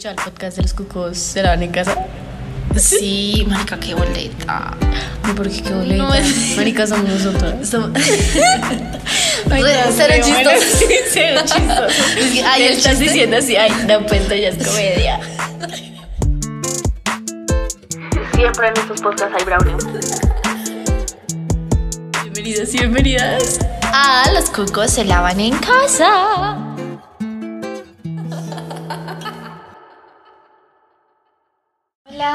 escuchado 0.00 0.14
el 0.16 0.32
podcast 0.32 0.56
de 0.56 0.62
los 0.62 0.72
cucos 0.72 1.18
se 1.18 1.42
lavan 1.42 1.62
en 1.62 1.72
casa? 1.72 1.94
Sí, 2.74 3.44
marica, 3.46 3.78
qué 3.78 3.92
boleta. 3.94 4.74
No, 5.26 5.34
porque 5.34 5.62
qué 5.62 5.74
boleta. 5.74 6.02
No 6.02 6.14
es- 6.14 6.56
Marica, 6.56 6.86
somos 6.86 7.06
nosotros. 7.10 7.68
Somos- 7.68 7.90
Ay, 9.50 9.62
no, 9.62 9.68
cero 9.94 10.14
chistoso. 10.24 10.86
cero 11.12 11.40
chistoso. 11.44 12.46
Ay, 12.46 12.62
estás 12.64 12.92
chiste. 12.92 13.04
diciendo 13.04 13.36
así, 13.36 13.56
ay, 13.56 13.70
no, 13.86 14.06
pues 14.06 14.22
esto 14.22 14.34
ya 14.34 14.48
es 14.48 14.66
comedia. 14.66 15.20
Siempre 18.34 18.68
en 18.68 18.76
estos 18.78 19.00
podcasts 19.02 19.34
hay 19.38 19.44
brownie. 19.44 19.74
Bienvenidos 22.22 22.72
y 22.74 22.78
bienvenidas. 22.78 23.58
Ah, 23.82 24.30
los 24.32 24.48
cucos 24.48 24.92
se 24.92 25.04
lavan 25.04 25.40
en 25.40 25.58
casa. 25.58 26.69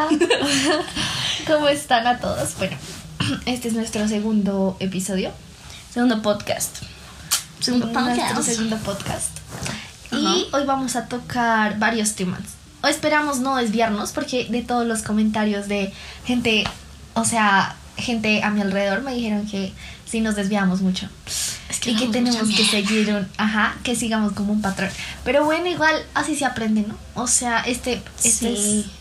Hola. 0.06 0.18
¿Cómo 1.48 1.68
están 1.68 2.06
a 2.08 2.20
todos? 2.20 2.56
Bueno, 2.58 2.78
este 3.46 3.70
es 3.70 3.74
nuestro 3.74 4.08
segundo 4.08 4.78
episodio. 4.80 5.32
Segundo 5.92 6.22
podcast. 6.22 6.78
Segundo 7.60 7.88
Nuestro 7.88 8.06
podcast. 8.06 8.44
segundo 8.44 8.78
podcast. 8.78 9.38
Y 10.12 10.48
hoy 10.54 10.66
vamos 10.66 10.96
a 10.96 11.08
tocar 11.08 11.80
varios 11.80 12.14
temas. 12.14 12.42
O 12.84 12.88
esperamos 12.88 13.40
no 13.40 13.56
desviarnos 13.56 14.12
porque 14.12 14.46
de 14.46 14.62
todos 14.62 14.86
los 14.86 15.02
comentarios 15.02 15.68
de 15.68 15.92
gente, 16.26 16.66
o 17.16 17.26
sea, 17.26 17.76
gente 17.98 18.44
a 18.44 18.52
mi 18.52 18.62
alrededor 18.62 19.02
me 19.02 19.16
dijeron 19.16 19.48
que 19.48 19.74
si 20.06 20.22
nos 20.22 20.36
desviamos 20.36 20.82
mucho. 20.82 21.10
Es 21.70 21.86
y 21.88 21.96
que 21.96 22.08
tenemos 22.10 22.48
que 22.56 22.64
seguir 22.64 23.12
un, 23.12 23.28
ajá, 23.38 23.76
que 23.84 23.96
sigamos 23.96 24.34
como 24.34 24.54
un 24.54 24.62
patrón. 24.62 24.90
Pero 25.24 25.46
bueno, 25.46 25.68
igual 25.68 25.96
así 26.14 26.36
se 26.36 26.46
aprende, 26.46 26.86
¿no? 26.88 26.96
O 27.16 27.28
sea, 27.28 27.62
este, 27.62 28.04
este 28.24 28.56
Sí. 28.56 28.92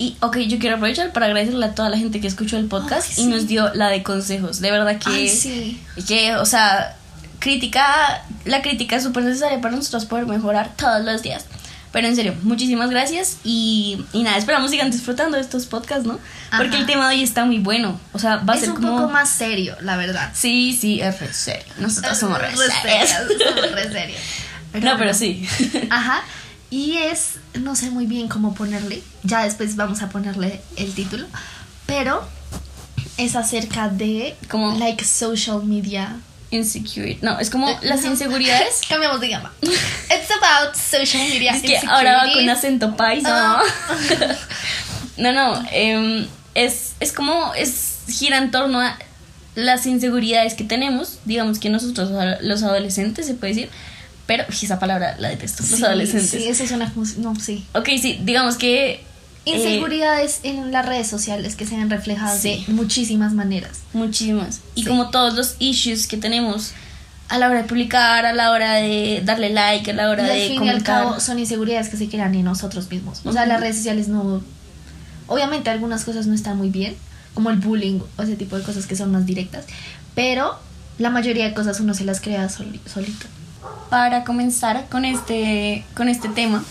Y, 0.00 0.16
ok, 0.20 0.38
yo 0.38 0.58
quiero 0.58 0.76
aprovechar 0.76 1.12
para 1.12 1.26
agradecerle 1.26 1.66
a 1.66 1.74
toda 1.74 1.90
la 1.90 1.98
gente 1.98 2.22
que 2.22 2.26
escuchó 2.26 2.56
el 2.56 2.64
podcast 2.64 3.06
Ay, 3.08 3.12
y 3.18 3.24
sí. 3.24 3.26
nos 3.26 3.46
dio 3.46 3.74
la 3.74 3.90
de 3.90 4.02
consejos. 4.02 4.60
De 4.60 4.70
verdad 4.70 4.92
es... 4.92 5.04
que, 5.04 5.10
Ay, 5.10 5.28
sí. 5.28 5.82
que 6.08 6.36
o 6.36 6.46
sea, 6.46 6.96
crítica, 7.38 8.24
la 8.46 8.62
crítica 8.62 8.96
es 8.96 9.02
súper 9.02 9.24
necesaria 9.24 9.60
para 9.60 9.76
nosotros 9.76 10.06
poder 10.06 10.24
mejorar 10.26 10.74
todos 10.74 11.04
los 11.04 11.20
días. 11.20 11.44
Pero 11.92 12.06
en 12.06 12.16
serio, 12.16 12.34
muchísimas 12.44 12.88
gracias 12.88 13.38
y, 13.44 14.02
y 14.14 14.22
nada, 14.22 14.38
esperamos 14.38 14.70
sigan 14.70 14.90
disfrutando 14.90 15.36
de 15.36 15.42
estos 15.42 15.66
podcasts, 15.66 16.06
¿no? 16.06 16.18
Porque 16.56 16.68
Ajá. 16.68 16.78
el 16.78 16.86
tema 16.86 17.08
de 17.10 17.16
hoy 17.16 17.22
está 17.22 17.44
muy 17.44 17.58
bueno. 17.58 18.00
O 18.14 18.18
sea, 18.18 18.36
va 18.36 18.54
a 18.54 18.56
Es 18.56 18.62
ser 18.62 18.70
un 18.70 18.76
como... 18.76 18.96
poco 18.96 19.08
más 19.10 19.28
serio, 19.28 19.76
la 19.82 19.98
verdad. 19.98 20.30
Sí, 20.32 20.74
sí, 20.80 21.02
es 21.02 21.20
re 21.20 21.30
serio. 21.34 21.64
Nosotros 21.78 22.16
somos 22.16 22.38
re, 22.38 22.48
Re 22.48 22.56
serias, 22.56 23.10
somos 23.38 23.72
re 23.72 23.92
serias. 23.92 24.20
No, 24.80 24.96
pero 24.96 25.12
sí. 25.12 25.46
Ajá. 25.90 26.22
Y 26.70 26.98
es, 26.98 27.34
no 27.54 27.74
sé 27.74 27.90
muy 27.90 28.06
bien 28.06 28.28
cómo 28.28 28.54
ponerle, 28.54 29.02
ya 29.24 29.44
después 29.44 29.74
vamos 29.76 30.02
a 30.02 30.08
ponerle 30.08 30.60
el 30.76 30.92
título, 30.94 31.26
pero 31.86 32.22
es 33.16 33.34
acerca 33.36 33.88
de 33.88 34.36
Como- 34.48 34.78
like 34.78 35.04
social 35.04 35.62
media. 35.64 36.16
Insecurity. 36.52 37.18
No, 37.22 37.38
es 37.38 37.48
como 37.50 37.68
las 37.82 38.04
inseguridades. 38.04 38.80
Cambiamos 38.88 39.20
de 39.20 39.28
gama. 39.28 39.52
It's 39.62 40.30
about 40.36 40.74
social 40.74 41.22
media. 41.28 41.52
Es 41.56 41.62
que 41.62 41.78
ahora 41.86 42.24
va 42.26 42.32
con 42.32 42.48
acento 42.48 42.96
paisa. 42.96 43.60
Ah. 43.60 43.62
No, 45.16 45.32
no. 45.32 45.62
em, 45.70 46.26
es, 46.54 46.94
es 46.98 47.12
como. 47.12 47.52
Es, 47.54 47.98
gira 48.08 48.38
en 48.38 48.50
torno 48.50 48.80
a 48.80 48.96
las 49.54 49.84
inseguridades 49.86 50.54
que 50.54 50.64
tenemos. 50.64 51.18
Digamos 51.24 51.58
que 51.58 51.68
nosotros, 51.68 52.10
los 52.40 52.62
adolescentes, 52.62 53.26
se 53.26 53.34
puede 53.34 53.52
decir. 53.54 53.70
Pero 54.30 54.44
esa 54.48 54.78
palabra 54.78 55.16
la 55.18 55.28
detesto. 55.30 55.64
Los 55.68 55.78
Sí, 55.78 55.84
adolescentes. 55.84 56.30
Sí, 56.30 56.46
eso 56.46 56.64
suena 56.64 56.88
como, 56.92 57.04
no, 57.18 57.34
sí. 57.34 57.64
Ok, 57.74 57.88
sí, 58.00 58.20
digamos 58.22 58.56
que. 58.56 58.92
eh, 58.92 59.02
Inseguridades 59.44 60.38
en 60.44 60.70
las 60.70 60.86
redes 60.86 61.08
sociales 61.08 61.56
que 61.56 61.66
se 61.66 61.76
ven 61.76 61.90
reflejadas 61.90 62.40
Sí. 62.40 62.62
de 62.68 62.72
muchísimas 62.74 63.32
maneras. 63.32 63.78
muchísimas. 63.92 64.60
Y 64.76 64.82
Sí. 64.82 64.86
como 64.88 65.10
todos 65.10 65.34
los 65.34 65.56
issues 65.58 66.06
que 66.06 66.16
tenemos 66.16 66.72
a 67.28 67.38
la 67.38 67.48
hora 67.48 67.62
de 67.62 67.68
publicar, 67.68 68.24
a 68.24 68.32
la 68.32 68.52
hora 68.52 68.74
de 68.74 69.20
darle 69.24 69.50
like, 69.50 69.90
a 69.90 69.94
la 69.94 70.10
hora 70.10 70.24
Y 70.28 70.30
al 70.30 70.36
de 70.38 70.48
fin 70.48 70.64
y 70.64 70.68
al 70.68 70.82
cabo 70.84 71.18
son 71.18 71.40
inseguridades 71.40 71.88
que 71.88 71.96
se 71.96 72.08
crean 72.08 72.32
en 72.36 72.44
nosotros 72.44 72.88
mismos. 72.88 73.22
O 73.24 73.32
sea, 73.32 73.46
las 73.46 73.58
redes 73.60 73.76
sociales 73.78 74.06
no... 74.06 74.42
Obviamente 75.26 75.70
algunas 75.70 76.04
cosas 76.04 76.26
no 76.26 76.34
están 76.34 76.56
muy 76.56 76.70
bien, 76.70 76.94
como 77.34 77.50
el 77.50 77.56
bullying 77.58 78.00
o 78.16 78.22
ese 78.22 78.36
tipo 78.36 78.56
de 78.56 78.62
cosas 78.62 78.86
que 78.86 78.94
son 78.94 79.10
más 79.10 79.26
directas, 79.26 79.64
pero 80.14 80.56
la 80.98 81.10
mayoría 81.10 81.44
de 81.46 81.54
cosas 81.54 81.80
uno 81.80 81.94
se 81.94 82.04
las 82.04 82.20
crea 82.20 82.48
soli- 82.48 82.80
solito. 82.92 83.26
Para 83.90 84.24
comenzar 84.24 84.88
con 84.88 85.04
este 85.04 85.84
con 85.96 86.08
este 86.08 86.28
tema. 86.28 86.62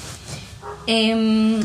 Em, 0.88 1.61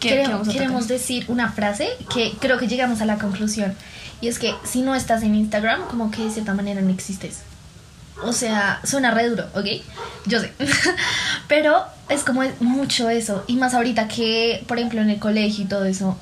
¿qué- 0.00 0.08
Quere- 0.10 0.22
qué 0.24 0.28
vamos 0.28 0.48
a 0.48 0.52
queremos 0.52 0.88
decir 0.88 1.24
una 1.28 1.50
frase 1.52 1.88
que 2.12 2.32
creo 2.40 2.58
que 2.58 2.68
llegamos 2.68 3.00
a 3.00 3.04
la 3.04 3.18
conclusión. 3.18 3.74
Y 4.20 4.28
es 4.28 4.38
que 4.38 4.54
si 4.64 4.82
no 4.82 4.94
estás 4.94 5.22
en 5.22 5.34
Instagram 5.34 5.82
como 5.88 6.10
que 6.10 6.24
de 6.24 6.30
cierta 6.30 6.54
manera 6.54 6.80
no 6.80 6.90
existes. 6.90 7.40
O 8.22 8.32
sea 8.32 8.80
suena 8.82 9.10
re 9.10 9.28
duro 9.28 9.44
¿ok? 9.54 9.66
yo 10.26 10.40
sé. 10.40 10.52
Pero 11.48 11.84
es 12.08 12.22
como 12.24 12.42
es 12.42 12.60
mucho 12.60 13.10
eso. 13.10 13.44
Y 13.46 13.56
más 13.56 13.74
ahorita 13.74 14.08
que 14.08 14.64
por 14.66 14.78
ejemplo 14.78 15.00
en 15.02 15.10
el 15.10 15.18
colegio 15.18 15.64
y 15.64 15.68
todo 15.68 15.84
eso 15.84 16.18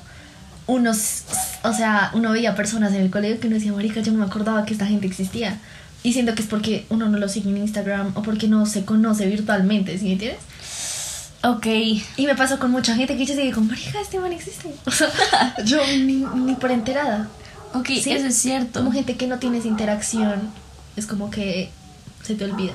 unos 0.67 1.23
o 1.63 1.73
sea 1.73 2.09
uno 2.13 2.31
veía 2.31 2.55
personas 2.55 2.91
en 2.93 3.01
el 3.01 3.11
colegio 3.11 3.39
que 3.39 3.47
uno 3.47 3.55
decía 3.55 3.71
marica 3.71 4.01
yo 4.01 4.11
no 4.11 4.17
me 4.19 4.25
acordaba 4.25 4.65
que 4.65 4.73
esta 4.73 4.87
gente 4.87 5.05
existía 5.07 5.59
y 6.05 6.13
siento 6.13 6.35
que 6.35 6.43
es 6.43 6.47
porque 6.47 6.85
uno 6.89 7.09
no 7.09 7.17
lo 7.17 7.27
sigue 7.27 7.49
en 7.49 7.57
Instagram 7.57 8.11
o 8.15 8.21
porque 8.21 8.47
no 8.47 8.65
se 8.67 8.85
conoce 8.85 9.25
virtualmente 9.25 9.97
¿sí 9.97 10.05
me 10.05 10.11
entiendes? 10.13 10.39
ok 11.43 11.65
Y 12.17 12.25
me 12.27 12.35
pasó 12.35 12.59
con 12.59 12.69
mucha 12.71 12.95
gente 12.95 13.17
que 13.17 13.25
yo 13.25 13.33
sigue 13.33 13.51
con, 13.51 13.67
marica, 13.67 13.99
este 13.99 14.19
man 14.19 14.31
existe. 14.31 14.69
O 14.85 14.91
sea, 14.91 15.09
yo 15.65 15.79
ni, 15.87 16.25
ni 16.35 16.53
por 16.55 16.71
enterada. 16.71 17.27
ok 17.73 17.87
¿Sí? 17.87 18.11
eso 18.11 18.27
es 18.27 18.35
cierto 18.37 18.79
Como 18.79 18.91
gente 18.91 19.17
que 19.17 19.25
no 19.27 19.39
tienes 19.39 19.65
interacción, 19.65 20.41
es 20.95 21.07
como 21.07 21.29
que 21.31 21.71
se 22.23 22.35
te 22.35 22.45
olvida. 22.45 22.73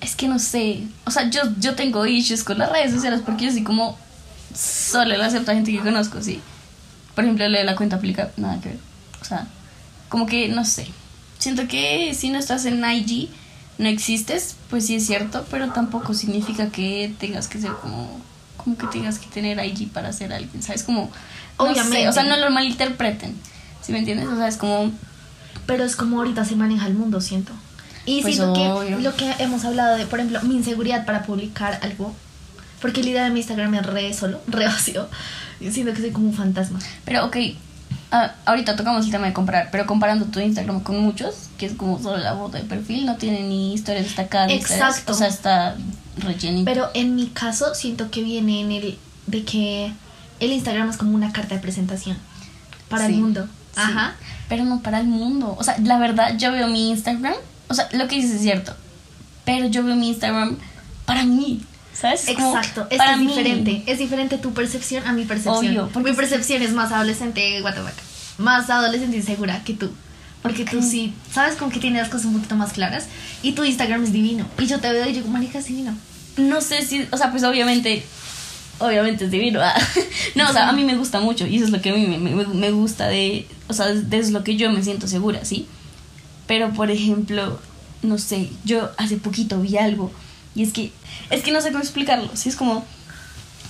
es 0.00 0.16
que 0.16 0.28
no 0.28 0.38
sé 0.38 0.82
o 1.04 1.10
sea 1.10 1.28
yo 1.30 1.40
yo 1.60 1.74
tengo 1.74 2.06
issues 2.06 2.42
con 2.42 2.58
las 2.58 2.70
redes 2.72 2.92
sociales 2.92 3.20
porque 3.24 3.44
yo 3.46 3.52
soy 3.52 3.64
como 3.64 3.98
solo 4.54 5.14
la 5.16 5.28
cierta 5.30 5.52
gente 5.54 5.72
que 5.72 5.80
conozco 5.80 6.22
sí 6.22 6.40
por 7.14 7.24
ejemplo 7.24 7.46
le 7.48 7.64
la 7.64 7.76
cuenta 7.76 7.96
aplica 7.96 8.30
nada 8.38 8.60
que 8.60 8.70
ver 8.70 8.78
o 9.20 9.24
sea 9.24 9.46
como 10.08 10.24
que 10.26 10.48
no 10.48 10.64
sé 10.64 10.86
siento 11.46 11.66
que 11.68 12.14
si 12.14 12.30
no 12.30 12.38
estás 12.38 12.64
en 12.66 12.84
IG 12.84 13.28
no 13.78 13.88
existes 13.88 14.56
pues 14.70 14.86
sí 14.86 14.94
es 14.96 15.06
cierto 15.06 15.44
pero 15.50 15.70
tampoco 15.72 16.14
significa 16.14 16.68
que 16.70 17.12
tengas 17.18 17.48
que 17.48 17.58
ser 17.60 17.72
como 17.82 18.20
como 18.56 18.76
que 18.78 18.86
tengas 18.88 19.18
que 19.18 19.26
tener 19.28 19.58
IG 19.64 19.90
para 19.92 20.12
ser 20.12 20.32
alguien 20.32 20.62
sabes 20.62 20.82
como 20.82 21.10
no 21.58 21.64
Obviamente. 21.64 22.02
sé, 22.02 22.08
o 22.08 22.12
sea 22.12 22.24
no 22.24 22.36
lo 22.36 22.50
malinterpreten 22.50 23.34
¿sí 23.82 23.92
me 23.92 23.98
entiendes? 24.00 24.28
o 24.28 24.36
sea 24.36 24.48
es 24.48 24.56
como 24.56 24.92
Pero 25.66 25.84
es 25.84 25.96
como 25.96 26.18
ahorita 26.18 26.44
se 26.44 26.54
maneja 26.56 26.86
el 26.86 26.94
mundo, 26.94 27.20
siento. 27.20 27.52
Y 28.04 28.22
Pues 28.22 28.36
siento 28.36 28.52
obvio. 28.52 28.98
que 28.98 29.02
lo 29.02 29.16
que 29.16 29.34
hemos 29.40 29.64
hablado 29.64 29.96
de, 29.96 30.06
por 30.06 30.20
ejemplo, 30.20 30.40
mi 30.42 30.54
inseguridad 30.56 31.04
para 31.04 31.24
publicar 31.24 31.80
algo. 31.82 32.14
Porque 32.80 33.02
la 33.02 33.10
idea 33.10 33.24
de 33.24 33.30
mi 33.30 33.40
Instagram 33.40 33.74
es 33.74 33.84
re 33.86 34.14
solo, 34.14 34.40
re 34.46 34.66
vacío. 34.66 35.08
Siento 35.58 35.92
que 35.92 36.00
soy 36.02 36.10
como 36.12 36.28
un 36.28 36.34
fantasma. 36.34 36.78
Pero 37.04 37.26
ok, 37.26 37.36
ah, 38.10 38.34
ahorita 38.44 38.76
tocamos 38.76 39.04
el 39.06 39.10
tema 39.10 39.26
de 39.26 39.32
comparar, 39.32 39.68
pero 39.70 39.86
comparando 39.86 40.26
tu 40.26 40.40
Instagram 40.40 40.80
con 40.82 40.98
muchos, 41.00 41.48
que 41.58 41.66
es 41.66 41.72
como 41.74 42.00
solo 42.02 42.18
la 42.18 42.34
foto 42.34 42.56
de 42.56 42.64
perfil, 42.64 43.06
no 43.06 43.16
tiene 43.16 43.42
ni 43.42 43.74
historias 43.74 44.04
destacadas. 44.04 44.50
historias- 44.52 44.80
Exacto. 44.90 45.12
O 45.12 45.14
sea, 45.14 45.28
está 45.28 45.76
rellenito. 46.18 46.64
Pero 46.64 46.88
en 46.94 47.14
mi 47.14 47.26
caso 47.28 47.74
siento 47.74 48.10
que 48.10 48.22
viene 48.22 48.60
en 48.60 48.72
el 48.72 48.98
de 49.26 49.44
que 49.44 49.92
el 50.40 50.52
Instagram 50.52 50.90
es 50.90 50.96
como 50.96 51.14
una 51.14 51.32
carta 51.32 51.54
de 51.54 51.60
presentación 51.60 52.16
para 52.88 53.06
Sí, 53.06 53.14
el 53.14 53.20
mundo. 53.20 53.46
sí. 53.74 53.80
Ajá. 53.80 54.14
Pero 54.48 54.64
no 54.64 54.80
para 54.80 55.00
el 55.00 55.06
mundo. 55.08 55.56
O 55.58 55.64
sea, 55.64 55.76
la 55.82 55.98
verdad, 55.98 56.36
yo 56.38 56.52
veo 56.52 56.68
mi 56.68 56.90
Instagram, 56.90 57.34
o 57.68 57.74
sea, 57.74 57.88
lo 57.92 58.06
que 58.06 58.14
dices 58.16 58.32
es 58.32 58.40
cierto, 58.42 58.74
pero 59.44 59.66
yo 59.66 59.82
veo 59.82 59.96
mi 59.96 60.08
Instagram 60.10 60.56
para 61.04 61.24
mí, 61.24 61.62
¿sabes? 61.98 62.28
Exacto, 62.28 62.86
es, 62.90 63.00
es 63.00 63.18
mí. 63.18 63.26
diferente. 63.26 63.82
Es 63.86 63.98
diferente 63.98 64.38
tu 64.38 64.52
percepción 64.52 65.06
a 65.06 65.12
mi 65.12 65.24
percepción. 65.24 65.56
Obvio, 65.56 65.90
porque 65.92 66.10
mi 66.10 66.16
percepción 66.16 66.62
es 66.62 66.72
más 66.72 66.92
adolescente, 66.92 67.62
what 67.62 67.74
the 67.74 67.80
fuck, 67.80 67.94
más 68.38 68.68
adolescente 68.70 69.16
insegura 69.16 69.62
que 69.64 69.74
tú. 69.74 69.90
Porque 70.42 70.64
tú 70.64 70.80
sí, 70.80 71.12
sabes 71.32 71.56
con 71.56 71.70
que 71.70 71.80
tienes 71.80 72.02
las 72.02 72.08
cosas 72.08 72.26
un 72.26 72.34
poquito 72.34 72.54
más 72.54 72.72
claras 72.72 73.06
y 73.42 73.52
tu 73.52 73.64
Instagram 73.64 74.04
es 74.04 74.12
divino. 74.12 74.46
Y 74.58 74.66
yo 74.66 74.78
te 74.78 74.92
veo 74.92 75.08
y 75.08 75.12
digo, 75.12 75.28
marica, 75.28 75.58
es 75.58 75.66
divino. 75.66 75.96
No 76.36 76.60
sé 76.60 76.82
si, 76.82 77.08
o 77.10 77.16
sea, 77.16 77.32
pues 77.32 77.42
obviamente, 77.42 78.04
obviamente 78.78 79.24
es 79.24 79.30
divino. 79.30 79.60
ah. 79.62 79.74
No, 80.36 80.48
o 80.48 80.52
sea, 80.52 80.68
a 80.68 80.72
mí 80.72 80.84
me 80.84 80.94
gusta 80.96 81.18
mucho 81.18 81.46
y 81.46 81.56
eso 81.56 81.64
es 81.64 81.70
lo 81.70 81.80
que 81.80 81.90
a 81.90 81.94
mí 81.94 82.06
me, 82.06 82.18
me, 82.18 82.46
me 82.46 82.70
gusta 82.70 83.08
de, 83.08 83.48
o 83.68 83.72
sea, 83.72 83.88
es, 83.88 84.04
es 84.10 84.30
lo 84.30 84.44
que 84.44 84.56
yo 84.56 84.70
me 84.70 84.84
siento 84.84 85.08
segura, 85.08 85.44
¿sí? 85.44 85.66
Pero, 86.46 86.72
por 86.74 86.92
ejemplo, 86.92 87.58
no 88.02 88.18
sé, 88.18 88.50
yo 88.64 88.90
hace 88.98 89.16
poquito 89.16 89.60
vi 89.60 89.78
algo 89.78 90.12
y 90.56 90.62
es 90.64 90.72
que, 90.72 90.90
es 91.30 91.42
que 91.42 91.52
no 91.52 91.60
sé 91.60 91.70
cómo 91.70 91.82
explicarlo, 91.84 92.28
¿sí? 92.34 92.48
Es 92.48 92.56
como, 92.56 92.84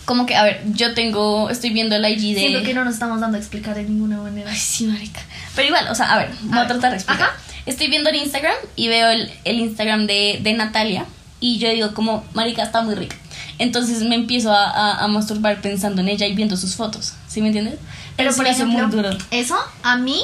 como 0.06 0.24
que, 0.24 0.36
a 0.36 0.44
ver, 0.44 0.62
yo 0.72 0.94
tengo, 0.94 1.50
estoy 1.50 1.70
viendo 1.70 1.96
el 1.96 2.04
IG 2.06 2.34
de... 2.34 2.40
Siento 2.40 2.62
que 2.62 2.72
no 2.74 2.84
nos 2.84 2.94
estamos 2.94 3.20
dando 3.20 3.36
a 3.36 3.40
explicar 3.40 3.74
de 3.74 3.82
ninguna 3.82 4.18
manera. 4.18 4.50
Ay, 4.50 4.56
sí, 4.56 4.86
marica. 4.86 5.20
Pero 5.54 5.68
igual, 5.68 5.88
o 5.90 5.94
sea, 5.94 6.12
a 6.14 6.18
ver, 6.18 6.30
voy 6.42 6.58
a, 6.58 6.66
tratar 6.66 6.90
de 6.92 6.96
explicar. 6.96 7.28
ajá. 7.30 7.36
Estoy 7.66 7.88
viendo 7.88 8.08
el 8.10 8.16
Instagram 8.16 8.54
y 8.76 8.86
veo 8.88 9.08
el, 9.10 9.32
el 9.44 9.58
Instagram 9.58 10.06
de, 10.06 10.38
de 10.42 10.52
Natalia, 10.54 11.04
y 11.40 11.58
yo 11.58 11.68
digo 11.70 11.92
como, 11.92 12.24
marica, 12.32 12.62
está 12.62 12.80
muy 12.82 12.94
rica. 12.94 13.16
Entonces 13.58 14.02
me 14.02 14.14
empiezo 14.14 14.52
a, 14.52 14.70
a- 14.70 15.04
a 15.04 15.08
masturbar 15.08 15.60
pensando 15.60 16.00
en 16.02 16.08
ella 16.08 16.26
y 16.26 16.34
viendo 16.34 16.56
sus 16.56 16.76
fotos, 16.76 17.14
¿sí 17.26 17.40
me 17.40 17.48
entiendes? 17.48 17.74
Pero 18.16 18.30
Eso 18.30 18.36
por 18.36 18.46
ejemplo, 18.46 18.86
muy 18.86 18.96
duro. 18.96 19.10
eso 19.30 19.56
a 19.82 19.96
mí, 19.96 20.20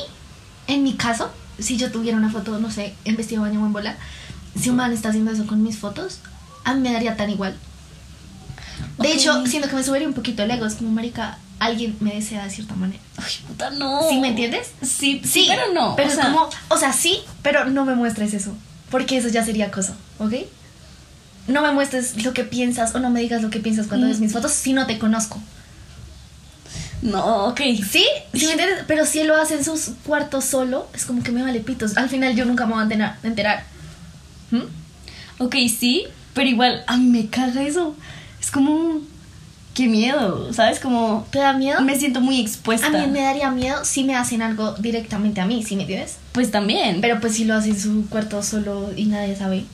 en 0.68 0.82
mi 0.84 0.94
caso, 0.94 1.32
si 1.58 1.76
yo 1.76 1.90
tuviera 1.90 2.16
una 2.16 2.30
foto, 2.30 2.58
no 2.58 2.70
sé, 2.70 2.94
en 3.04 3.16
vestido 3.16 3.42
de 3.42 3.50
baño 3.50 3.62
o 3.62 3.66
en 3.66 3.72
bola, 3.72 3.96
si 4.58 4.68
un 4.70 4.76
man 4.76 4.92
está 4.92 5.08
haciendo 5.08 5.32
eso 5.32 5.46
con 5.46 5.62
mis 5.62 5.78
fotos, 5.78 6.18
a 6.64 6.74
mí 6.74 6.80
me 6.80 6.92
daría 6.92 7.16
tan 7.16 7.30
igual. 7.30 7.56
De 8.98 9.12
hecho, 9.12 9.46
siento 9.46 9.68
que 9.68 9.76
me 9.76 9.82
subiría 9.84 10.06
un 10.08 10.14
poquito 10.14 10.42
el 10.42 10.50
ego, 10.50 10.66
es 10.66 10.74
como, 10.74 10.90
marica, 10.90 11.38
alguien 11.58 11.96
me 12.00 12.14
desea 12.14 12.44
de 12.44 12.50
cierta 12.50 12.74
manera. 12.74 13.00
Ay, 13.16 13.32
puta, 13.48 13.70
no. 13.70 14.00
¿Sí 14.08 14.18
me 14.18 14.28
entiendes? 14.28 14.70
Sí, 14.82 15.22
sí, 15.24 15.46
pero 15.48 15.72
no. 15.72 15.96
Pero 15.96 16.08
o 16.08 16.12
es 16.12 16.16
sea, 16.16 16.24
como, 16.26 16.48
o 16.68 16.76
sea, 16.76 16.92
sí, 16.92 17.18
pero 17.42 17.64
no 17.66 17.84
me 17.84 17.94
muestres 17.94 18.34
eso, 18.34 18.54
porque 18.90 19.16
eso 19.16 19.28
ya 19.28 19.44
sería 19.44 19.66
acoso, 19.66 19.94
¿ok? 20.18 20.34
No 21.48 21.62
me 21.62 21.72
muestres 21.72 22.22
lo 22.24 22.32
que 22.32 22.44
piensas 22.44 22.94
o 22.94 23.00
no 23.00 23.10
me 23.10 23.20
digas 23.20 23.42
lo 23.42 23.50
que 23.50 23.58
piensas 23.60 23.86
cuando 23.88 24.06
Mm. 24.06 24.10
ves 24.10 24.20
mis 24.20 24.32
fotos 24.32 24.52
si 24.52 24.72
no 24.72 24.86
te 24.86 24.98
conozco. 24.98 25.40
No, 27.02 27.46
ok. 27.46 27.60
Sí, 27.90 28.04
sí 28.32 28.46
me 28.46 28.52
entiendes, 28.52 28.84
pero 28.86 29.04
si 29.06 29.18
él 29.20 29.26
lo 29.26 29.36
hace 29.36 29.54
en 29.54 29.64
sus 29.64 29.90
cuartos 30.04 30.44
solo, 30.44 30.86
es 30.94 31.04
como 31.04 31.22
que 31.24 31.32
me 31.32 31.42
vale 31.42 31.58
pitos. 31.60 31.96
Al 31.96 32.08
final 32.08 32.36
yo 32.36 32.44
nunca 32.44 32.64
me 32.66 32.72
voy 32.74 32.80
a 32.80 32.84
enterar. 32.84 33.18
enterar. 33.24 33.64
¿Mm? 34.52 34.62
Ok, 35.42 35.56
sí, 35.68 36.04
pero 36.34 36.48
igual 36.48 36.84
a 36.86 36.96
mí 36.96 37.06
me 37.06 37.26
caga 37.28 37.62
eso. 37.62 37.96
Es 38.40 38.50
como. 38.50 39.00
Qué 39.74 39.88
miedo, 39.88 40.52
¿sabes? 40.52 40.80
Como. 40.80 41.26
¿Te 41.30 41.38
da 41.38 41.54
miedo? 41.54 41.80
Me 41.80 41.98
siento 41.98 42.20
muy 42.20 42.40
expuesta. 42.40 42.88
A 42.88 42.90
mí 42.90 43.06
me 43.06 43.22
daría 43.22 43.50
miedo 43.50 43.84
si 43.84 44.04
me 44.04 44.14
hacen 44.14 44.42
algo 44.42 44.72
directamente 44.74 45.40
a 45.40 45.46
mí, 45.46 45.62
¿sí 45.62 45.76
me 45.76 45.82
entiendes? 45.82 46.18
Pues 46.32 46.50
también. 46.50 47.00
Pero 47.00 47.20
pues 47.20 47.34
si 47.34 47.44
lo 47.44 47.54
hace 47.54 47.70
en 47.70 47.80
su 47.80 48.08
cuarto 48.08 48.42
solo 48.42 48.90
y 48.94 49.06
nadie 49.06 49.34
sabe, 49.34 49.64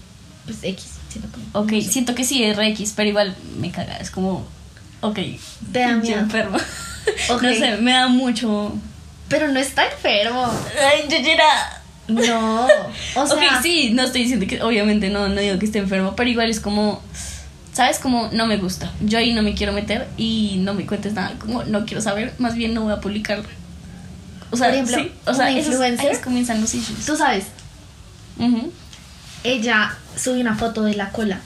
pues 0.44 0.58
X, 0.62 0.84
siento 1.08 1.28
como... 1.32 1.64
ok, 1.64 1.72
no 1.72 1.80
sé. 1.80 1.90
siento 1.90 2.14
que 2.14 2.24
sí 2.24 2.44
es 2.44 2.56
re 2.56 2.68
X, 2.68 2.92
pero 2.94 3.08
igual 3.08 3.34
me 3.58 3.72
caga. 3.72 3.96
Es 3.96 4.10
como. 4.10 4.46
Ok. 5.00 5.18
Te 5.72 5.80
da 5.80 5.96
miedo. 5.96 6.18
enfermo. 6.20 6.58
Ok. 7.30 7.42
No 7.42 7.54
sé, 7.54 7.76
me 7.78 7.92
da 7.92 8.06
mucho. 8.08 8.74
Pero 9.28 9.48
no 9.48 9.58
está 9.58 9.86
enfermo. 9.90 10.44
Ay, 10.78 11.04
yo 11.08 11.16
ya 11.16 11.32
era. 11.32 11.77
No, 12.08 12.64
o 13.16 13.26
sea... 13.26 13.36
ok, 13.36 13.42
sí, 13.62 13.90
no 13.92 14.02
estoy 14.02 14.22
diciendo 14.22 14.46
que. 14.46 14.62
Obviamente 14.62 15.10
no, 15.10 15.28
no 15.28 15.40
digo 15.40 15.58
que 15.58 15.66
esté 15.66 15.78
enfermo, 15.78 16.14
pero 16.16 16.28
igual 16.30 16.48
es 16.50 16.58
como. 16.60 17.02
¿Sabes? 17.72 17.98
Como 18.00 18.28
no 18.32 18.46
me 18.46 18.56
gusta. 18.56 18.90
Yo 19.00 19.18
ahí 19.18 19.32
no 19.34 19.42
me 19.42 19.54
quiero 19.54 19.72
meter 19.72 20.08
y 20.16 20.56
no 20.60 20.74
me 20.74 20.84
cuentes 20.86 21.12
nada. 21.12 21.34
Como 21.38 21.62
no 21.64 21.84
quiero 21.86 22.00
saber, 22.00 22.34
más 22.38 22.54
bien 22.56 22.74
no 22.74 22.82
voy 22.82 22.92
a 22.92 23.00
publicar. 23.00 23.42
O 24.50 24.56
sea, 24.56 24.68
Por 24.68 24.74
ejemplo, 24.74 24.96
sí, 24.98 25.12
o 25.26 25.34
sea, 25.34 25.48
una 25.50 25.58
esos- 25.58 25.74
influencer- 25.74 26.10
ahí 26.10 26.16
comienzan 26.24 26.60
los 26.60 26.74
issues. 26.74 27.04
Tú 27.06 27.16
sabes, 27.16 27.44
ella 29.44 29.94
subió 30.16 30.40
una 30.40 30.56
foto 30.56 30.82
de 30.82 30.94
la 30.94 31.10
cola 31.10 31.40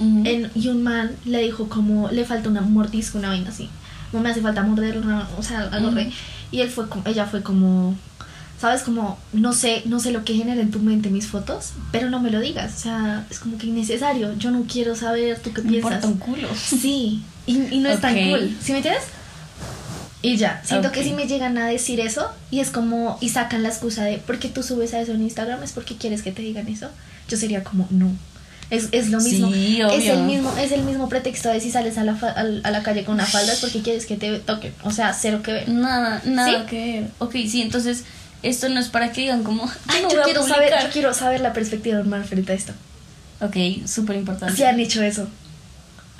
en- 0.00 0.50
y 0.54 0.68
un 0.68 0.82
man 0.82 1.12
le 1.24 1.42
dijo 1.42 1.68
como 1.68 2.08
le 2.10 2.24
falta 2.24 2.48
una 2.48 2.60
mordisco, 2.60 3.18
una 3.18 3.28
vaina 3.28 3.50
así. 3.50 3.68
No 4.12 4.20
me 4.20 4.30
hace 4.30 4.40
falta 4.40 4.62
morder, 4.62 4.98
una- 4.98 5.28
o 5.38 5.42
sea, 5.42 5.68
algo 5.70 5.90
re. 5.92 6.10
Y 6.50 6.60
él 6.60 6.68
fue 6.70 6.88
como, 6.88 7.06
ella 7.06 7.26
fue 7.26 7.42
como, 7.42 7.94
sabes, 8.62 8.82
como 8.82 9.18
no 9.34 9.52
sé, 9.52 9.82
no 9.84 10.00
sé 10.00 10.10
lo 10.12 10.24
que 10.24 10.34
genera 10.34 10.62
en 10.62 10.70
tu 10.70 10.78
mente 10.78 11.10
mis 11.10 11.26
fotos, 11.26 11.72
pero 11.90 12.08
no 12.08 12.18
me 12.20 12.30
lo 12.30 12.40
digas, 12.40 12.72
o 12.74 12.80
sea, 12.80 13.26
es 13.30 13.38
como 13.38 13.58
que 13.58 13.66
innecesario. 13.66 14.32
Yo 14.38 14.50
no 14.50 14.64
quiero 14.66 14.96
saber 14.96 15.38
tú 15.40 15.52
qué 15.52 15.60
Me 15.62 15.72
piensas. 15.72 15.92
importa 16.04 16.06
un 16.08 16.18
culo. 16.18 16.48
Sí, 16.56 17.22
y, 17.46 17.56
y 17.74 17.78
no 17.80 17.90
es 17.90 18.00
tan 18.00 18.14
cool, 18.14 18.56
¿sí 18.62 18.72
me 18.72 18.78
entiendes? 18.78 19.04
Y 20.24 20.36
ya, 20.36 20.62
siento 20.64 20.92
que 20.92 21.00
Ok. 21.00 21.06
si 21.06 21.12
me 21.14 21.26
llegan 21.26 21.58
a 21.58 21.66
decir 21.66 21.98
eso 21.98 22.30
y 22.52 22.60
es 22.60 22.70
como, 22.70 23.18
y 23.20 23.28
sacan 23.30 23.64
la 23.64 23.68
excusa 23.70 24.04
de, 24.04 24.18
¿por 24.18 24.38
qué 24.38 24.48
tú 24.48 24.62
subes 24.62 24.94
a 24.94 25.00
eso 25.00 25.12
en 25.12 25.22
Instagram? 25.22 25.62
¿Es 25.64 25.72
porque 25.72 25.96
quieres 25.96 26.22
que 26.22 26.30
te 26.30 26.42
digan 26.42 26.68
eso? 26.68 26.88
Yo 27.28 27.36
sería 27.36 27.64
como, 27.64 27.88
no. 27.90 28.10
Es, 28.70 28.88
es 28.92 29.10
lo 29.10 29.20
mismo. 29.20 29.52
Sí, 29.52 29.80
es 29.82 30.06
el 30.06 30.22
mismo 30.22 30.50
es 30.56 30.72
el 30.72 30.82
mismo 30.84 31.08
pretexto 31.08 31.50
de 31.50 31.60
si 31.60 31.70
sales 31.70 31.98
a 31.98 32.04
la, 32.04 32.14
fa- 32.14 32.30
a 32.30 32.70
la 32.70 32.82
calle 32.82 33.04
con 33.04 33.16
una 33.16 33.26
falda 33.26 33.52
es 33.52 33.60
porque 33.60 33.82
quieres 33.82 34.06
que 34.06 34.16
te 34.16 34.38
toquen. 34.38 34.72
O 34.84 34.90
sea, 34.92 35.12
cero 35.12 35.40
que 35.42 35.52
ver. 35.52 35.68
Nada, 35.68 36.22
nada 36.24 36.60
¿Sí? 36.60 36.66
que 36.70 37.00
ver. 37.00 37.10
Ok, 37.18 37.32
sí, 37.48 37.60
entonces 37.60 38.04
esto 38.42 38.68
no 38.68 38.80
es 38.80 38.88
para 38.88 39.12
que 39.12 39.22
digan 39.22 39.44
como, 39.44 39.70
ay, 39.88 40.02
no 40.02 40.10
yo, 40.10 40.22
quiero 40.22 40.46
saber, 40.46 40.72
yo 40.82 40.90
quiero 40.90 41.14
saber 41.14 41.40
la 41.40 41.52
perspectiva 41.52 41.96
normal 41.98 42.24
frente 42.24 42.52
a 42.52 42.54
esto. 42.54 42.72
Ok, 43.40 43.56
súper 43.86 44.16
importante. 44.16 44.54
Si 44.56 44.62
han 44.64 44.78
hecho 44.80 45.02
eso. 45.02 45.28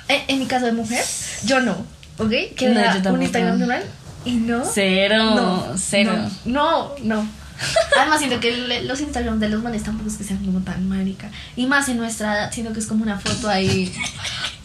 En, 0.07 0.21
en 0.27 0.39
mi 0.39 0.45
caso 0.45 0.65
de 0.65 0.73
mujer, 0.73 1.03
yo 1.45 1.61
no. 1.61 1.71
¿Ok? 2.17 2.31
Que 2.55 2.69
No, 2.69 2.79
yo 2.81 2.85
tampoco. 2.91 3.15
un 3.15 3.21
Instagram 3.23 3.59
normal 3.59 3.83
y 4.25 4.31
no. 4.33 4.63
Cero, 4.65 5.35
No, 5.35 5.73
cero. 5.77 6.13
No, 6.45 6.93
no. 7.03 7.23
no. 7.23 7.27
Además, 7.97 8.19
siento 8.19 8.39
que 8.39 8.81
los 8.83 8.99
Instagrams 9.01 9.39
de 9.39 9.49
los 9.49 9.61
manes 9.63 9.83
tampoco 9.83 10.09
es 10.09 10.17
que 10.17 10.23
sean 10.23 10.43
como 10.45 10.59
tan 10.61 10.87
marica. 10.89 11.29
Y 11.55 11.65
más 11.67 11.87
en 11.89 11.97
nuestra 11.97 12.33
edad, 12.35 12.51
siento 12.51 12.73
que 12.73 12.79
es 12.79 12.87
como 12.87 13.03
una 13.03 13.19
foto 13.19 13.49
ahí. 13.49 13.93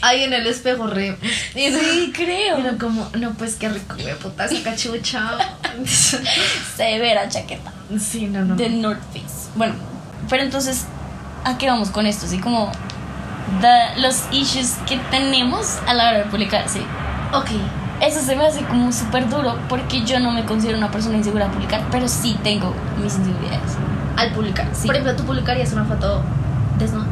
Ahí 0.00 0.22
en 0.24 0.32
el 0.32 0.46
espejo, 0.46 0.86
re. 0.86 1.16
Sí, 1.54 2.12
creo. 2.14 2.56
Pero 2.56 2.78
como, 2.78 3.08
no, 3.18 3.32
pues 3.34 3.56
qué 3.56 3.68
rico, 3.68 3.96
güey, 4.00 4.16
puta, 4.18 4.44
esa 4.46 4.62
cachucha. 4.62 5.36
Severa 6.76 7.28
chaqueta 7.28 7.72
Sí, 7.98 8.26
no, 8.26 8.44
no. 8.44 8.56
de 8.56 8.68
no. 8.70 8.88
North 8.90 9.02
Face. 9.12 9.48
Bueno, 9.54 9.74
pero 10.28 10.42
entonces, 10.42 10.84
¿a 11.44 11.58
qué 11.58 11.68
vamos 11.68 11.90
con 11.90 12.06
esto? 12.06 12.26
Así 12.26 12.38
como 12.38 12.70
da- 13.60 13.96
los 13.96 14.24
issues 14.30 14.74
que 14.86 14.98
tenemos 15.10 15.78
a 15.86 15.94
la 15.94 16.08
hora 16.08 16.18
de 16.18 16.24
publicar, 16.24 16.68
sí. 16.68 16.80
Ok. 17.32 17.50
Eso 18.00 18.20
se 18.20 18.36
me 18.36 18.46
hace 18.46 18.62
como 18.64 18.92
súper 18.92 19.28
duro 19.28 19.56
porque 19.68 20.04
yo 20.04 20.20
no 20.20 20.30
me 20.30 20.44
considero 20.44 20.78
una 20.78 20.90
persona 20.90 21.16
insegura 21.16 21.46
a 21.46 21.50
publicar, 21.50 21.82
pero 21.90 22.06
sí 22.08 22.36
tengo 22.44 22.72
mis 23.02 23.14
inseguridades. 23.16 23.72
Al 24.16 24.32
publicar. 24.32 24.68
Sí. 24.72 24.86
Por 24.86 24.94
ejemplo, 24.96 25.16
tú 25.16 25.24
publicarías 25.24 25.72
una 25.72 25.84
foto 25.84 26.22
desnuda 26.78 27.06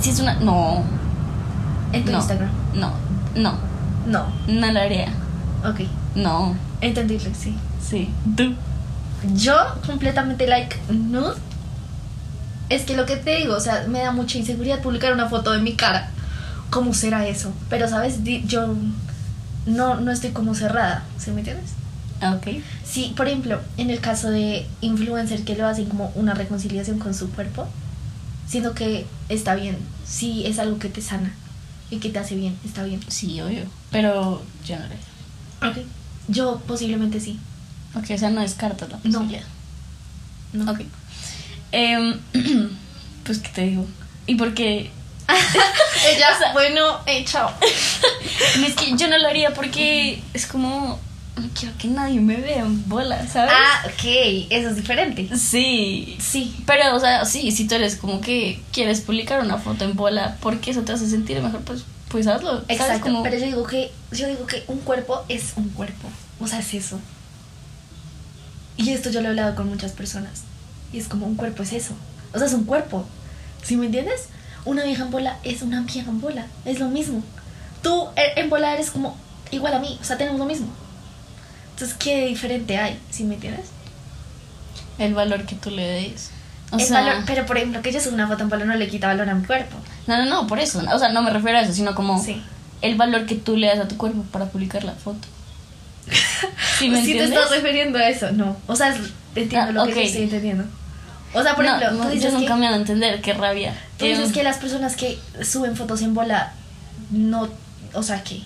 Si 0.00 0.10
es 0.10 0.20
una... 0.20 0.34
No, 0.34 0.82
en 1.92 2.04
tu 2.04 2.10
no, 2.12 2.18
Instagram. 2.18 2.50
no, 2.74 2.92
no, 3.36 3.54
No. 4.06 4.26
no 4.48 4.72
lo 4.72 4.80
haría. 4.80 5.08
Ok. 5.64 5.80
No, 6.16 6.54
Entendible, 6.80 7.32
sí. 7.34 7.56
sí. 7.80 8.10
¿Tú? 8.36 8.54
Yo 9.34 9.54
completamente 9.86 10.48
like 10.48 10.76
nude. 10.90 11.34
Es 12.68 12.82
que 12.82 12.96
lo 12.96 13.06
que 13.06 13.16
te 13.16 13.36
digo, 13.36 13.54
o 13.54 13.60
sea, 13.60 13.84
me 13.88 14.00
da 14.00 14.10
mucha 14.12 14.38
inseguridad 14.38 14.80
publicar 14.80 15.12
una 15.12 15.28
foto 15.28 15.52
de 15.52 15.60
mi 15.60 15.74
cara. 15.74 16.10
¿Cómo 16.70 16.92
será 16.94 17.26
eso? 17.26 17.52
Pero, 17.68 17.86
¿sabes? 17.88 18.18
Yo 18.46 18.74
no, 19.66 20.00
no 20.00 20.10
estoy 20.12 20.30
como 20.30 20.54
cerrada, 20.54 21.04
¿se 21.18 21.32
me 21.32 21.40
entiendes? 21.40 21.70
Ok. 22.22 22.62
Sí, 22.84 23.12
por 23.16 23.26
ejemplo, 23.26 23.60
en 23.76 23.90
el 23.90 24.00
caso 24.00 24.30
de 24.30 24.66
influencer 24.80 25.44
que 25.44 25.56
lo 25.56 25.66
hacen 25.66 25.86
como 25.86 26.12
una 26.14 26.34
reconciliación 26.34 26.98
con 26.98 27.14
su 27.14 27.30
cuerpo, 27.30 27.66
siento 28.48 28.74
que 28.74 29.06
está 29.28 29.54
bien. 29.54 29.76
Sí, 30.06 30.44
es 30.46 30.58
algo 30.58 30.78
que 30.78 30.88
te 30.88 31.00
sana 31.02 31.32
y 31.90 31.98
que 31.98 32.10
te 32.10 32.18
hace 32.18 32.34
bien, 32.36 32.56
está 32.64 32.84
bien. 32.84 33.00
Sí, 33.08 33.40
obvio. 33.40 33.64
Pero 33.90 34.42
yo 34.66 34.76
no 34.78 34.84
lo. 34.86 35.70
Ok. 35.70 35.78
Yo 36.28 36.60
posiblemente 36.66 37.18
sí. 37.20 37.38
Ok, 37.94 38.10
o 38.14 38.18
sea, 38.18 38.30
no 38.30 38.40
descartas 38.40 38.88
la 38.88 38.96
No. 39.04 39.18
posibilidad. 39.18 39.44
No. 40.52 40.70
Ok. 40.70 40.80
Em, 41.72 42.18
pues, 43.24 43.38
¿qué 43.38 43.48
te 43.48 43.62
digo? 43.62 43.86
¿Y 44.26 44.36
por 44.36 44.54
qué? 44.54 44.90
Ella, 46.08 46.28
bueno, 46.52 46.98
eh, 47.06 47.24
chao. 47.24 47.50
Es 48.66 48.74
que 48.74 48.96
yo 48.96 49.08
no 49.08 49.18
lo 49.18 49.28
haría 49.28 49.52
porque 49.54 50.22
es 50.34 50.46
como... 50.46 50.98
No 51.36 51.48
quiero 51.58 51.74
que 51.78 51.88
nadie 51.88 52.20
me 52.20 52.36
vea 52.36 52.58
en 52.60 52.86
bola, 52.88 53.26
¿sabes? 53.26 53.52
Ah, 53.56 53.82
ok, 53.86 54.04
eso 54.50 54.68
es 54.68 54.76
diferente. 54.76 55.28
Sí. 55.36 56.18
Sí. 56.20 56.54
Pero, 56.66 56.94
o 56.94 57.00
sea, 57.00 57.24
sí, 57.24 57.50
si 57.52 57.66
tú 57.66 57.74
eres 57.74 57.96
como 57.96 58.20
que 58.20 58.60
quieres 58.70 59.00
publicar 59.00 59.40
una 59.40 59.56
foto 59.56 59.84
en 59.86 59.96
bola 59.96 60.36
porque 60.40 60.70
eso 60.72 60.82
te 60.82 60.92
hace 60.92 61.08
sentir 61.08 61.40
mejor, 61.40 61.60
pues, 61.62 61.84
pues 62.08 62.26
hazlo. 62.26 62.50
¿sabes? 62.60 62.66
Exacto, 62.68 63.04
Como- 63.04 63.22
pero 63.22 63.38
yo 63.38 63.46
digo 63.46 63.64
que 63.64 63.90
yo 64.12 64.26
digo 64.28 64.46
que 64.46 64.62
un 64.68 64.80
cuerpo 64.80 65.24
es 65.30 65.54
un 65.56 65.70
cuerpo, 65.70 66.06
o 66.38 66.46
sea, 66.46 66.58
es 66.58 66.74
eso. 66.74 67.00
Y 68.76 68.90
esto 68.90 69.10
yo 69.10 69.20
lo 69.22 69.28
he 69.28 69.30
hablado 69.30 69.54
con 69.54 69.68
muchas 69.68 69.92
personas. 69.92 70.42
Y 70.92 70.98
es 70.98 71.08
como 71.08 71.26
un 71.26 71.36
cuerpo 71.36 71.62
es 71.62 71.72
eso. 71.72 71.94
O 72.34 72.38
sea, 72.38 72.46
es 72.46 72.52
un 72.52 72.64
cuerpo. 72.64 73.06
¿Sí 73.62 73.76
me 73.76 73.86
entiendes? 73.86 74.28
Una 74.64 74.84
vieja 74.84 75.02
en 75.04 75.10
bola 75.10 75.38
es 75.42 75.62
una 75.62 75.80
vieja 75.80 76.08
en 76.10 76.20
bola, 76.20 76.46
es 76.64 76.78
lo 76.78 76.88
mismo. 76.88 77.22
Tú 77.82 78.06
e- 78.16 78.40
en 78.40 78.48
bola 78.50 78.74
eres 78.74 78.90
como 78.90 79.16
igual 79.50 79.74
a 79.74 79.78
mí, 79.80 79.98
o 80.00 80.04
sea, 80.04 80.16
tenemos 80.16 80.38
lo 80.38 80.46
mismo. 80.46 80.68
Entonces, 81.74 81.96
¿qué 81.98 82.26
diferente 82.26 82.76
hay? 82.78 82.98
¿Sí 83.10 83.24
me 83.24 83.34
entiendes? 83.34 83.66
El 84.98 85.14
valor 85.14 85.44
que 85.46 85.56
tú 85.56 85.70
le 85.70 85.82
des. 85.86 86.30
O 86.70 86.78
sea, 86.78 87.00
valor- 87.00 87.24
pero 87.26 87.44
por 87.44 87.56
ejemplo, 87.56 87.82
que 87.82 87.92
yo 87.92 88.00
suba 88.00 88.14
una 88.14 88.28
foto 88.28 88.44
en 88.44 88.48
bola 88.50 88.64
no 88.64 88.74
le 88.76 88.88
quita 88.88 89.08
valor 89.08 89.28
a 89.28 89.34
mi 89.34 89.44
cuerpo. 89.44 89.76
no, 90.06 90.16
no, 90.16 90.24
no, 90.26 90.46
por 90.46 90.58
eso. 90.60 90.80
O 90.92 90.98
sea, 90.98 91.08
no 91.10 91.22
me 91.22 91.30
refiero 91.30 91.58
a 91.58 91.62
eso, 91.62 91.72
sino 91.72 91.94
como 91.94 92.22
Sí. 92.22 92.40
el 92.82 92.94
valor 92.96 93.26
que 93.26 93.34
tú 93.34 93.56
le 93.56 93.66
das 93.66 93.78
a 93.80 93.88
tu 93.88 93.96
cuerpo 93.96 94.22
para 94.30 94.46
publicar 94.46 94.84
la 94.84 94.92
foto. 94.92 95.26
¿Sí 96.78 96.88
me 96.88 97.04
si 97.04 97.12
te 97.14 97.24
estás 97.24 97.50
refiriendo 97.50 97.98
a 97.98 98.08
eso, 98.08 98.30
no. 98.32 98.56
O 98.66 98.76
sea, 98.76 98.94
entiendo 99.34 99.68
Ah, 99.68 99.72
lo 99.72 99.84
que 99.86 99.90
ok. 99.92 99.96
yo 99.96 100.02
estoy 100.02 100.22
entendiendo. 100.22 100.64
O 101.34 101.42
sea, 101.42 101.54
por 101.54 101.64
No, 101.64 101.76
ejemplo, 101.76 101.96
no, 101.98 102.02
tú 102.04 102.08
yo 102.10 102.14
dices, 102.14 102.32
nunca 102.34 102.54
que, 102.54 102.60
me 102.60 102.66
van 102.66 102.74
a 102.74 102.76
entender, 102.76 103.20
qué 103.22 103.32
rabia. 103.32 103.74
Tú 104.02 104.06
dices 104.08 104.26
Em, 104.26 104.32
que 104.32 104.42
las 104.42 104.58
personas 104.58 104.96
que 104.96 105.18
suben 105.44 105.76
fotos 105.76 106.02
en 106.02 106.14
bola 106.14 106.52
no, 107.10 107.48
o 107.94 108.02
sea, 108.02 108.22
que 108.24 108.42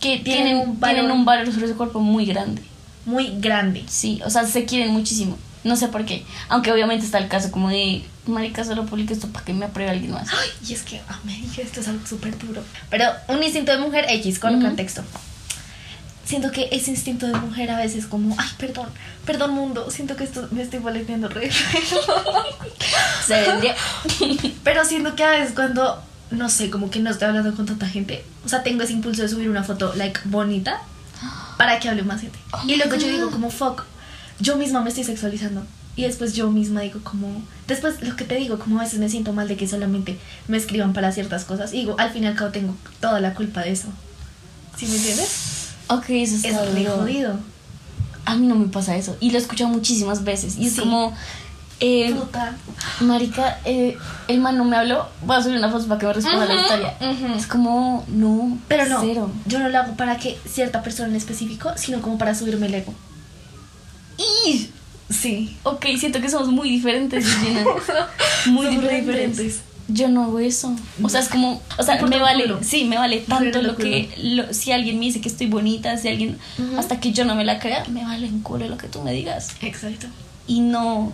que 0.00 0.18
tienen 0.18 0.44
tienen, 0.44 0.56
un 0.58 0.80
valor- 0.80 0.94
tienen 0.96 1.10
un 1.12 1.24
valor 1.24 1.52
sobre 1.52 1.68
su 1.68 1.76
cuerpo 1.76 2.00
muy 2.00 2.26
grande. 2.26 2.62
muy 3.06 3.32
grande. 3.38 3.84
Sí, 3.88 4.20
o 4.24 4.30
sea, 4.30 4.46
se 4.46 4.64
quieren 4.64 4.90
muchísimo. 4.92 5.36
No 5.62 5.76
sé 5.76 5.88
por 5.88 6.04
qué. 6.04 6.24
Aunque 6.48 6.72
obviamente 6.72 7.04
está 7.06 7.18
el 7.18 7.28
caso 7.28 7.50
como 7.50 7.68
de, 7.70 8.04
marica, 8.26 8.64
solo 8.64 8.84
publico 8.86 9.12
esto 9.14 9.28
para 9.28 9.44
que 9.44 9.54
me 9.54 9.64
apruebe 9.66 9.90
alguien 9.90 10.12
más. 10.12 10.28
Ay, 10.30 10.48
y 10.68 10.72
es 10.74 10.82
que, 10.82 11.00
ah, 11.08 11.18
me 11.24 11.32
dije, 11.34 11.62
esto 11.62 11.80
es 11.80 11.88
algo 11.88 12.06
súper 12.06 12.36
duro. 12.38 12.62
Pero 12.90 13.04
un 13.28 13.42
instinto 13.42 13.72
de 13.72 13.78
mujer 13.78 14.04
X, 14.08 14.38
con 14.38 14.56
Ujú. 14.56 14.66
contexto. 14.66 15.02
Siento 16.24 16.50
que 16.50 16.68
ese 16.72 16.90
instinto 16.90 17.26
de 17.26 17.34
mujer 17.34 17.70
a 17.70 17.76
veces 17.76 18.06
como, 18.06 18.34
ay, 18.38 18.48
perdón, 18.58 18.88
perdón 19.26 19.52
mundo, 19.52 19.90
siento 19.90 20.16
que 20.16 20.24
esto 20.24 20.48
me 20.52 20.62
estoy 20.62 20.78
volviendo 20.78 21.28
re. 21.28 21.50
Se 23.26 23.42
vendría. 23.42 23.74
Pero 24.64 24.84
siento 24.84 25.14
que 25.14 25.24
a 25.24 25.30
veces 25.30 25.54
cuando, 25.54 26.02
no 26.30 26.48
sé, 26.48 26.70
como 26.70 26.90
que 26.90 27.00
no 27.00 27.10
estoy 27.10 27.28
hablando 27.28 27.54
con 27.54 27.66
tanta 27.66 27.86
gente, 27.86 28.24
o 28.44 28.48
sea, 28.48 28.62
tengo 28.62 28.82
ese 28.82 28.94
impulso 28.94 29.22
de 29.22 29.28
subir 29.28 29.50
una 29.50 29.64
foto, 29.64 29.94
like, 29.96 30.20
bonita, 30.24 30.80
para 31.58 31.78
que 31.78 31.88
hable 31.88 32.02
más 32.02 32.22
gente. 32.22 32.38
Oh 32.52 32.62
y 32.66 32.76
luego 32.76 32.96
yo 32.96 33.06
God. 33.06 33.12
digo 33.12 33.30
como, 33.30 33.50
fuck, 33.50 33.84
yo 34.40 34.56
misma 34.56 34.80
me 34.80 34.88
estoy 34.88 35.04
sexualizando. 35.04 35.64
Y 35.96 36.02
después 36.02 36.34
yo 36.34 36.50
misma 36.50 36.80
digo 36.80 37.00
como, 37.04 37.42
después 37.68 38.02
lo 38.02 38.16
que 38.16 38.24
te 38.24 38.34
digo, 38.34 38.58
como 38.58 38.80
a 38.80 38.82
veces 38.82 38.98
me 38.98 39.08
siento 39.08 39.32
mal 39.32 39.46
de 39.46 39.56
que 39.56 39.68
solamente 39.68 40.18
me 40.48 40.56
escriban 40.56 40.92
para 40.92 41.12
ciertas 41.12 41.44
cosas. 41.44 41.72
Y 41.72 41.78
digo, 41.80 41.96
al 41.98 42.10
fin 42.10 42.24
y 42.24 42.26
al 42.26 42.34
cabo 42.34 42.50
tengo 42.50 42.74
toda 43.00 43.20
la 43.20 43.34
culpa 43.34 43.60
de 43.60 43.72
eso. 43.72 43.88
¿Sí 44.76 44.86
me 44.86 44.96
entiendes? 44.96 45.53
Ok, 45.88 46.04
eso 46.10 46.36
está 46.36 46.48
Es 46.48 46.74
duro. 46.74 46.96
jodido. 46.98 47.38
A 48.24 48.36
mí 48.36 48.46
no 48.46 48.54
me 48.54 48.68
pasa 48.68 48.96
eso. 48.96 49.16
Y 49.20 49.30
lo 49.30 49.38
he 49.38 49.40
escuchado 49.40 49.68
muchísimas 49.70 50.24
veces. 50.24 50.56
Y 50.56 50.66
es 50.66 50.74
Sí. 50.74 50.80
como, 50.80 51.12
eh, 51.80 52.14
Puta. 52.14 52.56
marica, 53.00 53.58
eh, 53.66 53.98
el 54.28 54.40
man 54.40 54.56
no 54.56 54.64
me 54.64 54.76
habló, 54.76 55.06
voy 55.26 55.36
a 55.36 55.42
subir 55.42 55.58
una 55.58 55.70
foto 55.70 55.86
para 55.86 56.00
que 56.00 56.06
me 56.06 56.12
responda 56.14 56.46
la 56.46 56.54
Ujú, 56.54 56.62
historia. 56.62 56.96
ujú. 57.00 57.34
Es 57.38 57.46
como, 57.46 58.04
no, 58.08 58.58
Pero 58.68 58.86
no, 58.86 59.00
cero. 59.02 59.30
yo 59.46 59.58
no 59.58 59.68
lo 59.68 59.78
hago 59.78 59.94
para 59.94 60.16
que 60.16 60.38
cierta 60.50 60.82
persona 60.82 61.08
en 61.10 61.16
específico, 61.16 61.72
sino 61.76 62.00
como 62.00 62.16
para 62.16 62.34
subirme 62.34 62.66
el 62.66 62.74
ego. 62.74 62.94
Y, 64.46 64.70
Sí. 65.10 65.56
ok, 65.64 65.84
siento 65.98 66.20
que 66.22 66.30
somos 66.30 66.48
muy 66.48 66.70
diferentes. 66.70 67.26
Muy 68.46 68.66
diferentes. 68.68 69.60
Yo 69.88 70.08
no 70.08 70.24
hago 70.24 70.38
eso. 70.38 70.74
O 71.02 71.08
sea, 71.10 71.20
es 71.20 71.28
como, 71.28 71.60
o 71.78 71.82
sea, 71.82 72.00
me 72.02 72.18
vale, 72.18 72.44
culo. 72.44 72.60
sí, 72.62 72.84
me 72.84 72.96
vale 72.96 73.20
tanto 73.20 73.60
lo 73.62 73.76
que, 73.76 74.08
lo- 74.22 74.52
si 74.54 74.72
alguien 74.72 74.98
me 74.98 75.04
dice 75.06 75.20
que 75.20 75.28
estoy 75.28 75.46
bonita, 75.46 75.96
si 75.98 76.08
alguien, 76.08 76.38
hasta 76.78 77.00
que 77.00 77.12
yo 77.12 77.24
no 77.26 77.34
me 77.34 77.44
la 77.44 77.58
crea, 77.58 77.84
me 77.90 78.02
vale 78.04 78.26
un 78.28 78.40
culo 78.40 78.66
lo 78.68 78.78
que 78.78 78.88
tú 78.88 79.02
me 79.02 79.12
digas. 79.12 79.48
Exacto. 79.60 80.06
Y 80.46 80.60
no, 80.60 81.12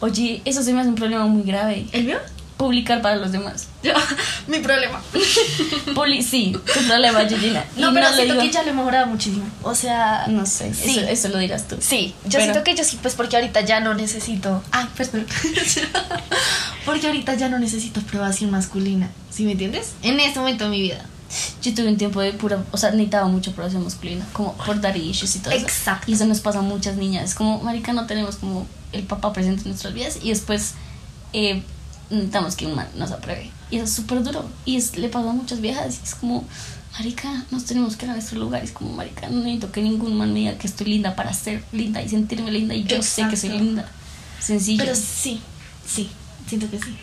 oye, 0.00 0.42
eso 0.44 0.62
se 0.62 0.72
me 0.72 0.80
hace 0.80 0.88
un 0.88 0.94
problema 0.96 1.26
muy 1.26 1.42
grave. 1.44 1.86
¿El 1.92 2.04
mío? 2.04 2.18
Publicar 2.60 3.00
para 3.00 3.16
los 3.16 3.32
demás. 3.32 3.68
Mi 4.46 4.58
problema. 4.58 5.00
Puli, 5.94 6.22
sí, 6.22 6.52
tu 6.52 6.82
problema, 6.86 7.24
Gina. 7.26 7.64
Y 7.74 7.80
No, 7.80 7.94
pero 7.94 8.10
lo 8.10 8.14
siento 8.14 8.34
digo- 8.34 8.44
que 8.44 8.50
ya 8.52 8.62
lo 8.64 8.68
he 8.70 8.72
mejorado 8.74 9.06
muchísimo. 9.06 9.46
O 9.62 9.74
sea, 9.74 10.26
No 10.28 10.44
sé, 10.44 10.74
Sí. 10.74 10.90
eso, 10.98 11.00
eso 11.08 11.28
lo 11.28 11.38
dirás 11.38 11.66
tú. 11.68 11.76
Sí, 11.80 12.14
yo 12.24 12.32
Pero- 12.32 12.42
siento 12.44 12.62
que 12.62 12.74
yo 12.76 12.84
sí, 12.84 12.98
pues 13.00 13.14
porque 13.14 13.36
ahorita 13.36 13.62
ya 13.62 13.80
no 13.80 13.94
necesito. 13.94 14.62
Ay, 14.72 14.86
perdón. 14.94 15.26
porque 16.84 17.06
ahorita 17.06 17.34
ya 17.34 17.48
no 17.48 17.58
necesito 17.58 18.00
aprobación 18.00 18.50
masculina. 18.50 19.08
¿Sí 19.30 19.44
me 19.44 19.52
entiendes? 19.52 19.92
En 20.02 20.20
este 20.20 20.38
momento 20.38 20.64
de 20.64 20.70
mi 20.70 20.82
vida. 20.82 21.04
Yo 21.62 21.72
tuve 21.74 21.88
un 21.88 21.96
tiempo 21.96 22.20
de 22.20 22.32
pura, 22.32 22.62
o 22.72 22.76
sea, 22.76 22.90
necesitaba 22.90 23.26
mucha 23.28 23.52
aprobación 23.52 23.84
masculina, 23.84 24.26
como 24.32 24.54
por 24.56 24.80
dar 24.80 24.96
issues 24.96 25.36
y 25.36 25.38
todo 25.38 25.54
eso. 25.54 25.64
Exacto. 25.64 26.10
Y 26.10 26.14
eso 26.14 26.26
nos 26.26 26.40
pasa 26.40 26.58
a 26.58 26.62
muchas 26.62 26.96
niñas. 26.96 27.24
Es 27.30 27.34
como, 27.34 27.60
marica, 27.62 27.92
no 27.92 28.06
tenemos 28.06 28.36
como 28.36 28.66
el 28.92 29.04
papá 29.04 29.32
presente 29.32 29.62
en 29.62 29.68
nuestras 29.68 29.94
vidas 29.94 30.18
y 30.22 30.30
después 30.30 30.74
eh, 31.32 31.62
necesitamos 32.10 32.56
que 32.56 32.66
un 32.66 32.74
man 32.74 32.88
nos 32.96 33.12
apruebe. 33.12 33.50
Y 33.70 33.76
eso 33.76 33.84
es 33.84 33.92
súper 33.92 34.22
duro. 34.22 34.48
Y 34.64 34.76
es, 34.76 34.96
le 34.96 35.08
pasa 35.08 35.30
a 35.30 35.32
muchas 35.32 35.60
viejas 35.60 35.98
y 36.00 36.04
es 36.04 36.14
como, 36.14 36.44
marica, 36.92 37.44
nos 37.50 37.64
tenemos 37.64 37.96
que 37.96 38.06
ir 38.06 38.10
a 38.10 38.14
nuestro 38.14 38.38
lugar. 38.38 38.62
Y 38.62 38.66
es 38.66 38.72
como, 38.72 38.92
marica, 38.92 39.28
no 39.28 39.38
necesito 39.38 39.72
que 39.72 39.82
ningún 39.82 40.16
man 40.16 40.32
me 40.32 40.40
diga 40.40 40.58
que 40.58 40.66
estoy 40.66 40.88
linda 40.88 41.14
para 41.14 41.32
ser 41.32 41.64
linda 41.72 42.02
y 42.02 42.08
sentirme 42.08 42.50
linda. 42.50 42.74
Y 42.74 42.84
yo 42.84 43.02
sé 43.02 43.26
que 43.28 43.36
soy 43.36 43.50
linda. 43.50 43.88
Sencillo. 44.40 44.84
Pero 44.84 44.96
sí, 44.96 45.40
sí, 45.86 46.10
siento 46.48 46.68
que 46.70 46.78
sí. 46.78 46.96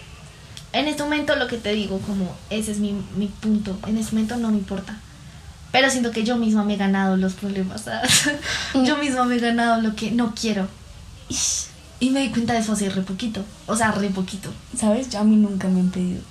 En 0.74 0.88
este 0.88 1.04
momento 1.04 1.36
lo 1.36 1.48
que 1.48 1.58
te 1.58 1.72
digo, 1.74 2.00
como 2.00 2.36
ese 2.50 2.72
es 2.72 2.80
mi, 2.80 2.94
mi 3.16 3.28
punto. 3.28 3.80
En 3.88 3.98
este 3.98 4.14
momento 4.14 4.38
no 4.38 4.52
me 4.52 4.58
importa. 4.58 5.00
Pero 5.72 5.90
siento 5.90 6.12
que 6.12 6.24
yo 6.24 6.38
misma 6.38 6.64
me 6.64 6.74
he 6.74 6.78
ganado 6.78 7.18
los 7.18 7.34
problemas. 7.34 7.82
¿sabes? 7.82 8.30
yo 8.74 8.98
misma 8.98 9.26
me 9.26 9.36
he 9.36 9.40
ganado 9.40 9.82
lo 9.82 9.96
que 9.96 10.12
no 10.12 10.34
quiero. 10.36 10.68
Ish, 11.30 11.68
Y 12.00 12.10
me 12.12 12.20
di 12.22 12.30
cuenta 12.30 12.54
de 12.54 12.60
eso 12.60 12.74
hace 12.74 12.90
re 12.90 13.02
poquito. 13.02 13.44
O 13.66 13.76
sea, 13.76 13.92
re 13.92 14.10
poquito. 14.10 14.50
¿Sabes? 14.78 15.10
Yo 15.10 15.20
a 15.20 15.24
mí 15.24 15.36
nunca 15.36 15.68
me 15.68 15.80
han 15.80 15.90
pedido. 15.90 16.22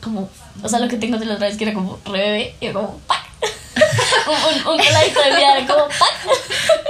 Como. 0.00 0.28
O 0.62 0.68
sea, 0.68 0.78
lo 0.78 0.88
que 0.88 0.96
tengo 0.96 1.18
de 1.18 1.26
las 1.26 1.36
otra 1.36 1.48
vez 1.48 1.56
que 1.56 1.64
era 1.64 1.74
como 1.74 1.98
re 2.04 2.12
bebé 2.18 2.56
y 2.60 2.66
era 2.66 2.74
como 2.74 2.98
¡pac! 3.06 3.22
un, 4.26 4.68
un, 4.68 4.68
un 4.74 4.76
peladito 4.84 5.20
de 5.20 5.66
como 5.66 5.84
¡pac! 5.88 6.38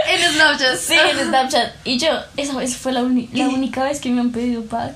En 0.08 0.32
Snapchat. 0.34 0.76
Sí, 0.78 0.94
en 0.94 1.28
Snapchat. 1.28 1.72
Y 1.84 1.98
yo, 1.98 2.08
esa 2.36 2.54
vez 2.56 2.76
fue 2.76 2.92
la, 2.92 3.02
uni- 3.02 3.28
la 3.32 3.48
única 3.48 3.84
vez 3.84 4.00
que 4.00 4.10
me 4.10 4.20
han 4.20 4.32
pedido 4.32 4.62
pack. 4.64 4.94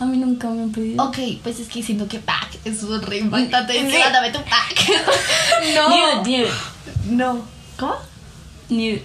A 0.00 0.04
mí 0.04 0.16
nunca 0.18 0.48
me 0.48 0.62
han 0.62 0.70
pedido. 0.72 1.02
Ok, 1.04 1.18
pues 1.42 1.58
es 1.60 1.68
que 1.68 1.82
siento 1.82 2.06
que 2.08 2.18
pack 2.20 2.58
es 2.64 2.82
un 2.82 3.00
re 3.02 3.18
impactante. 3.18 3.72
Sí. 3.90 3.98
Mándame 3.98 4.30
tu 4.30 4.38
pack. 4.42 4.90
Nude, 5.74 6.16
nude, 6.38 6.50
No. 7.06 7.40
¿Cómo? 7.78 7.96
nude. 8.68 9.02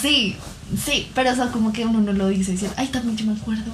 Sí, 0.00 0.36
sí, 0.84 1.08
pero 1.14 1.30
eso 1.30 1.50
como 1.52 1.72
que 1.72 1.84
uno 1.84 2.00
no 2.00 2.12
lo 2.12 2.28
dice. 2.28 2.52
dice, 2.52 2.70
Ay, 2.76 2.88
también 2.88 3.16
yo 3.16 3.26
me 3.26 3.32
acuerdo 3.32 3.72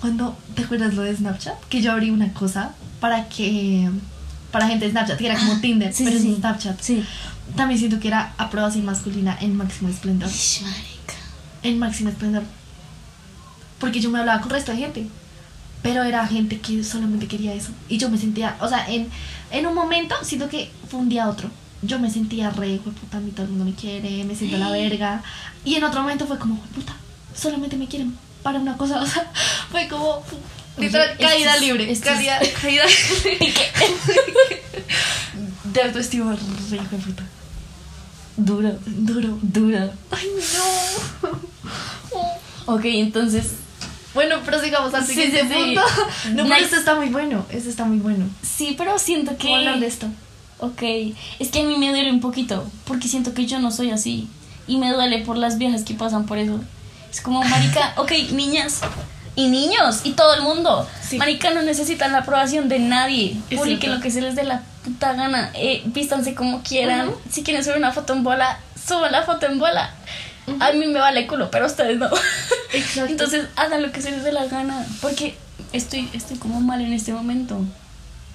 cuando, 0.00 0.36
¿te 0.54 0.64
acuerdas 0.64 0.94
lo 0.94 1.02
de 1.02 1.16
Snapchat? 1.16 1.58
Que 1.68 1.80
yo 1.80 1.92
abrí 1.92 2.10
una 2.10 2.32
cosa 2.32 2.74
para 3.00 3.28
que, 3.28 3.90
para 4.50 4.68
gente 4.68 4.84
de 4.84 4.90
Snapchat, 4.90 5.18
que 5.18 5.26
era 5.26 5.38
como 5.38 5.60
Tinder, 5.60 5.92
sí, 5.92 6.04
pero 6.04 6.18
sí, 6.18 6.32
es. 6.32 6.36
Snapchat. 6.36 6.80
Sí. 6.80 7.04
También 7.56 7.78
siento 7.78 8.00
que 8.00 8.08
era 8.08 8.34
aprobación 8.36 8.84
masculina 8.84 9.36
en 9.40 9.56
máximo 9.56 9.88
esplendor. 9.88 10.28
Ish. 10.28 10.62
En 11.62 11.78
máximo 11.78 12.10
esplendor. 12.10 12.42
Porque 13.78 14.00
yo 14.00 14.10
me 14.10 14.18
hablaba 14.18 14.40
con 14.40 14.50
el 14.50 14.56
resto 14.56 14.72
de 14.72 14.78
gente. 14.78 15.06
Pero 15.82 16.02
era 16.02 16.26
gente 16.26 16.60
que 16.60 16.82
solamente 16.82 17.26
quería 17.26 17.52
eso. 17.52 17.70
Y 17.88 17.98
yo 17.98 18.08
me 18.08 18.16
sentía, 18.16 18.56
o 18.60 18.68
sea, 18.68 18.88
en, 18.88 19.08
en 19.50 19.66
un 19.66 19.74
momento, 19.74 20.14
siento 20.22 20.48
que 20.48 20.70
fue 20.88 21.00
un 21.00 21.08
día 21.08 21.24
a 21.24 21.28
otro. 21.28 21.50
Yo 21.86 21.98
me 21.98 22.10
sentía 22.10 22.50
re, 22.50 22.78
"Jue 22.82 22.92
puta, 22.92 23.18
a 23.18 23.20
mí 23.20 23.30
todo 23.32 23.44
el 23.44 23.50
mundo 23.50 23.64
me 23.64 23.74
quiere, 23.74 24.24
me 24.24 24.34
siento 24.34 24.56
la 24.58 24.70
verga. 24.70 25.22
Y 25.64 25.74
en 25.76 25.84
otro 25.84 26.00
momento 26.02 26.26
fue 26.26 26.38
como, 26.38 26.56
"Jue 26.56 26.68
puta, 26.74 26.94
solamente 27.36 27.76
me 27.76 27.86
quieren 27.88 28.16
para 28.42 28.58
una 28.58 28.76
cosa. 28.76 29.00
O 29.02 29.06
sea, 29.06 29.30
fue 29.70 29.88
como, 29.88 30.22
literal, 30.78 31.16
caída 31.18 31.54
es- 31.56 31.60
libre. 31.60 31.90
es- 31.90 32.00
caída, 32.00 32.38
caída 32.62 32.84
libre. 33.24 33.62
de 35.64 35.82
autoestima 35.82 36.34
re, 36.70 36.76
hijo 36.76 36.96
de 36.96 37.02
puta. 37.02 37.22
Duro, 38.36 38.76
Duro. 38.86 39.38
duro. 39.42 39.92
Ay, 40.10 40.28
no. 40.54 41.30
Ok, 42.66 42.84
entonces. 42.86 43.52
Bueno, 44.14 44.36
pero 44.44 44.60
sigamos 44.60 44.94
al 44.94 45.04
siguiente 45.06 45.42
sí, 45.42 45.48
sí. 45.48 45.54
punto. 45.54 45.80
No, 46.30 46.42
pero 46.44 46.44
Nice. 46.44 46.64
esto 46.64 46.76
está 46.76 46.94
muy 46.94 47.08
bueno. 47.08 47.44
Esto 47.50 47.68
está 47.70 47.84
muy 47.84 47.98
bueno. 47.98 48.26
Sí, 48.42 48.74
pero 48.78 48.98
siento 48.98 49.32
que. 49.36 49.44
¿Cómo 49.48 49.56
hablar 49.56 49.80
de 49.80 49.86
esto? 49.86 50.06
Ok, 50.58 50.82
es 51.38 51.50
que 51.50 51.60
a 51.60 51.64
mí 51.64 51.76
me 51.76 51.90
duele 51.90 52.10
un 52.10 52.20
poquito, 52.20 52.64
porque 52.86 53.08
siento 53.08 53.34
que 53.34 53.46
yo 53.46 53.58
no 53.58 53.70
soy 53.70 53.90
así. 53.90 54.28
Y 54.66 54.78
me 54.78 54.92
duele 54.92 55.18
por 55.24 55.36
las 55.36 55.58
viejas 55.58 55.82
que 55.82 55.94
pasan 55.94 56.26
por 56.26 56.38
eso. 56.38 56.60
Es 57.10 57.20
como, 57.20 57.42
marica, 57.42 57.92
ok, 57.98 58.12
niñas 58.32 58.80
y 59.36 59.48
niños 59.48 60.02
y 60.04 60.12
todo 60.12 60.34
el 60.34 60.42
mundo. 60.42 60.88
Sí. 61.06 61.18
Marica, 61.18 61.50
no 61.50 61.62
necesitan 61.62 62.12
la 62.12 62.18
aprobación 62.18 62.68
de 62.68 62.78
nadie. 62.78 63.36
Es 63.50 63.58
Publiquen 63.58 63.80
cierto. 63.80 63.96
lo 63.96 64.02
que 64.02 64.10
se 64.10 64.20
les 64.20 64.36
dé 64.36 64.44
la 64.44 64.62
puta 64.84 65.12
gana. 65.14 65.50
Eh, 65.54 65.82
vístanse 65.86 66.34
como 66.34 66.62
quieran. 66.62 67.08
Ujú. 67.08 67.18
Si 67.30 67.42
quieren 67.42 67.62
subir 67.64 67.76
una 67.78 67.92
foto 67.92 68.12
en 68.12 68.22
bola, 68.22 68.58
suban 68.86 69.12
la 69.12 69.22
foto 69.22 69.46
en 69.46 69.58
bola. 69.58 69.92
A 70.60 70.72
mí 70.72 70.86
me 70.86 70.98
vale 71.00 71.26
culo, 71.26 71.50
pero 71.50 71.64
a 71.64 71.68
ustedes 71.68 71.98
no. 71.98 72.08
Exacto. 72.72 73.06
Entonces, 73.10 73.46
hagan 73.56 73.82
lo 73.82 73.92
que 73.92 74.02
se 74.02 74.10
les 74.10 74.22
dé 74.22 74.32
la 74.32 74.44
gana. 74.46 74.86
Porque 75.00 75.36
estoy, 75.72 76.08
estoy 76.12 76.36
como 76.38 76.60
mal 76.60 76.80
en 76.80 76.92
este 76.92 77.12
momento. 77.12 77.60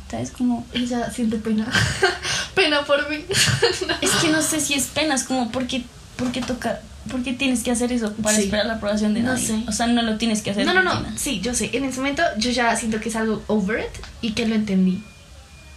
¿Sabes? 0.10 0.32
Como. 0.32 0.66
Ella 0.74 1.12
siente 1.12 1.38
pena. 1.38 1.72
pena 2.56 2.84
por 2.86 3.10
mí. 3.10 3.26
Es 4.02 4.12
que 4.12 4.30
no 4.30 4.42
sé 4.42 4.60
si 4.60 4.74
es 4.74 4.86
pena, 4.88 5.16
es 5.16 5.24
como 5.24 5.52
porque, 5.52 5.84
porque 6.18 6.42
toca, 6.42 6.80
porque 7.12 7.34
tienes 7.34 7.64
que 7.64 7.72
hacer 7.72 7.92
eso 7.94 8.14
para 8.14 8.36
Sí. 8.38 8.44
esperar 8.44 8.66
la 8.66 8.74
aprobación 8.76 9.14
de 9.14 9.22
No 9.22 9.34
nadie. 9.34 9.46
sé. 9.48 9.64
O 9.68 9.72
sea, 9.72 9.88
no 9.88 10.02
lo 10.02 10.18
tienes 10.18 10.42
que 10.42 10.52
hacer. 10.52 10.66
No, 10.66 10.74
no, 10.74 10.84
no. 10.84 11.06
Sí, 11.18 11.42
yo 11.42 11.54
sé. 11.54 11.70
En 11.74 11.84
ese 11.86 11.98
momento 11.98 12.24
yo 12.38 12.50
ya 12.52 12.76
siento 12.76 13.00
que 13.00 13.10
es 13.10 13.16
algo 13.16 13.44
over 13.48 13.80
it 13.82 14.06
y 14.22 14.32
que 14.32 14.48
lo 14.48 14.56
entendí. 14.56 15.04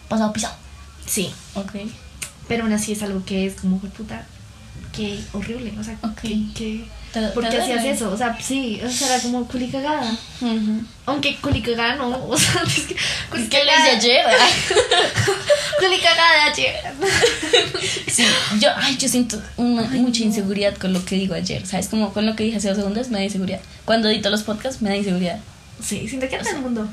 Pasado 0.09 0.33
pisado. 0.33 0.55
Sí. 1.07 1.31
Ok. 1.55 1.73
Pero 2.49 2.65
aún 2.65 2.73
así 2.73 2.93
es 2.93 3.03
algo 3.03 3.25
que 3.25 3.47
es 3.47 3.55
como, 3.55 3.79
"Jue 3.81 3.89
puta, 3.91 4.27
qué 4.95 5.21
horrible. 5.33 5.75
O 5.79 5.85
sea, 5.85 5.97
Ok. 6.03 6.21
que, 6.23 6.45
que- 6.55 6.85
Te- 7.12 7.21
¿por 7.28 7.45
te 7.45 7.50
qué 7.50 7.59
hacías 7.61 7.85
eso? 7.85 8.11
O 8.11 8.16
sea, 8.16 8.37
sí, 8.40 8.81
o 8.85 8.88
sea, 8.90 9.14
era 9.14 9.23
como 9.23 9.47
culi 9.47 9.69
cagada. 9.69 10.11
Ujú. 10.40 10.83
Aunque 11.07 11.37
culi 11.37 11.61
cagada 11.61 11.97
no, 11.97 12.09
o 12.28 12.37
sea, 12.38 12.62
es 12.66 12.81
que 12.87 12.97
culi 13.31 13.42
Es 13.42 13.49
que 13.50 13.59
ayer. 13.61 14.25
Culi 15.78 15.99
cagada 15.99 16.45
ayer. 16.52 16.75
sí, 18.09 18.25
yo, 18.61 18.69
ay, 18.76 18.97
yo 18.97 19.09
siento 19.09 19.40
una, 19.57 19.83
mucha 19.83 20.23
inseguridad 20.23 20.75
con 20.76 20.92
lo 20.92 21.04
que 21.04 21.16
digo 21.16 21.35
ayer. 21.35 21.66
¿Sabes? 21.66 21.88
Como 21.88 22.12
con 22.12 22.25
lo 22.25 22.35
que 22.37 22.45
dije 22.45 22.57
hace 22.57 22.69
dos 22.69 22.78
segundos 22.78 23.09
me 23.09 23.19
da 23.19 23.25
inseguridad. 23.25 23.61
Cuando 23.85 24.09
edito 24.09 24.31
los 24.31 24.42
podcasts 24.42 24.81
me 24.81 24.88
da 24.90 24.97
inseguridad. 24.97 25.38
Sí, 25.85 26.07
siento 26.09 26.29
que 26.29 26.37
a 26.37 26.41
todo 26.41 26.51
el 26.57 26.61
mundo. 26.62 26.89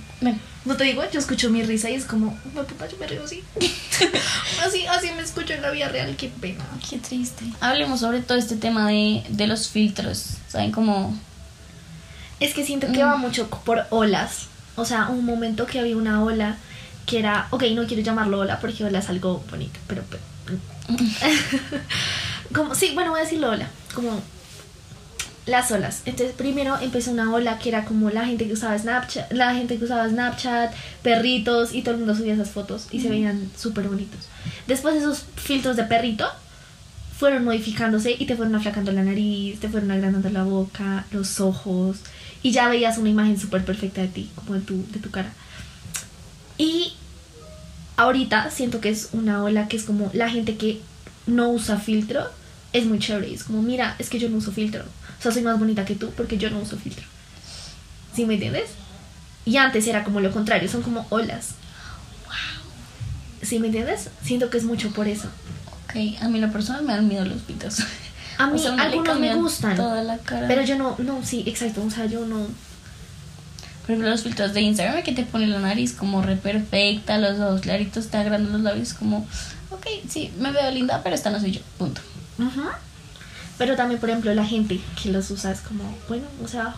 No 0.65 0.75
te 0.75 0.84
digo, 0.84 1.03
yo 1.12 1.19
escucho 1.19 1.50
mi 1.50 1.63
risa 1.63 1.89
y 1.89 1.96
es 1.96 2.05
como, 2.05 2.38
"Jue 2.53 2.63
puta, 2.63 2.88
yo 2.88 2.98
me 2.98 3.08
río 3.08 3.24
así. 3.24 3.43
así, 4.65 4.86
así 4.88 5.12
me 5.15 5.22
escucho 5.22 5.53
en 5.53 5.62
la 5.62 5.72
vida 5.72 5.88
real, 5.89 6.15
qué 6.17 6.29
pena. 6.29 6.65
Qué 6.89 6.98
triste. 6.98 7.46
Hablemos 7.62 8.00
sobre 8.01 8.22
todo 8.22 8.38
este 8.38 8.55
tema 8.55 8.89
de, 8.89 9.24
de 9.29 9.48
los 9.48 9.69
filtros. 9.69 10.36
¿Saben? 10.48 10.72
Como 10.72 11.17
Es 12.39 12.53
que 12.53 12.65
siento 12.65 12.91
que 12.91 13.03
va 13.03 13.17
mucho 13.17 13.48
por 13.50 13.86
olas. 13.89 14.48
O 14.75 14.86
sea, 14.86 15.08
un 15.10 15.25
momento 15.25 15.65
que 15.65 15.79
había 15.79 15.98
una 15.98 16.24
ola 16.24 16.58
que 17.05 17.19
era, 17.19 17.48
ok, 17.51 17.63
no 17.74 17.86
quiero 17.88 18.03
llamarlo 18.03 18.39
ola 18.39 18.60
porque 18.60 18.84
ola 18.84 19.00
es 19.00 19.10
algo 19.10 19.43
bonito, 19.50 19.79
pero... 19.88 20.03
pero 20.10 20.22
como, 22.53 22.75
sí, 22.75 22.91
bueno, 22.93 23.12
voy 23.12 23.19
a 23.22 23.24
decirlo 23.24 23.50
ola. 23.50 23.69
Como 23.93 24.22
las 25.50 25.72
olas. 25.72 26.01
Entonces, 26.06 26.36
primero 26.36 26.77
empezó 26.79 27.12
una 27.12 27.34
ola 27.34 27.60
que 27.60 27.70
era 27.70 27.86
como 27.86 28.10
la 28.10 28.25
gente 28.25 28.48
que 28.48 28.53
usaba 28.53 28.77
Snapchat, 28.77 29.32
la 29.34 29.53
gente 29.53 29.77
que 29.77 29.86
usaba 29.86 30.08
Snapchat, 30.08 30.74
perritos 31.01 31.74
y 31.74 31.82
todo 31.82 31.96
el 31.96 32.00
mundo 32.00 32.15
subía 32.15 32.34
esas 32.34 32.51
fotos 32.51 32.88
y 32.91 33.01
se 33.01 33.10
veían 33.10 33.50
súper 33.58 33.88
bonitos. 33.88 34.27
Después 34.68 34.96
esos 34.96 35.25
filtros 35.36 35.75
de 35.75 35.84
perrito 35.84 36.27
fueron 37.18 37.44
modificándose 37.44 38.15
y 38.18 38.25
te 38.25 38.36
fueron 38.36 38.56
aflacando 38.56 38.91
la 38.91 39.03
nariz, 39.03 39.60
te 39.60 39.68
fueron 39.68 39.91
agrandando 39.91 40.29
la 40.29 40.44
boca, 40.44 41.06
los 41.12 41.39
ojos 41.41 41.98
y 42.41 42.51
ya 42.51 42.70
veías 42.70 42.98
una 42.98 43.10
imagen 43.10 43.38
súper 43.38 43.65
perfecta 43.65 44.01
de 44.01 44.08
ti, 44.08 44.29
como 44.36 44.53
de 44.53 44.62
tu, 44.62 44.86
de 44.91 45.00
tu 45.00 45.12
cara. 45.12 45.34
Y 46.58 46.94
ahorita 47.98 48.51
siento 48.51 48.79
que 48.79 48.89
es 48.89 49.10
una 49.12 49.44
ola 49.44 49.68
que 49.68 49.75
es 49.75 49.84
como 49.84 50.10
la 50.13 50.29
gente 50.29 50.56
que 50.56 50.82
no 51.27 51.50
usa 51.50 51.77
filtro 51.77 52.29
es 52.74 52.86
muy 52.86 53.00
chévere. 53.00 53.34
Es 53.34 53.44
como, 53.44 53.62
mira, 53.62 53.96
es 54.00 54.10
que 54.10 54.20
yo 54.20 54.29
no 54.29 54.38
uso 54.38 54.51
filtro. 54.51 54.84
O 55.19 55.21
sea, 55.21 55.31
soy 55.31 55.41
más 55.41 55.59
bonita 55.59 55.85
que 55.85 55.95
tú 55.95 56.11
porque 56.11 56.38
yo 56.38 56.49
no 56.49 56.59
uso 56.59 56.77
filtro. 56.77 57.05
¿Sí 58.15 58.25
me 58.25 58.35
entiendes? 58.35 58.69
Y 59.45 59.57
antes 59.57 59.85
era 59.88 60.03
como 60.03 60.21
lo 60.21 60.31
contrario, 60.31 60.69
son 60.69 60.81
como 60.81 61.05
olas. 61.09 61.55
¿Sí 63.41 63.59
me 63.59 63.67
entiendes? 63.67 64.09
Siento 64.23 64.49
que 64.49 64.57
es 64.57 64.63
mucho 64.63 64.91
por 64.91 65.07
eso. 65.07 65.27
Ok, 65.83 66.21
a 66.21 66.27
mí 66.27 66.39
la 66.39 66.51
persona 66.51 66.81
me 66.81 66.93
dan 66.93 67.07
miedo 67.07 67.25
los 67.25 67.41
filtros. 67.43 67.79
A 68.38 68.47
O 68.47 68.51
mí 68.51 68.59
sea, 68.59 68.73
algunos 68.73 69.19
me 69.19 69.35
gustan. 69.35 69.75
Toda 69.75 70.03
la 70.03 70.17
cara. 70.19 70.47
Pero 70.47 70.61
yo 70.63 70.77
no, 70.77 70.95
no, 70.99 71.23
sí, 71.23 71.43
exacto. 71.47 71.83
O 71.83 71.89
sea, 71.89 72.05
yo 72.05 72.25
no. 72.25 72.38
Por 73.81 73.91
ejemplo, 73.95 74.09
los 74.09 74.23
filtros 74.23 74.53
de 74.53 74.61
Instagram 74.61 75.01
que 75.01 75.13
te 75.13 75.23
ponen 75.23 75.51
la 75.51 75.59
nariz 75.59 75.93
como 75.93 76.21
re 76.21 76.35
perfecta, 76.35 77.17
los 77.17 77.39
ojos 77.39 77.61
claritos, 77.61 78.07
te 78.07 78.17
agrandan 78.17 78.53
los 78.53 78.61
labios 78.61 78.93
como, 78.93 79.27
ok, 79.71 79.88
sí, 80.07 80.31
me 80.38 80.51
veo 80.51 80.69
linda, 80.69 81.01
pero 81.03 81.15
esta 81.15 81.31
no 81.31 81.39
soy 81.39 81.53
yo, 81.53 81.61
punto. 81.79 81.99
Ajá. 82.38 82.79
Pero 83.59 83.75
también, 83.75 83.99
por 83.99 84.09
ejemplo, 84.09 84.33
la 84.33 84.45
gente 84.45 84.79
que 85.01 85.09
los 85.11 85.29
usa 85.29 85.51
es 85.51 85.59
como, 85.59 85.83
bueno, 86.07 86.25
o 86.43 86.47
sea, 86.47 86.75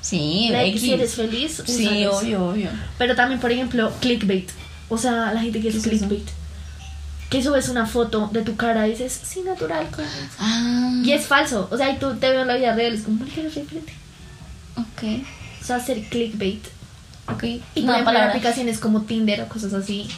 Sí, 0.00 0.48
like, 0.50 0.78
si 0.78 0.92
eres 0.92 1.14
feliz, 1.14 1.62
Sí, 1.66 2.04
obvio, 2.06 2.48
obvio. 2.50 2.68
Pero 2.98 3.14
también, 3.16 3.40
por 3.40 3.50
ejemplo, 3.50 3.92
clickbait. 4.00 4.50
O 4.88 4.98
sea, 4.98 5.32
la 5.32 5.40
gente 5.40 5.60
que 5.60 5.68
es 5.68 5.74
¿Qué 5.74 5.78
es 5.80 5.86
eso? 5.86 6.06
clickbait. 6.08 6.28
Que 7.30 7.42
subes 7.42 7.68
una 7.70 7.86
foto 7.86 8.28
de 8.32 8.42
tu 8.42 8.56
cara 8.56 8.86
y 8.86 8.90
dices, 8.90 9.18
sí, 9.24 9.40
natural. 9.42 9.88
como 9.90 10.06
es". 10.06 10.12
Ah, 10.38 11.00
Y 11.04 11.12
es 11.12 11.26
falso. 11.26 11.66
O 11.70 11.76
sea, 11.76 11.90
y 11.90 11.98
tú 11.98 12.14
te 12.16 12.30
veo 12.30 12.42
en 12.42 12.48
la 12.48 12.56
vida 12.56 12.74
real, 12.74 12.92
es 12.92 13.02
como, 13.02 13.18
marica, 13.20 13.40
eres 13.40 13.54
diferente. 13.54 13.92
ok, 14.76 15.22
O 15.62 15.64
sea, 15.64 15.76
hacer 15.76 16.02
clickbait. 16.10 16.62
ok. 17.28 17.44
Y 17.74 17.82
por 17.82 17.94
en 17.96 18.04
palabra. 18.04 18.28
aplicaciones 18.28 18.78
como 18.78 19.02
Tinder 19.02 19.40
o 19.42 19.48
cosas 19.48 19.72
así. 19.72 20.08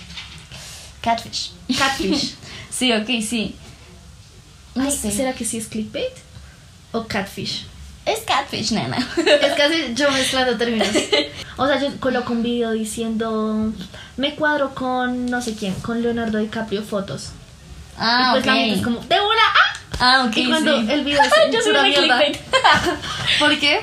Catfish. 1.02 1.52
Catfish. 1.78 2.34
Sí, 2.70 2.92
ok, 2.92 3.06
sí. 3.22 3.54
No 4.74 4.84
Ay, 4.84 4.90
sé. 4.90 5.10
¿Será 5.10 5.32
que 5.34 5.44
sí 5.44 5.58
es 5.58 5.66
clickbait? 5.68 6.12
¿O 6.92 7.06
catfish? 7.06 7.66
Es 8.06 8.20
catfish, 8.20 8.72
nena. 8.72 8.98
Es 9.16 9.52
casi 9.54 9.94
yo 9.94 10.10
mezclando 10.10 10.56
términos. 10.56 10.88
O 11.56 11.68
sea, 11.68 11.80
yo 11.80 11.88
coloco 12.00 12.32
un 12.32 12.42
video 12.42 12.72
diciendo, 12.72 13.72
me 14.16 14.34
cuadro 14.34 14.74
con 14.74 15.26
no 15.26 15.40
sé 15.40 15.54
quién, 15.54 15.72
con 15.74 16.02
Leonardo 16.02 16.38
DiCaprio 16.38 16.82
fotos. 16.82 17.30
ah, 17.96 18.30
y 18.30 18.32
pues 18.32 18.42
ok. 18.42 18.46
la 18.46 18.54
gente 18.56 18.74
es 18.78 18.82
como, 18.82 18.98
¡de 18.98 19.14
una! 19.20 19.42
¡Ah! 19.54 19.80
Ah, 20.00 20.24
ok, 20.26 20.36
y 20.36 20.48
cuando 20.48 20.80
sí. 20.80 20.86
el 20.90 21.04
video 21.04 21.22
es 21.22 21.30
Yo 21.52 21.62
soy 21.62 21.70
una 21.70 21.82
mierda. 21.84 22.18
clickbait. 22.18 22.38
¿Por 23.38 23.56
qué? 23.60 23.82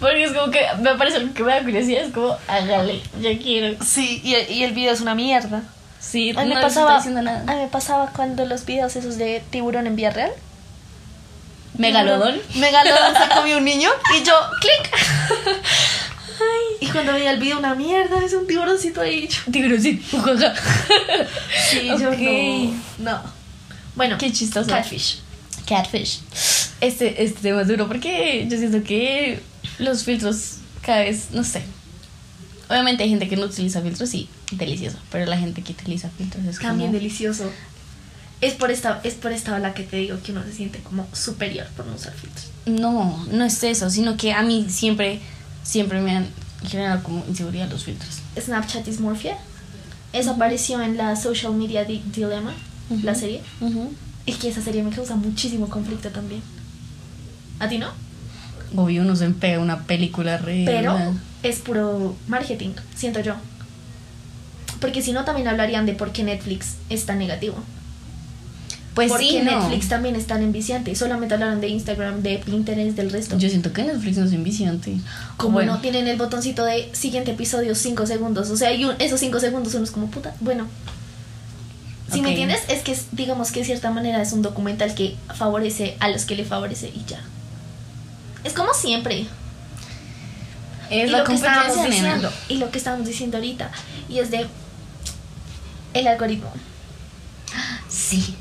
Porque 0.00 0.24
es 0.24 0.32
como 0.32 0.50
que 0.50 0.60
me 0.80 0.88
aparece 0.88 1.18
algo 1.18 1.34
que 1.34 1.42
me 1.42 1.52
da 1.52 1.62
curiosidad, 1.62 2.04
es 2.04 2.12
como, 2.14 2.34
hágale, 2.48 3.02
ya 3.20 3.38
quiero. 3.38 3.76
Sí, 3.84 4.22
y, 4.24 4.34
y 4.50 4.64
el 4.64 4.72
video 4.72 4.94
es 4.94 5.02
una 5.02 5.14
mierda. 5.14 5.62
Sí, 6.02 6.30
A 6.36 6.42
mí, 6.42 6.48
me 6.48 6.54
no 6.56 6.60
estoy 6.60 6.62
pasaba, 6.82 6.96
diciendo 6.96 7.20
a 7.20 7.22
nada. 7.22 7.54
mí 7.54 7.60
me 7.62 7.68
pasaba 7.68 8.10
cuando 8.14 8.44
los 8.44 8.66
videos 8.66 8.96
esos 8.96 9.16
de 9.18 9.42
tiburón 9.50 9.86
en 9.86 9.94
vía 9.96 10.10
real. 10.10 10.32
Megalodón. 11.78 12.38
Megalodón 12.56 13.14
se 13.16 13.34
comió 13.34 13.56
un 13.58 13.64
niño 13.64 13.88
y 14.18 14.24
yo, 14.24 14.34
clic. 14.60 14.92
Y 16.80 16.86
cuando 16.88 17.12
veía 17.12 17.30
el 17.30 17.38
video, 17.38 17.58
una 17.58 17.74
mierda, 17.74 18.22
es 18.24 18.32
un 18.34 18.46
tiburoncito 18.46 19.00
ahí. 19.00 19.28
Yo, 19.28 19.52
Tiburoncito. 19.52 20.18
Sí, 21.70 21.86
yo 21.98 22.10
Ok. 22.10 22.18
no. 22.98 23.12
No. 23.12 23.22
Bueno, 23.94 24.18
Qué 24.18 24.32
chistoso. 24.32 24.68
catfish. 24.68 25.20
Catfish. 25.66 26.20
Este, 26.80 27.22
este 27.22 27.40
tema 27.40 27.62
es 27.62 27.68
duro 27.68 27.86
porque 27.86 28.46
yo 28.50 28.58
siento 28.58 28.82
que 28.82 29.40
los 29.78 30.02
filtros 30.04 30.56
cada 30.82 31.00
vez, 31.00 31.30
no 31.30 31.44
sé. 31.44 31.62
Obviamente 32.68 33.04
hay 33.04 33.10
gente 33.10 33.28
que 33.28 33.36
no 33.36 33.44
utiliza 33.46 33.80
filtros 33.80 34.12
y 34.14 34.28
delicioso, 34.58 34.98
pero 35.10 35.26
la 35.26 35.36
gente 35.38 35.62
que 35.62 35.72
utiliza 35.72 36.08
filtros 36.10 36.44
es 36.44 36.58
También 36.58 36.90
como... 36.90 36.98
delicioso. 37.00 37.50
Es 38.40 38.54
por 38.54 38.70
esta, 38.72 39.00
es 39.04 39.14
por 39.14 39.30
esta 39.32 39.54
ola 39.54 39.72
que 39.72 39.84
te 39.84 39.96
digo 39.98 40.18
que 40.22 40.32
uno 40.32 40.42
se 40.42 40.52
siente 40.52 40.80
como 40.80 41.06
superior 41.12 41.66
por 41.76 41.86
no 41.86 41.94
usar 41.94 42.12
filtros. 42.12 42.46
No, 42.66 43.24
no 43.30 43.44
es 43.44 43.62
eso, 43.62 43.88
sino 43.88 44.16
que 44.16 44.32
a 44.32 44.42
mí 44.42 44.66
siempre, 44.68 45.20
siempre 45.62 46.00
me 46.00 46.16
han 46.16 46.26
generado 46.66 47.02
como 47.04 47.24
inseguridad 47.28 47.70
los 47.70 47.84
filtros. 47.84 48.18
Snapchat 48.40 48.84
Dysmorphia. 48.84 49.36
Eso 50.12 50.32
apareció 50.32 50.80
en 50.82 50.96
la 50.96 51.14
Social 51.16 51.54
Media 51.54 51.84
Di- 51.84 52.02
Dilemma, 52.12 52.52
la 53.02 53.12
Ujú. 53.12 53.20
serie. 53.20 53.40
Y 54.26 54.32
que 54.34 54.48
esa 54.48 54.60
serie 54.62 54.82
me 54.82 54.90
causa 54.90 55.14
muchísimo 55.16 55.68
conflicto 55.68 56.10
también. 56.10 56.42
¿A 57.60 57.68
ti 57.68 57.78
no? 57.78 57.90
Obvio, 58.76 59.02
uno 59.02 59.14
se 59.16 59.28
pega 59.30 59.60
una 59.60 59.84
película 59.84 60.36
re... 60.38 60.64
Pero 60.66 60.96
es 61.42 61.58
puro 61.60 62.16
marketing, 62.26 62.70
siento 62.96 63.20
yo. 63.20 63.34
Porque 64.82 65.00
si 65.00 65.12
no, 65.12 65.24
también 65.24 65.48
hablarían 65.48 65.86
de 65.86 65.94
por 65.94 66.12
qué 66.12 66.22
Netflix 66.24 66.74
es 66.90 67.06
tan 67.06 67.18
negativo. 67.18 67.54
Pues 68.94 69.08
Porque 69.10 69.24
sí, 69.26 69.40
no. 69.40 69.58
Netflix 69.58 69.88
también 69.88 70.16
es 70.16 70.26
tan 70.26 70.42
enviciante. 70.42 70.90
Y 70.90 70.96
solamente 70.96 71.32
hablaron 71.32 71.62
de 71.62 71.68
Instagram, 71.68 72.20
de 72.22 72.36
Pinterest, 72.44 72.94
del 72.94 73.10
resto. 73.10 73.38
Yo 73.38 73.48
siento 73.48 73.72
que 73.72 73.84
Netflix 73.84 74.18
no 74.18 74.26
es 74.26 74.32
enviciante. 74.32 74.98
como 75.38 75.54
Bueno, 75.54 75.76
no 75.76 75.80
tienen 75.80 76.06
el 76.08 76.18
botoncito 76.18 76.62
de 76.66 76.90
siguiente 76.92 77.30
episodio 77.30 77.74
5 77.74 78.04
segundos. 78.06 78.50
O 78.50 78.56
sea, 78.58 78.70
y 78.74 78.84
un- 78.84 78.94
esos 78.98 79.18
5 79.18 79.40
segundos 79.40 79.72
uno 79.72 79.84
es 79.84 79.90
como 79.90 80.08
puta. 80.10 80.34
Bueno. 80.40 80.66
Si 82.12 82.20
me 82.20 82.28
entiendes, 82.30 82.60
es 82.68 82.82
que 82.82 82.94
digamos 83.12 83.50
que 83.52 83.60
de 83.60 83.64
cierta 83.64 83.90
manera 83.90 84.20
es 84.20 84.34
un 84.34 84.42
documental 84.42 84.94
que 84.94 85.16
favorece 85.34 85.96
a 85.98 86.08
los 86.10 86.26
que 86.26 86.36
le 86.36 86.44
favorece 86.44 86.88
y 86.94 87.02
ya. 87.08 87.20
Es 88.44 88.52
como 88.52 88.74
siempre. 88.74 89.24
es 90.90 91.08
y 91.08 91.10
la 91.10 91.18
lo 91.20 91.24
que 91.24 91.32
estábamos 91.32 91.86
diciendo. 91.86 92.30
Y 92.50 92.58
lo 92.58 92.70
que 92.70 92.76
estábamos 92.76 93.06
diciendo 93.08 93.38
ahorita. 93.38 93.70
Y 94.10 94.18
es 94.18 94.30
de 94.30 94.46
el 95.94 96.06
algoritmo. 96.06 96.52
Sí. 97.88 98.36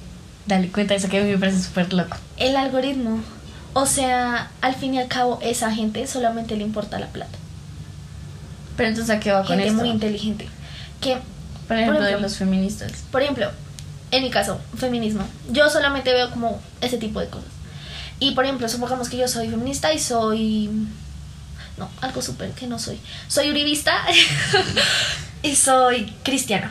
Dale 0.46 0.70
cuenta 0.70 0.96
eso 0.96 1.08
que 1.08 1.20
a 1.20 1.24
mí 1.24 1.30
me 1.30 1.38
parece 1.38 1.62
súper 1.62 1.94
loco. 1.94 2.18
El 2.38 2.56
algoritmo. 2.56 3.20
O 3.74 3.86
sea, 3.86 4.52
al 4.62 4.76
fin 4.76 4.96
y 4.96 5.00
al 5.00 5.08
cabo, 5.08 5.40
esa 5.42 5.72
gente 5.74 6.06
solamente 6.08 6.58
le 6.58 6.64
importa 6.64 7.00
la 7.00 7.08
plata. 7.08 7.38
Pero 8.76 8.90
entonces, 8.90 9.16
¿a 9.16 9.20
qué 9.20 9.32
va 9.32 9.40
con 9.46 9.58
Gente 9.58 9.68
esto? 9.68 9.80
muy 9.80 9.90
inteligente. 9.90 10.50
Que 11.00 11.18
Por 11.68 11.78
ejemplo, 11.78 12.00
de 12.02 12.08
ejemplo, 12.10 12.28
los 12.28 12.38
feministas. 12.38 12.92
Por 13.12 13.22
ejemplo, 13.22 13.50
en 14.12 14.24
mi 14.24 14.30
caso, 14.30 14.60
feminismo. 14.76 15.26
Yo 15.52 15.70
solamente 15.70 16.12
veo 16.12 16.32
como 16.32 16.60
ese 16.82 16.98
tipo 16.98 17.20
de 17.20 17.28
cosas. 17.28 17.50
Y 18.20 18.32
por 18.32 18.44
ejemplo, 18.44 18.68
supongamos 18.68 19.10
que 19.10 19.18
yo 19.18 19.28
soy 19.28 19.50
feminista 19.50 19.94
y 19.94 20.00
soy... 20.00 20.70
No, 21.78 21.90
algo 22.02 22.22
súper 22.22 22.52
que 22.52 22.68
no 22.68 22.78
soy. 22.78 23.00
Soy 23.28 23.50
uribista 23.50 23.94
y 25.44 25.56
soy 25.56 26.14
cristiana. 26.24 26.70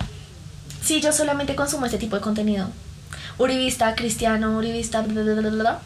Sí, 0.83 1.01
yo 1.01 1.13
solamente 1.13 1.55
consumo 1.55 1.87
este 1.87 1.99
tipo 1.99 2.17
de 2.17 2.23
contenido. 2.23 2.69
Uribista, 3.39 3.95
cristiano, 3.95 4.57
uribista, 4.57 5.03
bla, 5.03 5.23
bla, 5.23 5.33
bla, 5.35 5.51
bla, 5.51 5.51
bla. 5.51 5.79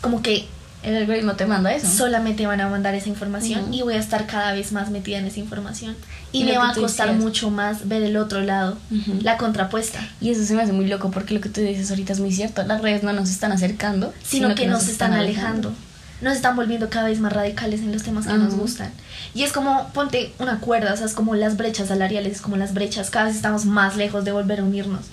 Como 0.00 0.22
que 0.22 0.46
El 0.82 0.96
algoritmo 0.96 1.34
te 1.34 1.44
manda 1.44 1.72
eso. 1.72 1.88
solamente 1.88 2.46
van 2.46 2.60
a 2.60 2.68
mandar 2.68 2.94
esa 2.94 3.08
información 3.08 3.74
y 3.74 3.82
voy 3.82 3.94
a 3.94 3.98
estar 3.98 4.26
cada 4.26 4.52
vez 4.52 4.70
más 4.72 4.90
metida 4.90 5.18
en 5.18 5.26
esa 5.26 5.40
información. 5.40 5.96
Y, 6.30 6.44
me 6.44 6.56
va 6.56 6.70
a 6.70 6.74
costar 6.74 7.08
decías. 7.08 7.24
mucho 7.24 7.50
más 7.50 7.88
ver 7.88 8.02
el 8.02 8.16
otro 8.16 8.42
lado, 8.42 8.78
la 9.22 9.38
contrapuesta. 9.38 10.06
Y 10.20 10.30
eso 10.30 10.44
se 10.44 10.54
me 10.54 10.62
hace 10.62 10.72
muy 10.72 10.86
loco 10.86 11.10
porque 11.10 11.34
lo 11.34 11.40
que 11.40 11.48
tú 11.48 11.60
dices 11.60 11.90
ahorita 11.90 12.12
es 12.12 12.20
muy 12.20 12.32
cierto. 12.32 12.62
Las 12.62 12.82
redes 12.82 13.02
no 13.02 13.12
nos 13.12 13.30
están 13.30 13.50
acercando, 13.50 14.14
sino, 14.22 14.54
que, 14.54 14.66
nos 14.66 14.88
están 14.88 15.14
alejando. 15.14 15.72
Nos 16.20 16.34
están 16.34 16.56
volviendo 16.56 16.90
cada 16.90 17.06
vez 17.08 17.20
más 17.20 17.32
radicales 17.32 17.80
en 17.80 17.92
los 17.92 18.02
temas 18.02 18.26
que 18.26 18.32
Ajá. 18.32 18.38
nos 18.42 18.54
gustan. 18.54 18.92
Y 19.34 19.44
es 19.44 19.52
como, 19.52 19.88
ponte 19.94 20.32
una 20.38 20.58
cuerda, 20.60 20.92
o 20.92 20.96
sea, 20.96 21.06
es 21.06 21.14
como 21.14 21.34
las 21.34 21.56
brechas 21.56 21.88
salariales, 21.88 22.32
es 22.36 22.40
como 22.40 22.56
las 22.56 22.74
brechas, 22.74 23.10
cada 23.10 23.26
vez 23.26 23.36
estamos 23.36 23.64
más 23.66 23.96
lejos 23.96 24.24
de 24.24 24.32
volver 24.32 24.60
a 24.60 24.64
unirnos. 24.64 25.06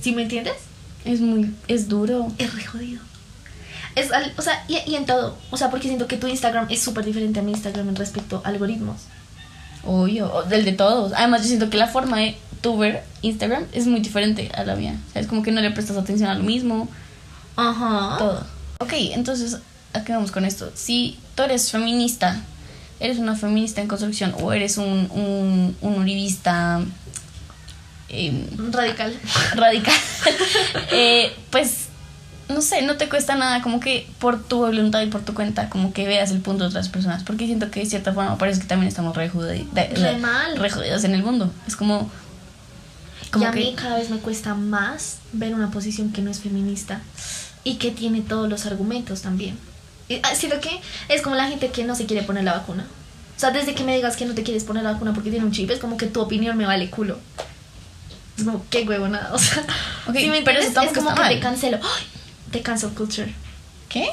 ¿Sí 0.00 0.12
me 0.12 0.22
entiendes? 0.22 0.54
Es 1.04 1.20
muy, 1.20 1.54
es 1.66 1.88
duro. 1.88 2.28
Es 2.38 2.54
re 2.54 2.64
jodido. 2.64 3.00
Es, 3.96 4.10
o 4.36 4.42
sea, 4.42 4.64
y, 4.68 4.78
y 4.90 4.96
en 4.96 5.06
todo. 5.06 5.36
O 5.50 5.56
sea, 5.56 5.70
porque 5.70 5.86
siento 5.88 6.06
que 6.06 6.16
tu 6.16 6.26
Instagram 6.26 6.66
es 6.70 6.82
súper 6.82 7.04
diferente 7.04 7.40
a 7.40 7.42
mi 7.42 7.52
Instagram 7.52 7.88
en 7.88 7.96
respecto 7.96 8.42
a 8.44 8.48
algoritmos. 8.48 9.02
Obvio, 9.84 10.32
o 10.32 10.42
del 10.44 10.64
de 10.64 10.72
todos. 10.72 11.12
Además, 11.14 11.42
yo 11.42 11.48
siento 11.48 11.70
que 11.70 11.76
la 11.76 11.88
forma 11.88 12.18
de 12.18 12.36
tu 12.60 12.78
ver 12.78 13.04
Instagram 13.22 13.64
es 13.72 13.86
muy 13.86 14.00
diferente 14.00 14.50
a 14.54 14.64
la 14.64 14.74
mía. 14.76 14.96
O 15.08 15.12
sea, 15.12 15.22
es 15.22 15.28
como 15.28 15.42
que 15.42 15.52
no 15.52 15.60
le 15.60 15.70
prestas 15.70 15.96
atención 15.96 16.30
a 16.30 16.34
lo 16.34 16.42
mismo, 16.42 16.88
Ajá. 17.56 18.16
todo. 18.18 18.46
Ok, 18.80 18.92
entonces, 19.12 19.58
¿a 19.94 20.04
qué 20.04 20.12
vamos 20.12 20.30
con 20.30 20.44
esto? 20.44 20.70
Si 20.74 21.18
tú 21.34 21.42
eres 21.44 21.70
feminista, 21.70 22.40
eres 23.00 23.18
una 23.18 23.34
feminista 23.36 23.80
en 23.80 23.88
construcción 23.88 24.34
o 24.40 24.52
eres 24.52 24.76
un, 24.76 25.08
un, 25.10 25.76
un 25.80 25.94
uribista 25.98 26.80
em, 28.08 28.46
Radical. 28.72 29.14
radical, 29.54 29.94
eh, 30.92 31.32
pues 31.50 31.86
no 32.48 32.60
sé, 32.60 32.82
no 32.82 32.96
te 32.96 33.08
cuesta 33.08 33.34
nada 33.36 33.62
como 33.62 33.80
que 33.80 34.06
por 34.18 34.42
tu 34.42 34.58
voluntad 34.58 35.00
y 35.02 35.06
por 35.06 35.22
tu 35.22 35.32
cuenta 35.34 35.70
como 35.70 35.92
que 35.94 36.06
veas 36.06 36.30
el 36.30 36.40
punto 36.40 36.64
de 36.64 36.68
otras 36.70 36.88
personas, 36.90 37.22
porque 37.24 37.46
siento 37.46 37.70
que 37.70 37.80
de 37.80 37.86
cierta 37.86 38.12
forma 38.12 38.36
parece 38.36 38.60
que 38.60 38.66
también 38.66 38.88
estamos 38.88 39.16
re, 39.16 39.30
judi- 39.32 39.68
de- 39.70 39.88
Re 39.88 40.18
mal. 40.18 40.56
re 40.58 40.68
jodidos 40.70 41.04
en 41.04 41.14
el 41.14 41.22
mundo. 41.22 41.50
Es 41.66 41.74
como... 41.74 42.10
y 43.26 43.30
como 43.30 43.46
a 43.46 43.50
que- 43.50 43.60
mí 43.60 43.74
cada 43.74 43.96
vez 43.96 44.10
me 44.10 44.18
cuesta 44.18 44.54
más 44.54 45.16
ver 45.32 45.54
una 45.54 45.70
posición 45.70 46.12
que 46.12 46.20
no 46.20 46.30
es 46.30 46.40
feminista 46.40 47.00
y 47.64 47.76
que 47.76 47.90
tiene 47.90 48.20
todos 48.20 48.48
los 48.48 48.66
argumentos 48.66 49.22
también. 49.22 49.58
Y, 50.08 50.20
ah, 50.22 50.34
Siento 50.34 50.60
que 50.60 50.80
es 51.08 51.22
como 51.22 51.34
la 51.36 51.48
gente 51.48 51.70
que 51.70 51.84
no 51.84 51.94
se 51.94 52.06
quiere 52.06 52.22
poner 52.22 52.44
la 52.44 52.54
vacuna. 52.54 52.86
O 53.36 53.40
sea, 53.40 53.50
desde 53.50 53.74
que 53.74 53.82
me 53.84 53.94
digas 53.96 54.16
que 54.16 54.26
no 54.26 54.34
te 54.34 54.42
quieres 54.42 54.64
poner 54.64 54.82
la 54.84 54.92
vacuna 54.92 55.12
porque 55.12 55.30
tiene 55.30 55.44
un 55.44 55.52
chip, 55.52 55.70
es 55.70 55.78
como 55.80 55.96
que 55.96 56.06
tu 56.06 56.20
opinión 56.20 56.56
me 56.56 56.66
vale 56.66 56.88
culo. 56.90 57.18
Es 58.38 58.44
como, 58.44 58.64
qué 58.70 58.82
huevo 58.82 59.08
nada. 59.08 59.32
O 59.32 59.38
sea, 59.38 59.62
Ok, 60.08 60.16
¿sí 60.16 60.26
me 60.28 60.42
pero 60.42 60.60
entiendes? 60.60 60.90
es 60.92 60.96
como 60.96 61.14
que 61.14 61.20
mal. 61.20 61.34
te 61.34 61.40
cancelo. 61.40 61.78
¡Ay! 61.82 62.04
Te 62.50 62.62
cancel 62.62 62.90
culture. 62.90 63.32
¿Qué? 63.88 64.06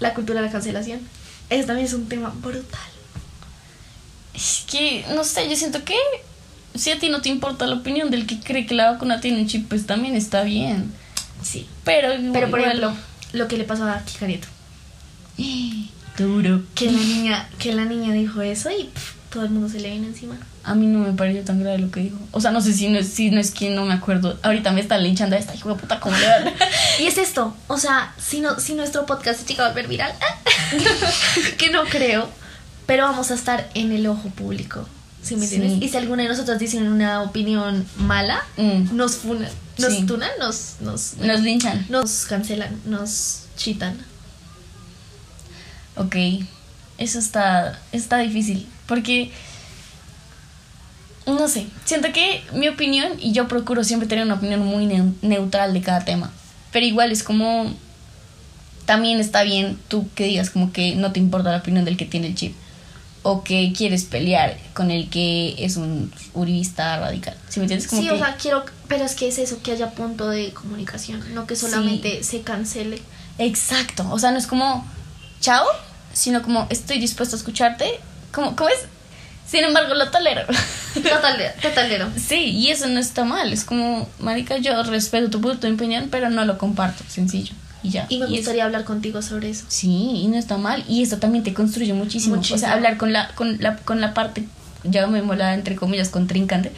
La 0.00 0.14
cultura 0.14 0.40
de 0.40 0.46
la 0.46 0.52
cancelación. 0.52 1.00
Eso 1.50 1.66
también 1.66 1.86
es 1.86 1.92
un 1.94 2.08
tema 2.08 2.32
brutal. 2.36 2.80
Es 4.34 4.64
que, 4.70 5.04
no 5.14 5.24
sé, 5.24 5.48
yo 5.48 5.56
siento 5.56 5.84
que 5.84 5.94
si 6.74 6.90
a 6.90 6.98
ti 6.98 7.08
no 7.08 7.20
te 7.20 7.28
importa 7.28 7.66
la 7.66 7.76
opinión 7.76 8.10
del 8.10 8.26
que 8.26 8.40
cree 8.40 8.66
que 8.66 8.74
la 8.74 8.90
vacuna 8.92 9.20
tiene 9.20 9.40
un 9.40 9.46
chip, 9.46 9.68
pues 9.68 9.86
también 9.86 10.16
está 10.16 10.42
bien. 10.42 10.92
Sí. 11.42 11.68
Pero, 11.84 12.08
Pero 12.32 12.50
por 12.50 12.60
ejemplo, 12.60 12.92
lo 13.32 13.46
que 13.48 13.56
le 13.58 13.64
pasó 13.64 13.84
a 13.84 14.00
Kika 14.04 14.26
Nieto. 14.26 14.48
Duro. 16.18 16.62
Que 16.74 16.86
la 16.90 16.98
niña, 17.00 17.48
que 17.58 17.72
la 17.72 17.84
niña 17.84 18.12
dijo 18.12 18.40
eso 18.42 18.70
y 18.70 18.88
todo 19.30 19.44
el 19.44 19.50
mundo 19.50 19.68
se 19.68 19.80
le 19.80 19.90
vino 19.90 20.06
encima. 20.06 20.36
A 20.62 20.74
mí 20.74 20.86
no 20.86 21.00
me 21.00 21.12
pareció 21.12 21.42
tan 21.42 21.60
grave 21.60 21.78
lo 21.78 21.90
que 21.90 22.00
dijo. 22.00 22.16
O 22.30 22.40
sea, 22.40 22.50
no 22.52 22.60
sé 22.60 22.72
si 22.72 22.88
no 22.88 22.98
es, 22.98 23.08
si 23.08 23.30
no 23.30 23.40
es 23.40 23.50
quien, 23.50 23.74
no 23.74 23.84
me 23.84 23.94
acuerdo. 23.94 24.38
Ahorita 24.42 24.70
me 24.70 24.80
está 24.80 24.96
linchando 24.96 25.34
a 25.36 25.38
esta 25.38 25.54
hijo 25.54 25.70
de 25.70 25.74
puta, 25.74 25.98
¿cómo 26.00 26.16
le? 26.16 26.24
Y 27.02 27.06
es 27.06 27.18
esto, 27.18 27.54
o 27.66 27.76
sea, 27.78 28.14
si, 28.16 28.40
no, 28.40 28.58
si 28.60 28.74
nuestro 28.74 29.04
podcast 29.06 29.40
se 29.40 29.46
llega 29.46 29.66
a 29.66 29.68
volver 29.70 29.88
viral, 29.88 30.12
que 31.58 31.70
no 31.70 31.82
creo, 31.84 32.28
pero 32.86 33.04
vamos 33.04 33.30
a 33.30 33.34
estar 33.34 33.68
en 33.74 33.90
el 33.92 34.06
ojo 34.06 34.28
público, 34.30 34.88
¿sí 35.22 35.34
me 35.36 35.46
Sí. 35.46 35.56
entiendes? 35.56 35.82
Y 35.82 35.90
si 35.90 35.96
alguna 35.96 36.22
de 36.22 36.28
nosotras 36.28 36.58
dicen 36.60 36.86
una 36.86 37.22
opinión 37.22 37.84
mala, 37.98 38.40
Mm. 38.56 38.94
nos 38.96 39.16
funan, 39.16 39.50
nos 39.78 39.92
Sí. 39.92 40.06
tunan, 40.06 40.30
nos, 40.38 40.76
nos, 40.80 41.14
Nos 41.18 41.40
linchan. 41.40 41.84
nos 41.88 42.26
cancelan, 42.26 42.80
nos 42.86 43.40
chitan. 43.56 43.98
Ok. 45.96 46.16
Eso 46.98 47.18
está, 47.18 47.80
está 47.92 48.18
difícil. 48.18 48.66
Porque, 48.86 49.30
no 51.26 51.48
sé, 51.48 51.66
siento 51.84 52.12
que 52.12 52.42
mi 52.52 52.68
opinión, 52.68 53.12
y 53.18 53.32
yo 53.32 53.48
procuro 53.48 53.82
siempre 53.82 54.08
tener 54.08 54.24
una 54.24 54.34
opinión 54.34 54.60
muy 54.60 54.86
neu- 54.86 55.14
neutral 55.22 55.72
de 55.72 55.80
cada 55.80 56.04
tema. 56.04 56.30
Pero 56.70 56.84
igual 56.84 57.10
es 57.12 57.22
como, 57.22 57.72
también 58.84 59.20
está 59.20 59.42
bien 59.42 59.78
tú 59.88 60.06
que 60.14 60.24
digas 60.24 60.50
como 60.50 60.72
que 60.72 60.94
no 60.96 61.12
te 61.12 61.20
importa 61.20 61.50
la 61.50 61.58
opinión 61.58 61.84
del 61.84 61.96
que 61.96 62.04
tiene 62.04 62.26
el 62.28 62.34
chip. 62.34 62.54
O 63.26 63.42
que 63.42 63.72
quieres 63.74 64.04
pelear 64.04 64.58
con 64.74 64.90
el 64.90 65.08
que 65.08 65.54
es 65.58 65.76
un 65.78 66.12
uribista 66.34 66.98
radical. 67.00 67.34
¿Sí 67.48 67.58
me 67.58 67.64
entiendes? 67.64 67.88
Como 67.88 68.02
Sí, 68.02 68.08
que, 68.08 68.14
o 68.14 68.18
sea, 68.18 68.36
quiero, 68.36 68.64
pero 68.86 69.04
es 69.06 69.14
que 69.14 69.28
es 69.28 69.38
eso, 69.38 69.62
que 69.62 69.72
haya 69.72 69.92
punto 69.92 70.28
de 70.28 70.52
comunicación, 70.52 71.22
no 71.32 71.46
que 71.46 71.56
solamente 71.56 72.22
se 72.22 72.42
cancele. 72.42 73.00
Exacto. 73.38 74.06
O 74.10 74.18
sea, 74.18 74.30
no 74.30 74.36
es 74.36 74.46
como, 74.46 74.86
chao, 75.44 75.66
sino 76.12 76.42
como, 76.42 76.66
estoy 76.70 76.98
dispuesto 76.98 77.36
a 77.36 77.38
escucharte. 77.38 78.00
Como, 78.32 78.56
¿Cómo 78.56 78.70
es? 78.70 78.78
Sin 79.46 79.62
embargo, 79.62 79.94
lo 79.94 80.10
tolero. 80.10 80.42
Total, 80.94 81.52
totalero. 81.60 82.08
Sí, 82.16 82.36
y 82.50 82.70
eso 82.70 82.86
no 82.86 82.98
está 82.98 83.24
mal. 83.24 83.52
Es 83.52 83.64
como, 83.64 84.08
marica, 84.18 84.56
yo 84.56 84.82
respeto 84.84 85.28
tu 85.28 85.40
punto 85.42 85.66
de 85.66 85.74
opinión, 85.74 86.08
pero 86.10 86.30
no 86.30 86.44
lo 86.46 86.56
comparto. 86.56 87.04
Sencillo. 87.08 87.52
Y 87.82 87.90
ya. 87.90 88.06
Y 88.08 88.18
me 88.20 88.26
gustaría 88.26 88.64
hablar 88.64 88.84
contigo 88.84 89.20
sobre 89.20 89.50
eso. 89.50 89.66
sí, 89.68 90.12
y 90.22 90.28
no 90.28 90.36
está 90.38 90.56
mal. 90.56 90.82
Y 90.88 91.02
eso 91.02 91.18
también 91.18 91.44
te 91.44 91.52
construye 91.52 91.92
muchísimo. 91.92 92.36
O 92.40 92.42
sea, 92.58 92.72
hablar 92.72 92.96
con 92.96 93.12
la, 93.12 93.28
con 93.34 93.58
la, 93.60 93.76
con 93.76 94.00
la 94.00 94.14
parte, 94.14 94.44
ya 94.82 95.06
me 95.06 95.20
mola, 95.20 95.52
entre 95.52 95.76
comillas, 95.76 96.08
contrincante. 96.08 96.72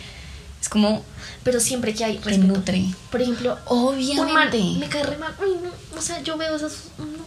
Es 0.61 0.69
como, 0.69 1.05
Pero 1.45 1.61
siempre 1.61 1.95
que 1.95 2.05
hay 2.05 2.17
te 2.19 2.31
respeto. 2.31 2.53
nutre. 2.53 2.85
Por 3.13 3.23
ejemplo, 3.23 3.57
Obviamente. 3.67 4.21
un 4.21 4.33
man 4.35 4.81
me 4.81 4.89
cae 4.89 5.05
re 5.05 5.17
mal. 5.19 5.33
Uy, 5.41 5.51
no, 5.63 5.71
O 5.97 6.03
sea, 6.03 6.21
yo 6.23 6.37
veo 6.37 6.57
esas. 6.57 6.73
no. 6.99 7.26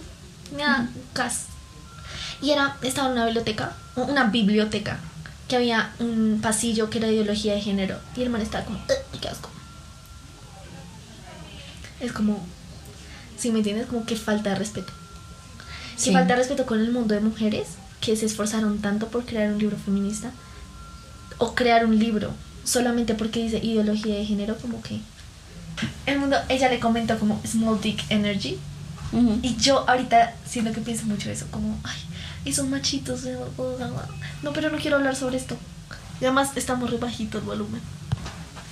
Y 2.42 2.52
era, 2.52 2.78
estaba 2.82 3.08
en 3.08 3.14
una 3.14 3.26
biblioteca, 3.26 3.76
una 3.96 4.26
biblioteca, 4.26 5.00
que 5.48 5.56
había 5.56 5.92
un 6.00 6.40
pasillo 6.42 6.90
que 6.90 7.00
era 7.00 7.08
de 7.08 7.14
ideología 7.16 7.54
de 7.54 7.62
género. 7.62 8.00
Y 8.16 8.22
el 8.22 8.30
man 8.30 8.42
estaba 8.42 8.66
como, 8.66 8.78
"Ugh, 8.80 9.20
qué 9.20 9.28
asco. 9.28 9.50
Es 12.00 12.14
como, 12.14 12.46
si 13.38 13.52
me 13.52 13.58
entiendes, 13.60 13.88
como 13.88 14.06
que 14.06 14.16
falta 14.16 14.52
de 14.52 14.56
respeto. 14.56 14.94
Sí. 15.98 16.06
Que 16.06 16.14
falta 16.14 16.34
de 16.34 16.40
respeto 16.40 16.66
con 16.66 16.80
el 16.80 16.92
mundo 16.92 17.14
de 17.14 17.22
mujeres 17.22 17.68
que 18.00 18.16
se 18.16 18.26
esforzaron 18.26 18.80
tanto 18.80 19.08
por 19.10 19.26
crear 19.26 19.52
un 19.52 19.60
libro 19.60 19.78
feminista. 19.78 20.32
O 21.40 21.56
crear 21.56 21.86
un 21.86 21.98
libro 21.98 22.32
solamente 22.64 23.16
porque 23.16 23.44
dice 23.44 23.58
ideología 23.58 24.16
de 24.16 24.26
género, 24.26 24.58
como 24.58 24.82
que. 24.82 25.00
El 26.06 26.20
mundo, 26.20 26.38
ella 26.50 26.70
le 26.70 26.80
comentó 26.80 27.18
como 27.20 27.42
small 27.46 27.80
dick 27.82 28.04
energy. 28.10 28.58
Ujú. 29.12 29.39
Y 29.41 29.56
yo 29.58 29.89
ahorita 29.89 30.34
siento 30.45 30.72
que 30.72 30.82
pienso 30.82 31.06
mucho 31.06 31.30
eso, 31.30 31.45
como, 31.52 31.78
ay, 31.84 32.00
esos 32.45 32.67
machitos. 32.67 33.22
No, 34.43 34.54
pero 34.54 34.69
no 34.69 34.78
quiero 34.78 34.98
hablar 34.98 35.15
sobre 35.15 35.38
esto. 35.38 35.58
Y 36.22 36.26
además 36.26 36.50
estamos 36.56 36.89
re 36.89 36.98
bajito 36.98 37.38
el 37.39 37.43
volumen. 37.45 37.82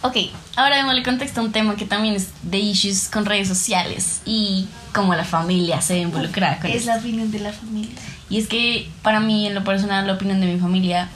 Ok, 0.03 0.15
ahora 0.55 0.77
démosle 0.77 1.01
contexto 1.01 1.41
a 1.41 1.43
un 1.43 1.51
tema 1.51 1.75
que 1.75 1.85
también 1.85 2.13
es 2.15 2.27
de 2.43 2.59
issues 2.59 3.09
con 3.11 3.25
redes 3.25 3.47
sociales 3.47 4.21
y 4.25 4.67
cómo 4.93 5.15
la 5.15 5.25
familia 5.25 5.81
se 5.81 5.93
ve 5.93 5.99
involucrada 6.01 6.59
con 6.59 6.69
Es 6.69 6.77
esto. 6.77 6.91
la 6.91 6.97
opinión 6.97 7.31
de 7.31 7.39
la 7.39 7.51
familia. 7.51 7.95
Y 8.29 8.37
es 8.37 8.47
que 8.47 8.91
para 9.01 9.19
mí, 9.19 9.47
en 9.47 9.55
lo 9.55 9.63
personal, 9.63 10.05
la 10.05 10.13
opinión 10.13 10.39
de 10.39 10.45
mi 10.53 10.59
familia 10.59 11.09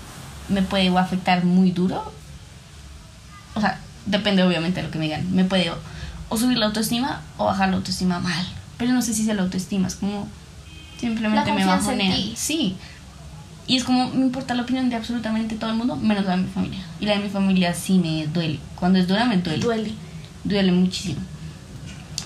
me 0.50 0.64
puede 0.64 0.88
afectar 0.98 1.44
muy 1.46 1.72
duro. 1.72 2.12
O 3.54 3.62
sea, 3.62 3.80
depende 4.08 4.42
obviamente 4.44 4.82
de 4.82 4.88
lo 4.88 4.92
que 4.92 4.98
me 4.98 5.06
digan. 5.06 5.32
Me 5.36 5.44
puede 5.46 5.70
o, 5.70 5.78
o 6.30 6.38
subir 6.38 6.58
la 6.58 6.66
autoestima 6.66 7.22
o 7.38 7.46
bajar 7.46 7.70
la 7.70 7.76
autoestima 7.76 8.20
mal. 8.20 8.48
Pero 8.82 8.94
no 8.94 9.02
sé 9.04 9.14
si 9.14 9.30
es 9.30 9.36
la 9.36 9.44
autoestima, 9.44 9.88
es 9.88 9.96
como 9.96 10.28
simplemente 11.00 11.50
La 11.52 11.56
me 11.56 11.62
ti. 12.16 12.34
Sí. 12.36 12.76
Y 13.68 13.78
es 13.78 13.84
como, 13.84 14.10
me 14.10 14.22
importa 14.26 14.56
la 14.56 14.64
opinión 14.64 14.90
de 14.90 14.96
absolutamente 14.96 15.56
todo 15.56 15.70
el 15.70 15.76
mundo, 15.78 15.96
menos 15.96 16.26
la 16.26 16.36
de 16.36 16.44
mi 16.44 16.50
familia. 16.50 16.84
Y 17.00 17.06
la 17.06 17.14
de 17.14 17.20
mi 17.24 17.30
familia 17.30 17.74
sí 17.76 18.00
me 18.00 18.26
duele. 18.28 18.60
Cuando 18.76 18.98
es 18.98 19.08
dura, 19.08 19.26
me 19.26 19.38
duele. 19.38 19.60
Duele. 19.64 19.92
Duele 20.44 20.72
muchísimo. 20.72 21.20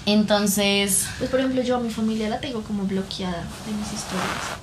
Entonces, 0.06 1.08
Pues 1.18 1.30
por 1.30 1.40
ejemplo, 1.42 1.62
yo 1.62 1.76
a 1.76 1.80
mi 1.82 1.90
familia 1.90 2.30
la 2.30 2.40
tengo 2.40 2.62
como 2.64 2.84
bloqueada 2.86 3.44
de 3.66 3.72
mis 3.74 3.92
historias. 3.94 4.56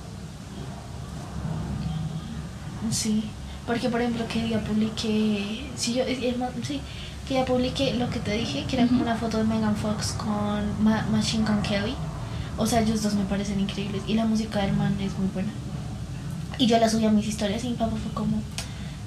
Sí, 2.91 3.23
porque 3.65 3.89
por 3.89 4.01
ejemplo 4.01 4.25
que 4.27 4.43
día 4.43 4.63
publiqué, 4.63 5.65
si 5.75 5.93
yo, 5.93 6.03
es- 6.03 6.21
es 6.21 6.37
más- 6.37 6.51
sí, 6.67 6.79
que 7.27 7.35
ya 7.35 7.45
publiqué 7.45 7.93
lo 7.95 8.09
que 8.09 8.19
te 8.19 8.31
dije, 8.33 8.65
que 8.65 8.75
era 8.77 8.85
como 8.87 8.99
Ujú. 9.01 9.09
una 9.09 9.15
foto 9.17 9.37
de 9.37 9.43
Megan 9.45 9.75
Fox 9.75 10.13
con 10.13 10.83
Ma- 10.83 11.05
Machine 11.11 11.45
Gun 11.45 11.61
Kelly. 11.61 11.95
O 12.57 12.67
sea, 12.67 12.81
ellos 12.81 13.01
dos 13.01 13.13
me 13.15 13.23
parecen 13.25 13.59
increíbles 13.59 14.03
y 14.07 14.13
la 14.13 14.25
música 14.25 14.59
del 14.61 14.73
man 14.73 14.95
es 14.99 15.17
muy 15.17 15.27
buena. 15.33 15.51
Y 16.57 16.67
yo 16.67 16.77
la 16.77 16.89
subí 16.89 17.05
a 17.05 17.09
mis 17.11 17.27
historias 17.27 17.63
y 17.63 17.69
mi 17.69 17.75
papá 17.75 17.95
fue 18.01 18.13
como, 18.13 18.41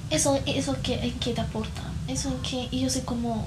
eso, 0.09 0.37
eso 0.45 0.75
que, 0.83 1.13
¿qué 1.21 1.33
te 1.33 1.41
aporta? 1.41 1.81
Eso 2.07 2.33
que, 2.41 2.67
y 2.71 2.81
yo 2.81 2.89
sé 2.89 3.03
como, 3.03 3.45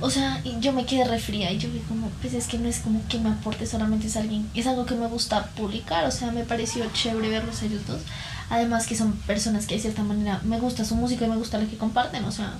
o 0.00 0.08
sea, 0.10 0.40
y 0.44 0.58
yo 0.60 0.72
me 0.72 0.86
quedé 0.86 1.04
refría 1.04 1.50
y 1.52 1.58
yo 1.58 1.70
vi 1.70 1.80
como, 1.80 2.08
pues 2.22 2.32
es 2.34 2.46
que 2.46 2.58
no 2.58 2.68
es 2.68 2.78
como 2.80 3.00
que 3.08 3.18
me 3.18 3.30
aporte, 3.30 3.66
solamente 3.66 4.06
es 4.06 4.16
alguien, 4.16 4.48
es 4.54 4.66
algo 4.66 4.86
que 4.86 4.94
me 4.94 5.06
gusta 5.06 5.46
publicar, 5.56 6.04
o 6.06 6.10
sea, 6.10 6.30
me 6.32 6.44
pareció 6.44 6.84
chévere 6.92 7.28
verlos 7.28 7.60
a 7.62 7.66
ellos 7.66 7.86
dos. 7.86 8.00
Además 8.48 8.86
que 8.86 8.96
son 8.96 9.12
personas 9.26 9.66
que 9.66 9.74
de 9.74 9.80
cierta 9.82 10.02
manera 10.02 10.40
me 10.44 10.58
gusta 10.60 10.84
su 10.84 10.94
música 10.94 11.26
y 11.26 11.28
me 11.28 11.36
gusta 11.36 11.58
lo 11.58 11.68
que 11.68 11.76
comparten, 11.76 12.24
o 12.24 12.32
sea, 12.32 12.52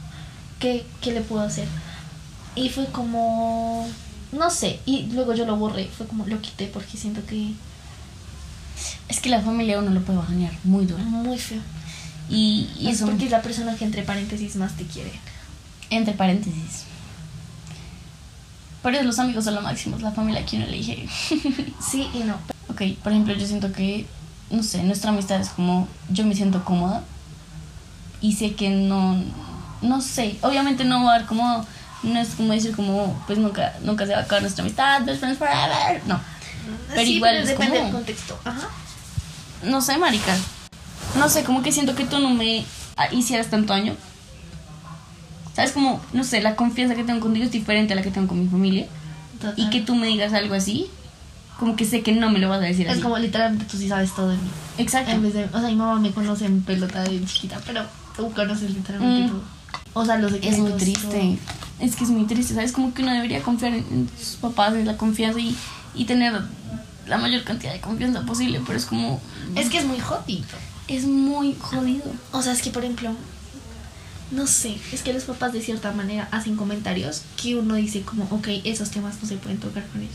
¿qué, 0.67 0.85
qué 1.01 1.13
le 1.13 1.21
puedo 1.21 1.43
hacer? 1.43 1.69
Y 2.55 2.71
fue 2.71 2.87
como, 2.87 3.87
no 4.33 4.51
sé, 4.51 4.81
y 4.87 5.05
luego 5.13 5.35
yo 5.35 5.45
lo 5.47 5.57
borré, 5.57 5.87
fue 5.87 6.07
como, 6.07 6.27
lo 6.27 6.41
quité 6.41 6.67
porque 6.67 6.97
siento 6.97 7.25
que 7.27 7.53
es 9.09 9.21
que 9.21 9.29
la 9.29 9.41
familia 9.41 9.79
uno 9.79 9.91
lo 9.91 10.01
puede 10.03 10.19
bajonear 10.19 10.53
muy 10.65 10.87
duro. 10.87 11.03
muy 11.05 11.39
feo. 11.39 11.61
Y, 12.29 12.69
y 12.79 12.89
es 12.89 12.97
eso, 12.97 13.07
porque 13.07 13.27
es 13.27 13.31
la 13.31 13.43
persona 13.43 13.77
que 13.77 13.85
entre 13.85 14.03
paréntesis 14.03 14.57
más 14.57 14.77
te 14.77 14.85
quiere. 14.85 15.13
entre 15.91 16.15
paréntesis. 16.15 16.85
Por 18.83 18.95
eso 18.95 19.05
los 19.05 19.19
amigos 19.19 19.45
son 19.45 19.55
lo 19.55 19.63
máximo, 19.63 19.99
la 19.99 20.13
familia 20.13 20.45
que 20.45 20.57
uno 20.57 20.67
elige. 20.67 21.09
Sí 21.81 22.09
y 22.15 22.21
no. 22.21 22.35
ok, 22.69 22.99
por 23.03 23.13
ejemplo, 23.13 23.35
yo 23.35 23.47
siento 23.47 23.71
que, 23.73 24.07
no 24.51 24.63
sé, 24.63 24.83
nuestra 24.83 25.11
amistad 25.11 25.41
es 25.41 25.51
como, 25.51 25.87
yo 26.11 26.25
me 26.25 26.35
siento 26.35 26.65
cómoda 26.65 27.05
y 28.21 28.33
sé 28.33 28.55
que 28.55 28.71
no, 28.71 29.23
no 29.83 30.01
sé, 30.01 30.39
obviamente 30.43 30.85
no 30.85 31.05
va 31.05 31.13
a 31.13 31.15
haber 31.17 31.27
como, 31.27 31.67
no 32.03 32.19
es 32.19 32.31
como 32.37 32.53
decir 32.53 32.75
como, 32.75 33.23
pues 33.27 33.39
nunca, 33.39 33.75
nunca 33.83 34.07
se 34.07 34.13
va 34.13 34.19
a 34.19 34.23
acabar 34.23 34.43
nuestra 34.43 34.63
amistad, 34.63 35.03
best 35.05 35.21
friends 35.21 35.39
forever, 35.39 36.03
no. 36.07 36.21
Pero 36.89 37.03
sí, 37.03 37.15
igual 37.17 37.33
pero 37.33 37.43
es 37.43 37.49
depende 37.49 37.73
como- 37.77 37.85
del 37.85 37.93
contexto. 37.95 38.39
Ajá. 38.45 38.69
No 39.65 39.81
sé, 39.81 39.97
marica. 39.99 40.37
No 41.17 41.29
sé, 41.29 41.45
como 41.45 41.63
que 41.63 41.73
siento 41.73 41.95
que 41.95 42.05
tú 42.05 42.19
no 42.19 42.31
me 42.31 42.65
hicieras 43.13 43.49
tanto 43.49 43.73
daño. 43.73 43.95
¿Sabes? 45.55 45.73
Como, 45.73 46.01
no 46.13 46.23
sé, 46.25 46.43
la 46.43 46.55
confianza 46.57 46.95
que 46.95 47.05
tengo 47.05 47.21
contigo 47.21 47.45
es 47.47 47.51
diferente 47.53 47.93
a 47.95 47.97
la 47.97 48.03
que 48.03 48.11
tengo 48.11 48.29
con 48.29 48.39
mi 48.43 48.49
familia. 48.49 48.87
Total. 49.41 49.55
Y 49.57 49.71
que 49.71 49.81
tú 49.81 49.95
me 49.95 50.07
digas 50.07 50.33
algo 50.35 50.55
así, 50.55 50.87
como 51.59 51.77
que 51.77 51.85
sé 51.87 52.03
que 52.03 52.13
no 52.13 52.31
me 52.31 52.39
lo 52.39 52.49
vas 52.51 52.59
a 52.59 52.65
decir 52.65 52.87
Es 52.87 52.95
así. 52.95 53.03
como 53.03 53.17
literalmente 53.19 53.65
tú 53.65 53.79
sí 53.79 53.89
sabes 53.89 54.15
todo 54.15 54.29
de 54.29 54.37
mí. 54.37 54.49
Exacto. 54.79 55.11
En 55.13 55.23
vez 55.23 55.33
de, 55.35 55.45
o 55.47 55.59
sea, 55.61 55.69
mi 55.69 55.77
mamá 55.77 55.99
me 55.99 56.11
conoce 56.13 56.45
en 56.45 56.63
pelota 56.63 57.03
de 57.05 57.25
chiquita, 57.25 57.59
pero 57.65 57.85
tú 58.15 58.31
conoces 58.33 58.71
literalmente 58.73 59.29
Mm. 59.33 59.37
todo. 59.37 59.43
O 59.99 60.05
sea, 60.05 60.19
los 60.19 60.31
Es 60.33 60.41
secretos. 60.41 60.59
muy 60.61 60.73
triste. 60.73 61.39
Es 61.81 61.97
que 61.97 62.05
es 62.05 62.11
muy 62.11 62.25
triste, 62.27 62.53
¿sabes? 62.55 62.73
Como 62.73 62.93
que 62.93 63.03
uno 63.03 63.13
debería 63.13 63.43
confiar 63.43 63.73
en, 63.73 63.85
en 63.91 64.11
sus 64.19 64.37
papás, 64.37 64.75
en 64.75 64.87
la 64.87 64.99
confianza 64.99 65.41
y, 65.41 65.57
y 65.95 66.05
tener 66.05 66.35
la 67.07 67.17
mayor 67.17 67.45
cantidad 67.45 67.73
de 67.73 67.81
confianza 67.81 68.21
posible, 68.27 68.61
pero 68.67 68.79
es 68.79 68.85
como... 68.85 69.21
Es 69.55 69.71
que 69.71 69.79
es 69.79 69.87
muy 69.87 69.99
jodido. 69.99 70.45
Es 70.87 71.07
muy 71.07 71.57
jodido. 71.59 72.05
O 72.33 72.43
sea, 72.43 72.53
es 72.53 72.61
que 72.61 72.71
por 72.71 72.85
ejemplo, 72.85 73.11
no 74.33 74.47
sé, 74.47 74.77
es 74.93 75.03
que 75.03 75.13
los 75.15 75.25
papás 75.25 75.53
de 75.55 75.63
cierta 75.63 75.93
manera 75.93 76.29
hacen 76.31 76.57
comentarios 76.57 77.23
que 77.41 77.55
uno 77.57 77.75
dice 77.77 78.03
como, 78.03 78.25
ok, 78.25 78.49
esos 78.65 78.91
temas 78.91 79.15
no 79.23 79.27
se 79.29 79.37
pueden 79.37 79.59
tocar 79.59 79.87
con 79.87 80.03
ellos. 80.03 80.15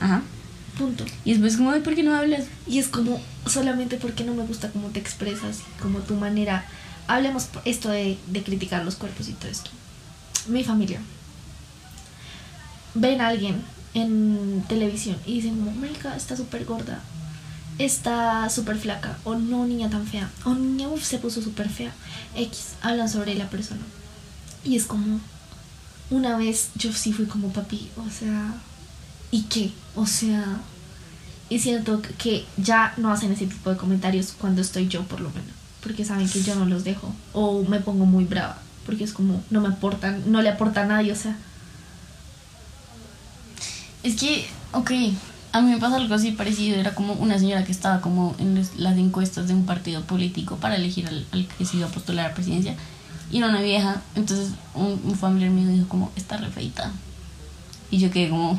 Ajá. 0.00 0.22
Punto. 0.78 1.04
Y 1.26 1.32
después 1.32 1.56
como, 1.58 1.72
"Ay, 1.72 1.80
¿por 1.80 1.94
qué 1.94 2.02
no 2.02 2.14
hablas? 2.16 2.44
Y 2.66 2.78
es 2.78 2.88
como, 2.88 3.20
solamente 3.46 3.96
porque 3.98 4.24
no 4.24 4.32
me 4.34 4.44
gusta 4.44 4.70
cómo 4.70 4.88
te 4.88 5.00
expresas, 5.00 5.58
como 5.82 5.98
tu 5.98 6.14
manera. 6.14 6.64
Hablemos 7.10 7.48
esto 7.64 7.88
de, 7.88 8.16
criticar 8.44 8.84
los 8.84 8.94
cuerpos 8.94 9.28
y 9.28 9.32
todo 9.32 9.50
esto. 9.50 9.68
Mi 10.46 10.62
familia. 10.62 11.00
Ven 12.94 13.20
a 13.20 13.26
alguien 13.26 13.64
en 13.94 14.64
televisión 14.68 15.16
y 15.26 15.34
dicen 15.34 15.80
marica, 15.80 16.14
está 16.14 16.36
súper 16.36 16.64
gorda. 16.64 17.00
Está 17.78 18.48
súper 18.48 18.78
flaca. 18.78 19.18
O 19.24 19.34
no, 19.34 19.66
niña 19.66 19.90
tan 19.90 20.06
fea. 20.06 20.30
O 20.44 20.54
niña, 20.54 20.86
se 21.02 21.18
puso 21.18 21.42
súper 21.42 21.68
fea. 21.68 21.92
X. 22.36 22.74
Hablan 22.80 23.08
sobre 23.08 23.34
la 23.34 23.50
persona. 23.50 23.82
Y 24.62 24.76
es 24.76 24.84
como, 24.84 25.18
una 26.10 26.36
vez 26.36 26.70
yo 26.76 26.92
sí 26.92 27.12
fui 27.12 27.26
como 27.26 27.52
papi, 27.52 27.90
o 27.96 28.08
sea, 28.08 28.54
¿y 29.32 29.42
qué? 29.42 29.72
O 29.96 30.06
sea, 30.06 30.60
y 31.48 31.58
siento 31.58 32.02
que 32.18 32.44
ya 32.56 32.94
no 32.98 33.10
hacen 33.10 33.32
ese 33.32 33.48
tipo 33.48 33.68
de 33.68 33.76
comentarios 33.76 34.32
cuando 34.38 34.60
estoy 34.60 34.86
yo, 34.86 35.02
por 35.02 35.20
lo 35.20 35.30
menos. 35.30 35.59
Porque 35.82 36.04
saben 36.04 36.28
que 36.28 36.42
yo 36.42 36.54
no 36.54 36.66
los 36.66 36.84
dejo. 36.84 37.12
O 37.32 37.62
me 37.62 37.80
pongo 37.80 38.06
muy 38.06 38.24
brava. 38.24 38.58
Porque 38.84 39.04
es 39.04 39.12
como, 39.12 39.42
no 39.50 39.60
me 39.60 39.68
aportan, 39.68 40.30
no 40.30 40.42
le 40.42 40.48
aporta 40.48 40.82
a 40.82 40.86
nadie, 40.86 41.12
o 41.12 41.16
sea. 41.16 41.36
Es 44.02 44.16
que, 44.16 44.46
ok, 44.72 44.90
a 45.52 45.60
mí 45.60 45.70
me 45.70 45.78
pasa 45.78 45.96
algo 45.96 46.14
así 46.14 46.32
parecido. 46.32 46.78
Era 46.78 46.94
como 46.94 47.14
una 47.14 47.38
señora 47.38 47.64
que 47.64 47.72
estaba 47.72 48.00
como 48.00 48.34
en 48.38 48.66
las 48.76 48.98
encuestas 48.98 49.48
de 49.48 49.54
un 49.54 49.66
partido 49.66 50.02
político 50.02 50.56
para 50.56 50.76
elegir 50.76 51.08
al, 51.08 51.46
que 51.58 51.64
se 51.64 51.78
iba 51.78 51.86
a 51.86 51.90
postular 51.90 52.26
a 52.26 52.28
la 52.28 52.34
presidencia. 52.34 52.74
Y 53.30 53.38
era 53.38 53.48
una 53.48 53.62
vieja. 53.62 54.02
Entonces 54.14 54.50
un, 54.74 55.00
un 55.04 55.16
familiar 55.16 55.50
mío 55.50 55.68
dijo 55.68 55.88
como, 55.88 56.12
está 56.16 56.36
re 56.36 56.50
feita. 56.50 56.90
Y 57.90 57.98
yo 57.98 58.10
quedé 58.10 58.30
como, 58.30 58.58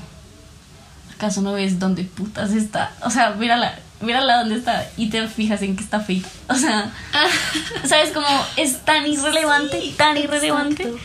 ¿acaso 1.16 1.42
no 1.42 1.54
ves 1.54 1.80
dónde 1.80 2.04
putas 2.04 2.52
está? 2.52 2.94
O 3.04 3.10
sea, 3.10 3.32
mírala, 3.32 3.80
mírala 4.02 4.40
dónde 4.40 4.56
está 4.56 4.90
y 4.98 5.10
te 5.10 5.28
fijas 5.28 5.62
en 5.62 5.76
que 5.76 5.84
está 5.84 6.00
feita. 6.00 6.28
O 6.50 6.56
sea, 6.56 6.92
¿sabes? 7.86 8.12
Como 8.12 8.28
es 8.58 8.80
tan 8.86 9.06
irrelevante, 9.08 9.82
Sí, 9.82 9.94
tan 9.98 10.18
irrelevante 10.18 10.84
exacto. 10.84 11.00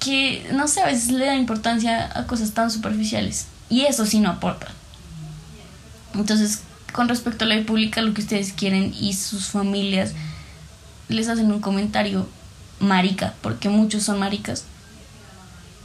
que 0.00 0.46
no 0.52 0.68
sé, 0.68 0.80
a 0.82 0.86
veces 0.86 1.10
le 1.10 1.26
da 1.26 1.34
importancia 1.36 2.10
a 2.18 2.26
cosas 2.26 2.52
tan 2.52 2.70
superficiales. 2.70 3.46
Y 3.70 3.82
eso 3.82 4.06
sí 4.06 4.18
no 4.20 4.30
aporta. 4.30 4.68
Entonces, 6.14 6.62
con 6.92 7.08
respecto 7.08 7.44
a 7.44 7.48
la 7.48 7.56
vida 7.56 7.66
pública, 7.66 8.00
lo 8.02 8.14
que 8.14 8.22
ustedes 8.22 8.52
quieren 8.52 8.94
y 8.98 9.12
sus 9.12 9.48
familias 9.48 10.12
les 11.08 11.28
hacen 11.28 11.52
un 11.52 11.60
comentario 11.60 12.28
marica, 12.80 13.34
porque 13.42 13.68
muchos 13.68 14.02
son 14.04 14.18
maricas, 14.18 14.64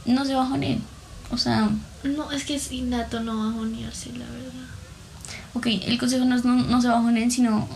no 0.06 0.24
se 0.24 0.34
bajonen. 0.34 0.82
O 1.30 1.38
sea, 1.38 1.70
No, 2.02 2.30
es 2.32 2.44
que 2.44 2.54
es 2.56 2.70
innato 2.72 3.20
no 3.20 3.36
bajonearse, 3.50 4.10
la 4.12 4.26
verdad. 4.26 4.50
Ok, 5.54 5.66
el 5.86 5.98
consejo 5.98 6.24
no 6.24 6.36
es 6.36 6.44
no, 6.44 6.54
no 6.54 6.82
se 6.82 6.88
bajonen, 6.88 7.30
sino 7.30 7.68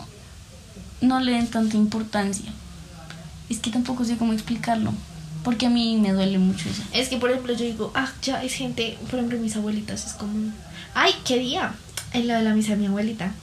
no 1.01 1.19
le 1.19 1.31
den 1.31 1.47
tanta 1.47 1.77
importancia. 1.77 2.51
Es 3.49 3.59
que 3.59 3.71
tampoco 3.71 4.05
sé 4.05 4.17
cómo 4.17 4.33
explicarlo, 4.33 4.93
porque 5.43 5.65
a 5.65 5.69
mí 5.69 5.97
me 5.97 6.11
duele 6.11 6.37
mucho 6.37 6.69
eso. 6.69 6.83
Es 6.93 7.09
que, 7.09 7.17
por 7.17 7.31
ejemplo, 7.31 7.53
yo 7.53 7.65
digo, 7.65 7.91
ah, 7.95 8.11
ya 8.21 8.43
es 8.43 8.53
gente, 8.53 8.97
por 9.09 9.15
ejemplo, 9.15 9.39
mis 9.39 9.55
abuelitas 9.55 10.05
es 10.05 10.13
como, 10.13 10.51
ay, 10.93 11.13
qué 11.25 11.39
día, 11.39 11.73
en 12.13 12.27
la 12.27 12.37
de 12.37 12.43
la 12.43 12.53
misa 12.53 12.71
de 12.71 12.77
mi 12.77 12.85
abuelita. 12.87 13.33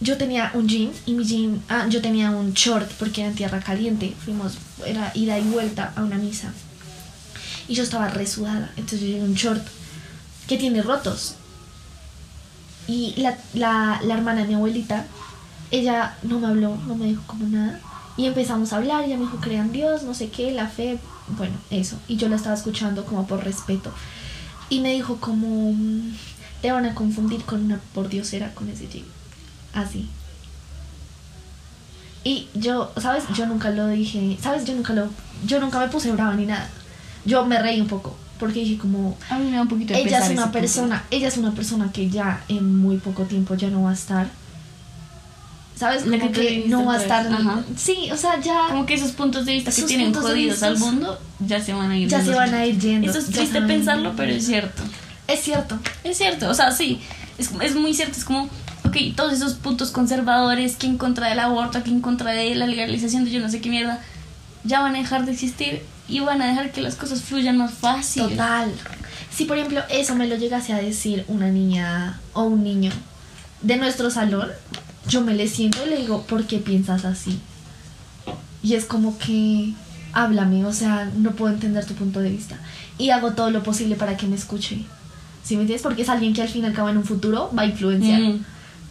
Yo 0.00 0.16
tenía 0.16 0.52
un 0.54 0.68
jean 0.68 0.92
y 1.06 1.14
mi 1.14 1.24
jean, 1.24 1.60
ah, 1.68 1.86
yo 1.88 2.00
tenía 2.00 2.30
un 2.30 2.52
short 2.52 2.88
porque 2.98 3.22
era 3.22 3.34
tierra 3.34 3.60
caliente. 3.60 4.14
Fuimos, 4.24 4.56
era 4.86 5.10
ida 5.14 5.38
y 5.38 5.42
vuelta 5.42 5.92
a 5.96 6.04
una 6.04 6.16
misa. 6.16 6.52
Y 7.66 7.74
yo 7.74 7.82
estaba 7.82 8.08
resudada, 8.08 8.70
entonces 8.76 9.00
yo 9.00 9.06
llevé 9.06 9.24
un 9.24 9.34
short 9.34 9.66
que 10.46 10.56
tiene 10.56 10.82
rotos. 10.82 11.34
Y 12.88 13.14
la, 13.18 13.36
la, 13.54 14.00
la 14.02 14.14
hermana 14.14 14.40
de 14.40 14.48
mi 14.48 14.54
abuelita, 14.54 15.04
ella 15.70 16.16
no 16.22 16.40
me 16.40 16.48
habló, 16.48 16.76
no 16.86 16.96
me 16.96 17.06
dijo 17.06 17.22
como 17.26 17.46
nada. 17.46 17.80
Y 18.16 18.26
empezamos 18.26 18.72
a 18.72 18.78
hablar, 18.78 19.04
ella 19.04 19.16
me 19.16 19.24
dijo, 19.24 19.38
crean 19.38 19.70
Dios, 19.70 20.02
no 20.02 20.14
sé 20.14 20.28
qué, 20.30 20.50
la 20.50 20.66
fe, 20.66 20.98
bueno, 21.36 21.54
eso. 21.70 21.96
Y 22.08 22.16
yo 22.16 22.28
la 22.28 22.36
estaba 22.36 22.56
escuchando 22.56 23.04
como 23.04 23.26
por 23.26 23.44
respeto. 23.44 23.92
Y 24.70 24.80
me 24.80 24.92
dijo 24.92 25.18
como, 25.18 25.72
mm, 25.72 26.14
te 26.60 26.72
van 26.72 26.86
a 26.86 26.94
confundir 26.94 27.44
con 27.44 27.64
una 27.64 27.78
pordiosera 27.94 28.54
con 28.54 28.68
ese 28.68 28.88
jean. 28.88 29.04
Así. 29.72 30.08
Y 32.24 32.48
yo, 32.54 32.92
¿sabes? 33.00 33.24
Yo 33.34 33.46
nunca 33.46 33.70
lo 33.70 33.86
dije, 33.88 34.36
¿sabes? 34.42 34.64
Yo 34.64 34.74
nunca 34.74 34.92
lo, 34.92 35.08
yo 35.46 35.60
nunca 35.60 35.78
me 35.78 35.88
puse 35.88 36.10
brava 36.12 36.34
ni 36.34 36.46
nada. 36.46 36.68
Yo 37.24 37.44
me 37.44 37.60
reí 37.60 37.80
un 37.80 37.86
poco, 37.86 38.16
porque 38.38 38.60
dije 38.60 38.78
como, 38.78 39.16
A 39.30 39.38
mí 39.38 39.50
me 39.50 39.56
da 39.56 39.62
un 39.62 39.68
poquito 39.68 39.94
de 39.94 40.00
ella 40.00 40.18
es 40.18 40.24
una 40.24 40.32
ese 40.32 40.34
punto. 40.34 40.52
persona, 40.52 41.04
ella 41.10 41.28
es 41.28 41.36
una 41.36 41.52
persona 41.52 41.92
que 41.92 42.08
ya 42.08 42.42
en 42.48 42.78
muy 42.78 42.98
poco 42.98 43.24
tiempo 43.24 43.54
ya 43.54 43.68
no 43.68 43.82
va 43.82 43.90
a 43.90 43.94
estar. 43.94 44.28
¿Sabes? 45.76 46.02
Como 46.02 46.32
que 46.32 46.62
que, 46.62 46.64
no 46.66 46.86
va 46.86 46.94
a 46.94 47.02
estar. 47.02 47.26
ajá. 47.26 47.62
Sí, 47.76 48.10
o 48.10 48.16
sea, 48.16 48.40
ya, 48.40 48.66
Como 48.68 48.84
que 48.84 48.94
esos 48.94 49.12
puntos 49.12 49.46
de 49.46 49.52
vista 49.52 49.70
que 49.70 49.82
tienen 49.82 50.12
jodidos 50.12 50.62
al 50.64 50.76
mundo 50.78 51.20
ya 51.38 51.60
se 51.60 51.72
van 51.72 51.90
a 51.90 51.96
ir. 51.96 52.08
ya 52.08 52.22
se 52.22 52.34
van 52.34 52.52
a 52.52 52.66
ir 52.66 52.78
yendo. 52.78 53.08
Eso 53.08 53.20
es 53.20 53.26
triste 53.26 53.62
pensarlo, 53.62 54.14
pero 54.16 54.32
es 54.32 54.44
cierto. 54.44 54.82
Es 55.28 55.40
cierto. 55.40 55.78
Es 56.04 56.16
cierto, 56.16 56.48
o 56.48 56.54
sea, 56.54 56.72
sí, 56.72 57.00
es, 57.36 57.50
es 57.60 57.74
muy 57.76 57.94
cierto, 57.94 58.16
es 58.16 58.24
como, 58.24 58.48
ok, 58.84 58.96
todos 59.14 59.34
esos 59.34 59.54
puntos 59.54 59.90
conservadores, 59.90 60.76
que 60.76 60.86
en 60.86 60.96
contra 60.96 61.28
del 61.28 61.38
aborto, 61.38 61.82
que 61.84 61.90
en 61.90 62.00
contra 62.00 62.32
de 62.32 62.54
la 62.54 62.66
legalización 62.66 63.24
de 63.24 63.30
yo 63.30 63.40
no 63.40 63.50
sé 63.50 63.60
qué 63.60 63.68
mierda, 63.68 64.00
ya 64.64 64.80
van 64.80 64.96
a 64.96 64.98
dejar 64.98 65.26
de 65.26 65.32
existir 65.32 65.82
y 66.08 66.20
van 66.20 66.40
a 66.42 66.46
dejar 66.46 66.72
que 66.72 66.80
las 66.80 66.96
cosas 66.96 67.22
fluyan 67.22 67.58
más 67.58 67.72
fácil. 67.72 68.24
Total. 68.24 68.72
Si 69.30 69.44
por 69.44 69.58
ejemplo 69.58 69.82
eso 69.90 70.14
me 70.14 70.26
lo 70.26 70.36
llegase 70.36 70.72
a 70.72 70.78
decir 70.78 71.24
una 71.28 71.48
niña 71.48 72.18
o 72.32 72.42
un 72.42 72.64
niño 72.64 72.90
de 73.62 73.76
nuestro 73.76 74.10
salón, 74.10 74.48
yo 75.06 75.20
me 75.22 75.34
le 75.34 75.48
siento 75.48 75.84
y 75.86 75.90
le 75.90 75.96
digo, 75.98 76.22
¿por 76.22 76.44
qué 76.46 76.58
piensas 76.58 77.04
así? 77.04 77.38
Y 78.62 78.74
es 78.74 78.84
como 78.84 79.18
que, 79.18 79.72
háblame, 80.12 80.64
o 80.64 80.72
sea, 80.72 81.10
no 81.16 81.32
puedo 81.32 81.52
entender 81.52 81.84
tu 81.86 81.94
punto 81.94 82.20
de 82.20 82.30
vista. 82.30 82.58
Y 82.98 83.10
hago 83.10 83.32
todo 83.32 83.50
lo 83.50 83.62
posible 83.62 83.94
para 83.94 84.16
que 84.16 84.26
me 84.26 84.36
escuche. 84.36 84.84
¿Sí 85.44 85.56
me 85.56 85.62
entiendes? 85.62 85.82
Porque 85.82 86.02
es 86.02 86.08
alguien 86.08 86.34
que 86.34 86.42
al 86.42 86.48
fin 86.48 86.64
y 86.64 86.66
al 86.66 86.72
cabo 86.72 86.88
en 86.88 86.98
un 86.98 87.04
futuro 87.04 87.50
va 87.56 87.62
a 87.62 87.66
influenciar. 87.66 88.20
Mm, 88.20 88.44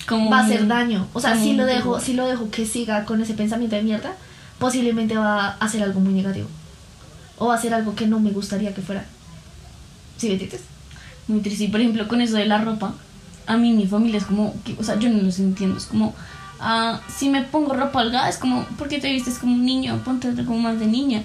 como 0.08 0.30
va 0.32 0.40
a 0.40 0.46
hacer 0.46 0.68
daño. 0.68 1.08
O 1.14 1.20
sea, 1.20 1.38
si 1.38 1.54
lo 1.54 1.66
dejo, 1.66 2.00
si 2.00 2.14
lo 2.14 2.26
dejo 2.26 2.50
que 2.50 2.66
siga 2.66 3.06
con 3.06 3.22
ese 3.22 3.34
pensamiento 3.34 3.76
de 3.76 3.84
mierda, 3.84 4.14
posiblemente 4.58 5.18
va 5.18 5.50
a 5.50 5.58
hacer 5.60 5.84
algo 5.84 6.00
muy 6.00 6.14
negativo. 6.14 6.48
O 7.38 7.52
hacer 7.52 7.74
algo 7.74 7.96
que 7.96 8.08
no 8.08 8.20
me 8.20 8.32
gustaría 8.32 8.74
que 8.74 8.82
fuera. 8.82 9.06
¿Sí 10.18 10.28
me 10.28 10.34
entiendes? 10.34 10.62
Muy 11.28 11.42
triste. 11.42 11.66
Y 11.66 11.68
por 11.68 11.80
ejemplo, 11.80 12.08
con 12.08 12.22
eso 12.22 12.38
de 12.38 12.46
la 12.46 12.60
ropa, 12.60 12.94
a 13.46 13.58
mí 13.58 13.74
mi 13.74 13.88
familia 13.88 14.18
es 14.18 14.26
como, 14.26 14.56
que, 14.64 14.76
o 14.80 14.84
sea, 14.84 14.98
yo 14.98 15.10
no 15.10 15.22
los 15.22 15.40
entiendo. 15.40 15.78
Es 15.78 15.86
como, 15.86 16.16
ah, 16.60 17.02
si 17.16 17.30
me 17.30 17.44
pongo 17.44 17.74
ropa 17.74 18.00
holgada, 18.00 18.30
es 18.30 18.38
como, 18.38 18.66
¿por 18.78 18.88
qué 18.88 19.00
te 19.00 19.12
vistes 19.12 19.38
como 19.38 19.54
un 19.54 19.66
niño? 19.66 20.02
Ponte 20.04 20.34
como 20.46 20.60
más 20.60 20.80
de 20.80 20.88
niña. 20.88 21.24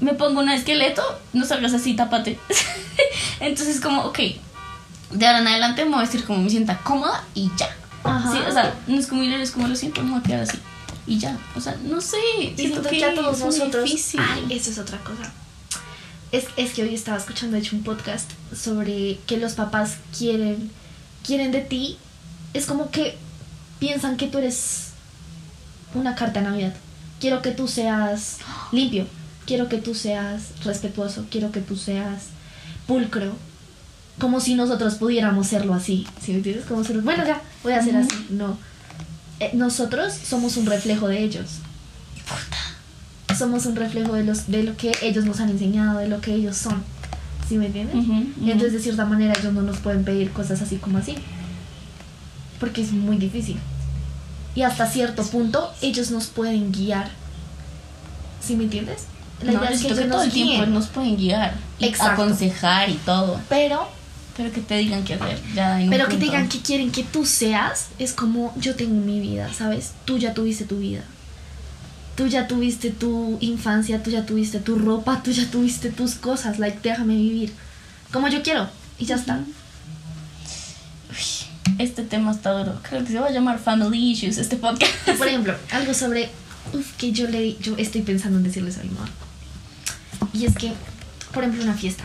Me 0.00 0.14
pongo 0.14 0.40
un 0.40 0.50
esqueleto, 0.50 1.02
no 1.32 1.44
salgas 1.44 1.74
así, 1.74 1.94
tápate. 1.94 2.38
Entonces, 3.40 3.80
como, 3.80 4.02
ok, 4.02 4.18
de 5.12 5.26
ahora 5.26 5.40
en 5.40 5.48
adelante 5.48 5.84
me 5.84 5.90
voy 5.90 5.98
a 5.98 6.02
vestir 6.02 6.24
como 6.24 6.42
me 6.42 6.50
sienta 6.50 6.78
cómoda 6.78 7.24
y 7.34 7.50
ya. 7.56 7.68
Ajá. 8.04 8.32
Sí, 8.32 8.38
o 8.46 8.52
sea, 8.52 8.74
no 8.86 8.98
es 8.98 9.06
como 9.06 9.22
ir, 9.22 9.32
es 9.34 9.50
como 9.50 9.68
lo 9.68 9.76
siento, 9.76 10.02
me 10.02 10.10
voy 10.10 10.20
a 10.20 10.22
quedar 10.22 10.40
así. 10.40 10.58
Y 11.06 11.18
ya, 11.18 11.38
o 11.54 11.60
sea, 11.60 11.76
no 11.84 12.00
sé. 12.00 12.16
Siento 12.56 12.82
siento 12.82 12.88
que 12.88 13.12
todos 13.14 13.38
es 13.38 13.44
nosotros. 13.44 13.84
difícil. 13.84 14.20
Ay, 14.22 14.46
eso 14.50 14.70
es 14.70 14.78
otra 14.78 14.98
cosa. 15.04 15.32
Es, 16.32 16.46
es 16.56 16.72
que 16.72 16.82
hoy 16.82 16.94
estaba 16.94 17.16
escuchando, 17.16 17.54
de 17.56 17.62
hecho, 17.62 17.76
un 17.76 17.84
podcast 17.84 18.30
sobre 18.54 19.18
que 19.26 19.36
los 19.36 19.52
papás 19.52 19.98
quieren, 20.16 20.70
quieren 21.24 21.52
de 21.52 21.60
ti. 21.60 21.98
Es 22.54 22.66
como 22.66 22.90
que 22.90 23.16
piensan 23.78 24.16
que 24.16 24.26
tú 24.26 24.38
eres 24.38 24.88
una 25.94 26.14
carta 26.16 26.40
de 26.40 26.46
Navidad. 26.48 26.74
Quiero 27.20 27.40
que 27.42 27.52
tú 27.52 27.68
seas 27.68 28.38
limpio. 28.72 29.06
Quiero 29.46 29.68
que 29.68 29.78
tú 29.78 29.94
seas 29.94 30.42
respetuoso. 30.64 31.26
Quiero 31.30 31.52
que 31.52 31.60
tú 31.60 31.76
seas 31.76 32.24
pulcro. 32.88 33.32
como 34.18 34.40
si 34.40 34.54
nosotros 34.54 34.94
pudiéramos 34.96 35.46
serlo 35.48 35.74
así, 35.74 36.06
¿sí 36.22 36.32
me 36.32 36.38
entiendes? 36.38 36.64
Como 36.64 36.82
si, 36.84 36.94
bueno, 36.94 37.24
ya, 37.26 37.42
voy 37.62 37.74
a 37.74 37.78
hacer 37.80 37.96
así. 37.96 38.26
No. 38.30 38.56
Eh, 39.40 39.50
nosotros 39.54 40.12
somos 40.14 40.56
un 40.56 40.66
reflejo 40.66 41.08
de 41.08 41.22
ellos. 41.22 41.46
Somos 43.36 43.66
un 43.66 43.76
reflejo 43.76 44.14
de, 44.14 44.24
los, 44.24 44.46
de 44.48 44.62
lo 44.62 44.76
que 44.76 44.92
ellos 45.02 45.24
nos 45.24 45.40
han 45.40 45.50
enseñado, 45.50 45.98
de 45.98 46.08
lo 46.08 46.20
que 46.20 46.34
ellos 46.34 46.56
son. 46.56 46.82
¿Sí 47.48 47.56
me 47.58 47.66
entiendes? 47.66 47.96
Entonces, 48.40 48.72
de 48.72 48.80
cierta 48.80 49.04
manera, 49.04 49.34
ellos 49.38 49.52
no 49.52 49.62
nos 49.62 49.78
pueden 49.78 50.04
pedir 50.04 50.32
cosas 50.32 50.62
así 50.62 50.76
como 50.76 50.98
así. 50.98 51.16
Porque 52.58 52.80
es 52.82 52.92
muy 52.92 53.18
difícil. 53.18 53.58
Y 54.54 54.62
hasta 54.62 54.86
cierto 54.90 55.22
punto, 55.24 55.70
ellos 55.82 56.10
nos 56.10 56.26
pueden 56.28 56.72
guiar. 56.72 57.10
¿Sí 58.40 58.56
me 58.56 58.64
entiendes? 58.64 59.04
La 59.42 59.52
No, 59.52 59.58
idea 59.60 59.70
es 59.70 59.82
que 59.82 59.88
que 59.88 59.94
todo 59.94 60.06
nos 60.06 60.24
el 60.24 60.32
tiempo 60.32 60.66
nos 60.66 60.86
pueden 60.86 61.16
guiar 61.16 61.54
y 61.78 61.84
Exacto. 61.84 62.22
aconsejar 62.22 62.88
y 62.88 62.94
todo. 62.94 63.38
Pero 63.50 63.86
Pero 64.36 64.52
que 64.52 64.60
te 64.60 64.76
digan 64.76 65.04
qué 65.04 65.14
hacer. 65.14 65.40
Ya 65.54 65.78
Pero 65.88 66.08
que 66.08 66.16
te 66.16 66.24
digan 66.24 66.48
que 66.48 66.60
quieren 66.60 66.90
que 66.92 67.04
tú 67.04 67.24
seas, 67.24 67.88
es 67.98 68.12
como 68.12 68.54
yo 68.58 68.74
tengo 68.74 68.94
mi 68.94 69.20
vida, 69.20 69.52
¿sabes? 69.52 69.92
Tú 70.04 70.18
ya 70.18 70.34
tuviste 70.34 70.64
tu 70.64 70.78
vida. 70.78 71.02
Tú 72.16 72.26
ya 72.26 72.46
tuviste 72.46 72.90
tu 72.90 73.38
infancia, 73.40 74.02
tú 74.02 74.10
ya 74.10 74.24
tuviste 74.24 74.58
tu 74.60 74.76
ropa, 74.76 75.22
tú 75.22 75.30
ya 75.30 75.50
tuviste 75.50 75.90
tus 75.90 76.14
cosas, 76.14 76.58
like 76.58 76.78
déjame 76.82 77.14
vivir 77.14 77.52
como 78.12 78.28
yo 78.28 78.42
quiero 78.42 78.68
y 78.98 79.06
ya 79.06 79.16
está. 79.16 79.40
Este 81.78 82.02
tema 82.02 82.32
está 82.32 82.52
duro. 82.52 82.78
Creo 82.82 83.04
que 83.04 83.12
se 83.12 83.18
va 83.18 83.26
a 83.26 83.30
llamar 83.30 83.58
Family 83.58 84.12
Issues 84.12 84.38
este 84.38 84.56
podcast. 84.56 84.92
Por 85.18 85.28
ejemplo, 85.28 85.54
algo 85.72 85.92
sobre 85.92 86.30
uf, 86.72 86.96
que 86.96 87.12
yo 87.12 87.28
le 87.28 87.56
yo 87.58 87.74
estoy 87.76 88.02
pensando 88.02 88.38
en 88.38 88.44
decirles 88.44 88.78
a 88.78 88.82
mi 88.82 88.90
mamá. 88.90 89.08
Y 90.32 90.46
es 90.46 90.54
que, 90.54 90.72
por 91.32 91.42
ejemplo, 91.42 91.64
una 91.64 91.74
fiesta. 91.74 92.04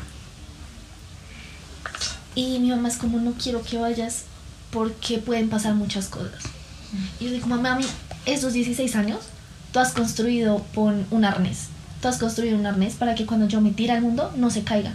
Y 2.35 2.59
mi 2.59 2.69
mamá 2.69 2.87
es 2.87 2.97
como, 2.97 3.19
no 3.19 3.33
quiero 3.33 3.61
que 3.61 3.77
vayas 3.77 4.23
porque 4.71 5.17
pueden 5.17 5.49
pasar 5.49 5.75
muchas 5.75 6.07
cosas. 6.07 6.43
Y 7.19 7.25
yo 7.25 7.31
digo, 7.31 7.47
mamá, 7.47 7.73
a 7.73 7.75
mí, 7.75 7.85
estos 8.25 8.53
16 8.53 8.95
años, 8.95 9.19
tú 9.71 9.79
has 9.79 9.93
construido 9.93 10.65
con 10.73 11.05
un 11.11 11.25
arnés. 11.25 11.67
Tú 12.01 12.07
has 12.07 12.17
construido 12.17 12.57
un 12.57 12.65
arnés 12.65 12.95
para 12.95 13.15
que 13.15 13.25
cuando 13.25 13.47
yo 13.47 13.61
me 13.61 13.71
tire 13.71 13.93
al 13.93 14.01
mundo 14.01 14.31
no 14.35 14.49
se 14.49 14.63
caiga. 14.63 14.93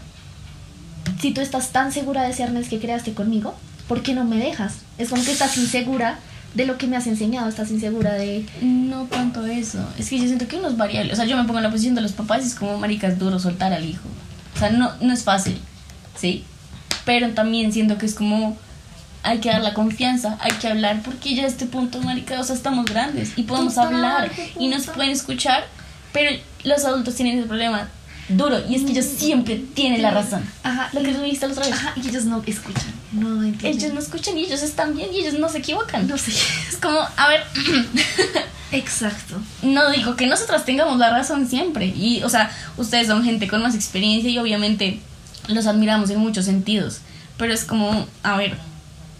Si 1.21 1.33
tú 1.33 1.41
estás 1.41 1.71
tan 1.71 1.93
segura 1.93 2.23
de 2.23 2.31
ese 2.31 2.43
arnés 2.43 2.69
que 2.69 2.81
creaste 2.81 3.15
conmigo, 3.15 3.55
¿por 3.87 4.03
qué 4.03 4.15
no 4.15 4.25
me 4.25 4.39
dejas? 4.39 4.79
Es 4.99 5.09
como 5.09 5.25
que 5.25 5.33
estás 5.33 5.57
insegura 5.57 6.19
de 6.55 6.67
lo 6.67 6.79
que 6.79 6.87
me 6.87 6.97
has 6.97 7.07
enseñado, 7.07 7.49
estás 7.49 7.71
insegura 7.71 8.15
de... 8.15 8.47
No 8.63 9.05
tanto 9.05 9.47
eso. 9.47 9.79
Es 9.99 10.09
que 10.09 10.19
yo 10.19 10.25
siento 10.25 10.49
que 10.49 10.57
uno 10.57 10.69
es 10.69 10.77
variable. 10.77 11.13
O 11.13 11.17
sea, 11.17 11.27
yo 11.27 11.37
me 11.37 11.45
pongo 11.45 11.59
en 11.59 11.65
la 11.65 11.71
posición 11.71 11.95
de 11.95 12.01
los 12.01 12.13
papás 12.13 12.45
y 12.45 12.47
es 12.47 12.55
como 12.55 12.79
maricas 12.79 13.19
duro 13.19 13.39
soltar 13.39 13.73
al 13.73 13.85
hijo. 13.85 14.09
O 14.55 14.59
sea, 14.59 14.71
no, 14.71 14.91
no 15.01 15.13
es 15.13 15.23
fácil. 15.23 15.59
¿Sí? 16.19 16.45
Pero 17.07 17.31
también 17.31 17.73
siento 17.73 17.97
que 17.97 18.05
es 18.05 18.15
como. 18.15 18.59
Hay 19.23 19.39
que 19.39 19.49
dar 19.49 19.63
la 19.63 19.75
confianza, 19.75 20.39
hay 20.41 20.53
que 20.53 20.69
hablar, 20.69 21.03
porque 21.03 21.35
ya 21.35 21.45
a 21.45 21.47
este 21.47 21.67
punto, 21.67 22.01
marica, 22.01 22.39
o 22.39 22.45
sea, 22.45 22.55
estamos 22.55 22.85
grandes 22.85 23.33
y 23.35 23.43
podemos 23.43 23.75
Total, 23.75 23.95
hablar 23.95 24.31
y 24.57 24.69
nos 24.69 24.87
pueden 24.87 25.11
escuchar, 25.11 25.67
pero 26.13 26.31
los 26.63 26.85
adultos 26.85 27.17
tienen 27.17 27.39
ese 27.39 27.49
problema 27.49 27.89
duro 28.29 28.61
y 28.69 28.75
es 28.75 28.83
que 28.83 28.93
ellos 28.93 29.05
siempre 29.05 29.57
tienen 29.75 30.03
la 30.03 30.13
razón. 30.13 30.45
Ajá, 30.63 30.91
Lo 30.93 31.03
que 31.03 31.13
tú 31.13 31.23
dijiste 31.23 31.47
la 31.47 31.53
otra 31.55 31.67
vez. 31.67 31.75
Ajá, 31.75 31.93
y 31.97 32.09
ellos 32.09 32.25
no 32.25 32.43
escuchan, 32.47 32.95
no 33.13 33.43
entienden. 33.43 33.81
Ellos 33.81 33.95
no 33.95 34.01
escuchan 34.01 34.39
y 34.39 34.45
ellos 34.45 34.63
están 34.63 34.97
bien 34.97 35.09
y 35.13 35.19
ellos 35.19 35.35
no 35.35 35.49
se 35.49 35.59
equivocan. 35.59 36.07
No 36.07 36.17
sé. 36.19 36.31
Es 36.69 36.77
como, 36.77 37.01
a 37.17 37.29
ver, 37.29 37.43
Exacto. 38.73 39.41
no 39.63 39.91
digo 39.91 40.17
que 40.17 40.27
nosotras 40.27 40.65
tengamos 40.65 40.99
la 40.99 41.11
razón 41.11 41.49
siempre. 41.49 41.87
Y, 41.87 42.23
o 42.23 42.29
sea, 42.29 42.51
ustedes 42.77 43.07
son 43.07 43.25
gente 43.25 43.49
con 43.49 43.63
más 43.63 43.75
experiencia 43.75 44.31
y 44.31 44.39
obviamente 44.39 45.01
los 45.49 45.67
admiramos 45.67 46.11
en 46.11 46.19
muchos 46.19 46.45
sentidos. 46.45 47.01
Pero 47.37 47.53
es 47.53 47.65
como, 47.65 48.07
a 48.23 48.37
ver, 48.37 48.57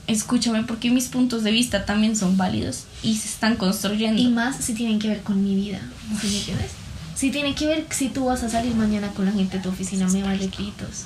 escúchame 0.07 0.63
porque 0.65 0.91
mis 0.91 1.07
puntos 1.09 1.43
de 1.43 1.51
vista 1.51 1.85
también 1.85 2.17
son 2.17 2.37
válidos 2.37 2.85
y 3.03 3.17
se 3.17 3.29
están 3.29 3.57
construyendo. 3.57 4.21
Y 4.21 4.29
más 4.29 4.57
si 4.57 4.75
tienen 4.75 4.99
que 4.99 5.09
ver 5.09 5.23
con 5.23 5.43
mi 5.43 5.55
vida, 5.55 5.81
¿sí 6.21 6.29
me 6.29 6.39
entiendes? 6.39 6.71
Si 7.15 7.31
tiene 7.31 7.55
que 7.55 7.67
ver 7.67 7.87
si 7.91 8.09
tú 8.09 8.27
vas 8.27 8.43
a 8.43 8.51
salir 8.51 8.75
mañana 8.75 9.09
con 9.09 9.25
la 9.25 9.33
gente 9.33 9.57
de 9.57 9.63
tu 9.63 9.71
oficina, 9.71 10.07
me 10.09 10.23
vale 10.23 10.49
gritos. 10.49 11.05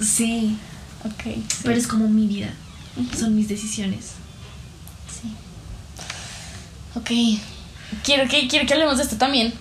Sí, 0.00 0.56
ok. 1.04 1.22
sí, 1.24 1.44
pero 1.64 1.76
es 1.76 1.86
como 1.86 2.08
mi 2.08 2.26
vida, 2.26 2.50
son 3.18 3.34
mis 3.36 3.48
decisiones. 3.48 4.12
sí. 5.08 5.34
Ok. 6.94 7.10
Quiero 8.04 8.28
que, 8.28 8.46
quiero 8.46 8.66
que 8.66 8.74
hablemos 8.74 8.98
de 8.98 9.02
esto 9.04 9.16
también. 9.16 9.52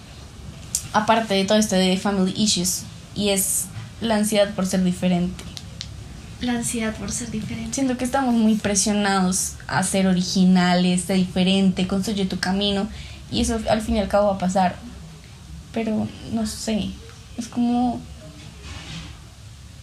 Aparte 0.94 1.34
de 1.34 1.46
todo 1.46 1.58
esto 1.58 1.76
de 1.76 1.98
family 1.98 2.34
issues. 2.38 2.84
Y 3.16 3.30
es 3.30 3.66
la 4.02 4.16
ansiedad 4.16 4.54
por 4.54 4.66
ser 4.66 4.84
diferente. 4.84 5.44
La 6.42 6.54
ansiedad 6.54 6.96
por 6.96 7.12
ser 7.12 7.32
diferente. 7.32 7.74
Siento 7.74 7.98
que 7.98 8.06
estamos 8.06 8.34
muy 8.34 8.56
presionados 8.56 9.54
a 9.68 9.84
ser 9.84 10.08
originales, 10.08 11.02
ser 11.02 11.18
diferente, 11.18 11.86
construye 11.88 12.26
tu 12.26 12.40
camino 12.40 12.88
y 13.32 13.42
eso 13.42 13.60
al 13.70 13.82
fin 13.82 13.98
y 13.98 14.00
al 14.00 14.08
cabo 14.08 14.28
va 14.30 14.36
a 14.36 14.40
pasar. 14.40 14.76
Pero 15.74 16.08
no 16.32 16.46
sé, 16.48 16.90
es 17.38 17.48
como 17.48 18.00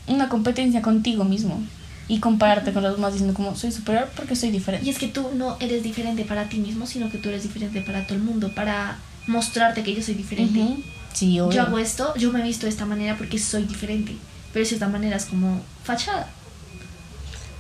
una 0.07 0.29
competencia 0.29 0.83
contigo 0.83 1.25
mismo 1.25 1.61
y 2.09 2.21
compararte 2.21 2.73
con 2.73 2.83
los 2.85 2.95
demás 2.97 3.13
diciendo 3.13 3.35
como 3.35 3.57
soy 3.57 3.73
superior 3.73 4.09
porque 4.17 4.37
soy 4.37 4.51
Y 4.51 4.53
diferente. 4.53 4.89
es 4.89 4.99
que 4.99 5.09
tú 5.09 5.29
no 5.35 5.57
eres 5.61 5.83
diferente 5.83 6.25
para 6.25 6.49
ti 6.49 6.59
mismo, 6.59 6.87
sino 6.87 7.11
que 7.11 7.19
tú 7.19 7.29
eres 7.29 7.43
diferente 7.43 7.81
para 7.83 8.05
todo 8.07 8.15
el 8.15 8.23
mundo, 8.23 8.51
para 8.55 8.97
mostrarte 9.27 9.83
que 9.83 9.95
yo 9.95 10.03
soy 10.03 10.15
diferente. 10.15 10.61
Ujú. 10.61 10.83
Sí, 11.17 11.41
obvio. 11.41 11.53
Yo 11.57 11.63
hago 11.63 11.79
esto, 11.79 12.15
yo 12.17 12.31
me 12.31 12.41
he 12.41 12.43
visto 12.43 12.67
de 12.67 12.71
esta 12.71 12.85
manera 12.85 13.17
porque 13.17 13.39
soy 13.39 13.63
diferente. 13.65 14.15
Pero 14.53 14.65
de 14.65 14.69
cierta 14.69 14.89
manera 14.89 15.17
es 15.17 15.25
como 15.25 15.63
fachada. 15.83 16.29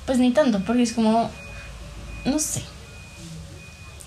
Pues 0.04 0.18
ni 0.18 0.30
tanto, 0.32 0.60
porque 0.64 0.82
es 0.82 0.92
como, 0.92 1.30
no 2.26 2.38
sé. 2.38 2.62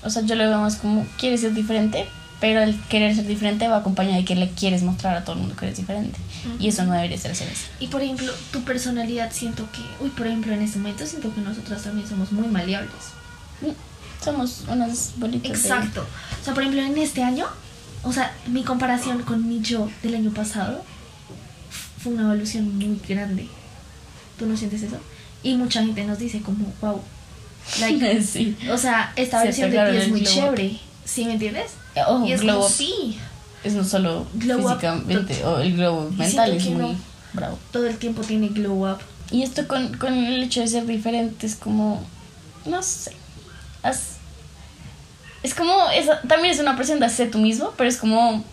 O 0.03 0.09
sea, 0.09 0.21
yo 0.23 0.35
lo 0.35 0.43
veo 0.47 0.59
más 0.59 0.75
como, 0.77 1.05
quieres 1.17 1.41
ser 1.41 1.53
diferente, 1.53 2.07
pero 2.39 2.61
el 2.61 2.79
querer 2.83 3.15
ser 3.15 3.25
diferente 3.25 3.67
va 3.67 3.77
acompañado 3.77 4.17
de 4.17 4.25
que 4.25 4.35
le 4.35 4.49
quieres 4.51 4.81
mostrar 4.83 5.17
a 5.17 5.23
todo 5.25 5.33
el 5.35 5.41
mundo 5.41 5.55
que 5.57 5.65
eres 5.65 5.77
diferente. 5.77 6.17
Y 6.59 6.69
eso 6.69 6.85
no 6.85 6.93
debería 6.93 7.17
ser 7.17 7.31
así. 7.31 7.43
Y 7.79 7.87
por 7.87 8.01
ejemplo, 8.01 8.31
tu 8.51 8.61
personalidad 8.63 9.31
siento 9.33 9.67
que, 9.73 9.81
uy, 10.03 10.09
por 10.11 10.27
ejemplo, 10.27 10.53
en 10.53 10.61
este 10.61 10.77
momento 10.77 11.05
siento 11.05 11.33
que 11.35 11.41
nosotras 11.41 11.83
también 11.83 12.07
somos 12.07 12.31
muy 12.31 12.47
maleables. 12.47 12.91
Mm, 13.61 13.71
Somos 14.23 14.63
unas 14.69 15.13
bolitas 15.17 15.43
de- 15.51 15.57
Exacto. 15.57 16.05
O 16.41 16.45
sea, 16.45 16.53
por 16.53 16.63
ejemplo, 16.63 16.81
en 16.83 16.97
este 16.97 17.23
año, 17.23 17.45
o 18.03 18.13
sea, 18.13 18.33
mi 18.47 18.63
comparación 18.63 19.23
con 19.23 19.47
mi 19.47 19.61
yo 19.61 19.89
del 20.03 20.15
año 20.15 20.31
pasado 20.31 20.83
fue 22.01 22.13
una 22.13 22.23
evolución 22.23 22.77
muy 22.77 22.99
grande. 23.07 23.47
¿Tú 24.37 24.45
no 24.45 24.55
sientes 24.55 24.81
eso? 24.83 24.97
Y 25.43 25.55
mucha 25.55 25.81
gente 25.83 26.03
nos 26.05 26.19
dice 26.19 26.41
como, 26.41 26.65
wow, 26.81 27.01
like, 27.79 28.21
sí. 28.23 28.57
o 28.71 28.77
sea, 28.77 29.11
esta 29.15 29.39
Se 29.39 29.45
versión 29.45 29.71
de 29.71 29.91
ti 29.91 29.97
es 29.97 30.09
muy 30.09 30.23
chévere. 30.23 30.79
¿Sí 31.05 31.25
me 31.25 31.33
entiendes? 31.33 31.71
Ojo, 32.07 32.25
y 32.25 32.33
es 32.33 32.41
glow 32.41 32.57
como, 32.57 32.69
sí, 32.69 33.17
es 33.63 33.73
no 33.73 33.83
solo 33.83 34.25
Glow 34.35 34.61
físicamente, 34.67 35.43
o 35.43 35.59
el 35.59 35.73
Y 35.73 36.15
mental 36.17 36.53
es 36.53 36.65
muy 36.67 36.75
no. 36.75 36.95
bravo. 37.33 37.59
todo 37.71 37.87
el 37.87 37.97
tiempo 37.97 38.21
tiene 38.21 38.49
glow 38.49 38.89
up. 38.89 38.99
Y 39.31 39.43
esto 39.43 39.67
con, 39.67 39.95
con 39.97 40.13
el 40.13 40.43
hecho 40.43 40.61
de 40.61 40.67
ser 40.67 40.85
diferente 40.85 41.45
es 41.47 41.55
como, 41.55 42.05
no 42.65 42.81
sé, 42.81 43.11
haz- 43.83 44.17
es 45.43 45.53
como, 45.53 45.89
esa, 45.89 46.21
también 46.21 46.53
es 46.53 46.59
una 46.59 46.75
presión 46.75 46.99
de 46.99 47.05
hacer 47.05 47.31
tú 47.31 47.37
mismo, 47.37 47.73
pero 47.77 47.89
es 47.89 47.97
como, 47.97 48.43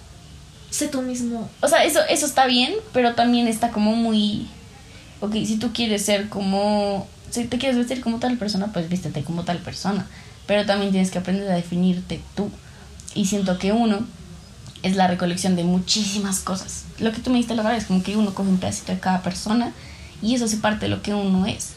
Sé 0.70 0.88
tú 0.88 1.00
mismo. 1.02 1.48
o 1.60 1.68
sea, 1.68 1.84
eso, 1.84 2.00
eso 2.08 2.26
está 2.26 2.46
bien, 2.46 2.74
pero 2.92 3.14
también 3.14 3.46
está 3.46 3.70
como 3.70 3.94
muy, 3.94 4.46
ok, 5.20 5.32
si 5.32 5.56
tú 5.56 5.72
quieres 5.72 6.04
ser 6.04 6.28
como, 6.28 7.06
si 7.30 7.44
te 7.44 7.58
quieres 7.58 7.78
vestir 7.78 8.00
como 8.00 8.18
tal 8.18 8.36
persona, 8.36 8.72
pues 8.72 8.88
vístete 8.88 9.22
como 9.22 9.44
tal 9.44 9.58
persona, 9.58 10.06
pero 10.46 10.66
también 10.66 10.90
tienes 10.90 11.10
que 11.10 11.18
aprender 11.18 11.50
a 11.50 11.54
definirte 11.54 12.20
tú. 12.34 12.50
Y 13.14 13.26
siento 13.26 13.58
que 13.58 13.72
uno 13.72 14.06
es 14.82 14.96
la 14.96 15.06
recolección 15.06 15.56
de 15.56 15.64
muchísimas 15.64 16.40
cosas. 16.40 16.84
Lo 16.98 17.12
que 17.12 17.20
tú 17.20 17.30
me 17.30 17.38
diste 17.38 17.54
la 17.54 17.62
verdad 17.62 17.78
es 17.78 17.86
como 17.86 18.02
que 18.02 18.16
uno 18.16 18.34
coge 18.34 18.50
un 18.50 18.58
pedacito 18.58 18.92
de 18.92 19.00
cada 19.00 19.22
persona 19.22 19.72
y 20.20 20.34
eso 20.34 20.44
hace 20.44 20.58
parte 20.58 20.86
de 20.86 20.90
lo 20.90 21.00
que 21.00 21.14
uno 21.14 21.46
es. 21.46 21.70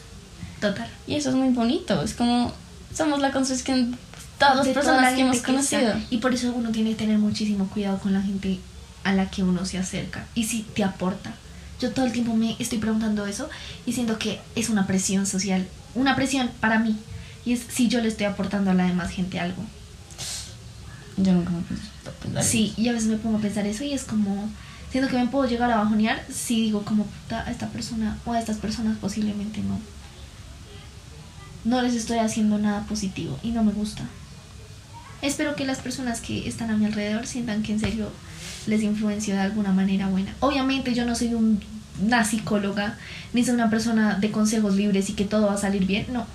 Total. 0.60 0.88
Y 1.06 1.14
eso 1.14 1.30
es 1.30 1.36
muy 1.36 1.48
bonito, 1.48 2.02
es 2.02 2.14
como 2.14 2.52
somos 2.94 3.20
la 3.20 3.32
construcción 3.32 3.96
todas 4.40 4.56
las 4.56 4.66
toda 4.66 4.74
personas 4.74 5.02
la 5.02 5.14
que 5.14 5.20
hemos 5.22 5.40
conocido. 5.40 5.94
Y 6.10 6.18
por 6.18 6.34
eso 6.34 6.52
uno 6.52 6.70
tiene 6.70 6.90
que 6.90 6.96
tener 6.96 7.18
muchísimo 7.18 7.68
cuidado 7.68 7.98
con 7.98 8.12
la 8.12 8.22
gente 8.22 8.58
a 9.04 9.12
la 9.12 9.30
que 9.30 9.42
uno 9.42 9.64
se 9.64 9.78
acerca 9.78 10.26
y 10.34 10.44
si 10.44 10.62
te 10.62 10.82
aporta. 10.82 11.34
Yo 11.80 11.92
todo 11.92 12.04
el 12.04 12.12
tiempo 12.12 12.34
me 12.34 12.56
estoy 12.58 12.78
preguntando 12.78 13.26
eso 13.26 13.48
y 13.86 13.92
siento 13.92 14.18
que 14.18 14.40
es 14.54 14.68
una 14.68 14.86
presión 14.86 15.26
social, 15.26 15.66
una 15.94 16.16
presión 16.16 16.50
para 16.60 16.78
mí. 16.78 16.96
Y 17.44 17.52
es 17.52 17.62
si 17.68 17.88
yo 17.88 18.00
le 18.00 18.08
estoy 18.08 18.26
aportando 18.26 18.70
a 18.70 18.74
la 18.74 18.84
demás 18.84 19.10
gente 19.10 19.38
algo. 19.38 19.62
Yo 21.16 21.32
nunca 21.32 21.50
me 21.50 21.58
a 21.58 22.10
pensar 22.22 22.44
Sí, 22.44 22.74
y 22.76 22.88
a 22.88 22.92
veces 22.92 23.08
me 23.08 23.16
pongo 23.16 23.38
a 23.38 23.40
pensar 23.40 23.66
eso 23.66 23.84
y 23.84 23.92
es 23.92 24.04
como, 24.04 24.48
siento 24.90 25.10
que 25.10 25.16
me 25.16 25.26
puedo 25.26 25.48
llegar 25.48 25.70
a 25.70 25.76
bajonear 25.76 26.22
si 26.30 26.60
digo 26.60 26.82
como, 26.84 27.04
puta, 27.04 27.44
a 27.46 27.50
esta 27.50 27.68
persona 27.68 28.18
o 28.24 28.32
a 28.32 28.38
estas 28.38 28.58
personas 28.58 28.98
posiblemente 28.98 29.62
no. 29.62 29.78
No 31.64 31.82
les 31.82 31.94
estoy 31.94 32.18
haciendo 32.18 32.58
nada 32.58 32.84
positivo 32.86 33.38
y 33.42 33.50
no 33.50 33.62
me 33.62 33.72
gusta. 33.72 34.04
Espero 35.22 35.54
que 35.56 35.64
las 35.64 35.78
personas 35.78 36.20
que 36.20 36.48
están 36.48 36.70
a 36.70 36.76
mi 36.76 36.86
alrededor 36.86 37.26
sientan 37.26 37.62
que 37.62 37.72
en 37.72 37.80
serio 37.80 38.10
les 38.66 38.82
influencio 38.82 39.34
de 39.34 39.40
alguna 39.40 39.72
manera 39.72 40.06
buena. 40.08 40.34
Obviamente 40.40 40.94
yo 40.94 41.04
no 41.04 41.14
soy 41.14 41.34
un 41.34 41.60
una 42.02 42.24
psicóloga, 42.24 42.96
ni 43.34 43.44
soy 43.44 43.54
una 43.54 43.68
persona 43.68 44.14
de 44.14 44.30
consejos 44.30 44.74
libres 44.74 45.10
y 45.10 45.12
que 45.12 45.24
todo 45.26 45.48
va 45.48 45.54
a 45.54 45.58
salir 45.58 45.84
bien. 45.84 46.06
No, 46.10 46.26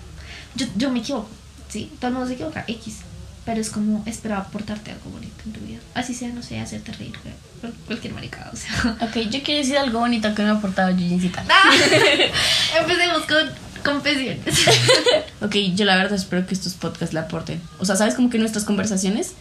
yo, 0.55 0.67
yo 0.77 0.91
me 0.91 0.99
equivoco, 0.99 1.27
¿sí? 1.69 1.89
Todo 1.99 2.09
el 2.09 2.13
mundo 2.13 2.27
se 2.27 2.35
equivoca, 2.35 2.63
X. 2.67 2.97
Pero 3.45 3.61
es 3.61 3.69
como 3.71 4.03
esperaba 4.05 4.41
aportarte 4.41 4.91
algo 4.91 5.09
bonito 5.09 5.33
en 5.45 5.53
tu 5.53 5.59
vida. 5.61 5.79
Así 5.95 6.13
sea, 6.13 6.29
no 6.29 6.43
sé, 6.43 6.59
hacerte 6.59 6.91
reír, 6.93 7.13
cual- 7.61 7.73
cualquier 7.87 8.13
maricada, 8.13 8.51
o 8.53 8.55
sea. 8.55 8.95
Ok, 9.01 9.17
yo 9.31 9.41
quiero 9.41 9.59
decir 9.61 9.77
algo 9.77 9.99
bonito 9.99 10.33
que 10.35 10.43
me 10.43 10.49
ha 10.49 10.53
aportado 10.53 10.95
Gigincita. 10.95 11.43
Empecemos 12.79 13.23
con 13.23 13.49
confesiones. 13.85 14.41
Ok, 15.41 15.55
yo 15.75 15.85
la 15.85 15.95
verdad 15.95 16.13
espero 16.15 16.47
que 16.47 16.53
estos 16.55 16.73
podcasts 16.73 17.13
le 17.13 17.19
aporten. 17.19 17.61
O 17.79 17.85
sea, 17.85 17.95
¿sabes? 17.95 18.15
Como 18.15 18.29
que 18.29 18.39
nuestras 18.39 18.63
conversaciones. 18.65 19.33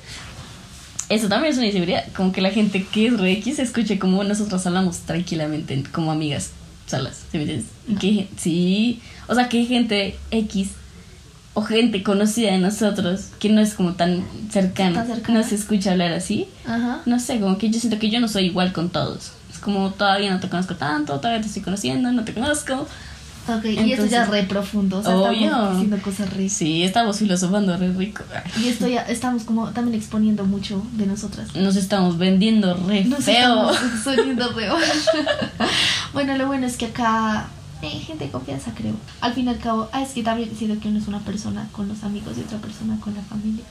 Eso 1.09 1.29
también 1.29 1.53
es 1.53 1.59
una 1.59 1.67
inseguridad. 1.67 2.05
Como 2.15 2.33
que 2.33 2.41
la 2.41 2.51
gente 2.51 2.85
que 2.85 3.07
es 3.07 3.19
re 3.19 3.33
X 3.33 3.59
escuche 3.59 3.99
como 3.99 4.23
nosotros 4.25 4.67
hablamos 4.67 4.99
tranquilamente, 5.01 5.83
como 5.93 6.11
amigas 6.13 6.51
solas. 6.87 7.23
¿Sí 7.31 7.39
me 7.39 7.45
entiendes? 7.45 7.69
Y 7.89 7.95
que, 7.97 8.29
sí. 8.37 9.03
O 9.29 9.35
sea, 9.35 9.49
que 9.49 9.59
hay 9.59 9.67
gente 9.67 10.17
X 10.31 10.71
o 11.55 11.63
gente 11.63 12.03
conocida 12.03 12.51
de 12.53 12.59
nosotros 12.59 13.27
que 13.39 13.49
no 13.49 13.61
es 13.61 13.75
como 13.75 13.95
tan 13.95 14.25
cercana, 14.51 15.05
Tan 15.05 15.15
cercana. 15.15 15.39
no 15.41 15.47
se 15.49 15.55
escucha 15.55 15.93
hablar 15.93 16.13
así. 16.13 16.49
Ajá. 16.67 17.01
No 17.07 17.21
sé, 17.21 17.39
como 17.39 17.57
que 17.59 17.71
yo 17.71 17.79
siento 17.79 17.99
que 17.99 18.11
yo 18.11 18.21
no 18.21 18.29
soy 18.29 18.47
igual 18.47 18.73
con 18.73 18.91
todos. 18.91 19.31
Es 19.53 19.59
como 19.59 19.91
todavía 19.93 20.31
no 20.33 20.41
te 20.41 20.49
conozco 20.49 20.75
tanto, 20.75 21.17
todavía 21.21 21.41
te 21.41 21.47
estoy 21.47 21.63
conociendo, 21.63 22.11
no 22.13 22.25
te 22.25 22.35
conozco. 22.35 22.87
Ok, 23.47 23.65
y 23.67 23.93
esto 23.93 24.07
ya 24.07 24.23
es 24.23 24.29
re 24.31 24.43
profundo, 24.45 24.99
o 24.99 25.03
sea, 25.03 25.17
Obvio. 25.17 25.45
estamos 25.45 25.73
diciendo 25.73 25.99
cosas 26.03 26.33
re... 26.33 26.49
Sí, 26.49 26.83
estamos 26.83 27.19
filosofando 27.19 27.77
re 27.77 27.93
rico. 27.93 28.23
Y 28.59 28.69
esto 28.69 28.87
ya 28.89 29.03
estamos 29.03 29.43
como 29.45 29.69
también 29.71 29.97
exponiendo 30.01 30.45
mucho 30.47 30.83
de 30.93 31.07
nosotras. 31.07 31.55
Nos 31.55 31.77
estamos 31.77 32.17
vendiendo 32.17 32.73
re 32.87 33.05
Nos 33.05 33.23
feo. 33.25 33.71
estamos 33.71 34.05
feo. 34.55 34.77
bueno, 36.15 36.37
lo 36.39 36.47
bueno 36.47 36.67
es 36.67 36.77
que 36.79 36.87
acá 36.87 37.49
hay 37.83 38.01
gente 38.01 38.25
de 38.25 38.31
confianza, 38.31 38.73
creo. 38.75 38.95
Al 39.21 39.35
fin 39.35 39.45
y 39.47 39.51
al 39.51 39.59
cabo, 39.59 39.89
ah, 39.93 40.03
es 40.03 40.11
que 40.13 40.23
también 40.23 40.51
siento 40.57 40.81
que 40.81 40.89
uno 40.89 40.99
es 40.99 41.07
una 41.07 41.19
persona 41.21 41.69
con 41.73 41.87
los 41.89 42.03
amigos 42.03 42.39
y 42.39 42.41
otra 42.41 42.59
persona 42.59 42.99
con 43.01 43.15
la 43.15 43.21
familia. 43.23 43.65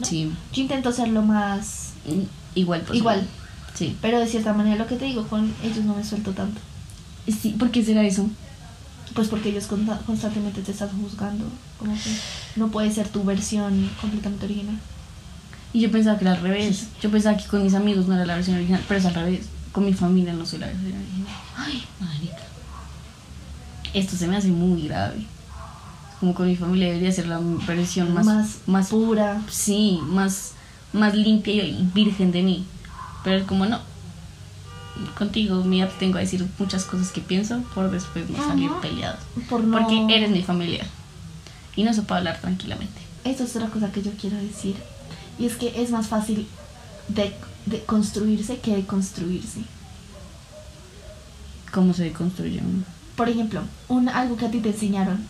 ¿no? 0.00 0.06
Sí, 0.06 0.30
Yo 0.52 0.62
intento 0.62 0.92
ser 0.92 1.08
lo 1.08 1.22
más... 1.22 1.92
mm, 2.06 2.58
igual 2.58 2.80
posible. 2.80 2.98
Igual. 2.98 3.26
Sí. 3.72 3.96
Pero 4.02 4.18
de 4.18 4.26
cierta 4.26 4.52
manera, 4.52 4.76
lo 4.76 4.86
que 4.86 4.96
te 4.96 5.06
digo, 5.06 5.26
con 5.28 5.50
ellos 5.62 5.84
no 5.84 5.94
me 5.94 6.04
suelto 6.04 6.32
tanto. 6.32 6.60
Sí, 7.26 7.50
¿por 7.58 7.70
qué 7.70 7.82
será 7.82 8.02
eso? 8.04 8.28
Pues 9.18 9.28
porque 9.30 9.48
ellos 9.48 9.66
consta- 9.66 9.98
constantemente 10.06 10.62
te 10.62 10.70
están 10.70 10.90
juzgando. 10.90 11.44
Como 11.76 11.92
que 11.92 12.10
no 12.54 12.68
puede 12.68 12.92
ser 12.92 13.08
tu 13.08 13.24
versión 13.24 13.90
completamente 14.00 14.44
original. 14.44 14.78
Y 15.72 15.80
yo 15.80 15.90
pensaba 15.90 16.16
que 16.18 16.24
era 16.24 16.34
al 16.34 16.40
revés. 16.40 16.86
Yo 17.02 17.10
pensaba 17.10 17.36
que 17.36 17.44
con 17.46 17.64
mis 17.64 17.74
amigos 17.74 18.06
no 18.06 18.14
era 18.14 18.24
la 18.24 18.36
versión 18.36 18.56
original, 18.56 18.80
pero 18.86 19.00
es 19.00 19.06
al 19.06 19.14
revés. 19.14 19.46
Con 19.72 19.84
mi 19.84 19.92
familia 19.92 20.32
no 20.34 20.46
soy 20.46 20.60
la 20.60 20.66
versión 20.66 20.92
original. 20.92 21.26
Ay, 21.56 21.82
marica. 21.98 22.36
Esto 23.92 24.16
se 24.16 24.28
me 24.28 24.36
hace 24.36 24.48
muy 24.48 24.82
grave. 24.86 25.26
Como 26.20 26.32
con 26.34 26.46
mi 26.46 26.54
familia 26.54 26.86
debería 26.86 27.10
ser 27.10 27.26
la 27.26 27.40
versión 27.66 28.14
más, 28.14 28.24
Más 28.24 28.48
más 28.66 28.88
pura. 28.88 29.42
sí, 29.50 29.98
más, 30.04 30.52
más 30.92 31.14
limpia 31.14 31.54
y 31.64 31.90
virgen 31.92 32.30
de 32.30 32.42
mí. 32.44 32.64
Pero 33.24 33.38
es 33.38 33.44
como 33.44 33.66
no. 33.66 33.80
Contigo 35.16 35.62
me 35.64 35.82
abstengo 35.82 36.18
a 36.18 36.20
decir 36.20 36.46
muchas 36.58 36.84
cosas 36.84 37.10
que 37.10 37.20
pienso 37.20 37.60
por 37.74 37.90
después 37.90 38.28
no 38.30 38.38
salir 38.38 38.70
Ajá. 38.70 38.80
peleados. 38.80 39.20
Por 39.48 39.64
no... 39.64 39.78
Porque 39.78 40.14
eres 40.14 40.30
mi 40.30 40.42
familia. 40.42 40.86
Y 41.76 41.82
no 41.84 41.92
se 41.92 42.02
puede 42.02 42.18
hablar 42.18 42.40
tranquilamente. 42.40 43.00
Esto 43.24 43.44
es 43.44 43.54
otra 43.56 43.68
cosa 43.68 43.92
que 43.92 44.02
yo 44.02 44.10
quiero 44.20 44.36
decir. 44.36 44.76
Y 45.38 45.46
es 45.46 45.56
que 45.56 45.82
es 45.82 45.90
más 45.90 46.08
fácil 46.08 46.46
de, 47.08 47.32
de 47.66 47.84
construirse 47.84 48.58
que 48.58 48.74
de 48.74 48.84
construirse. 48.84 49.60
¿Cómo 51.72 51.92
se 51.92 52.12
construye 52.12 52.60
uno? 52.60 52.84
Por 53.16 53.28
ejemplo, 53.28 53.62
un, 53.88 54.08
algo 54.08 54.36
que 54.36 54.46
a 54.46 54.50
ti 54.50 54.60
te 54.60 54.70
enseñaron 54.70 55.24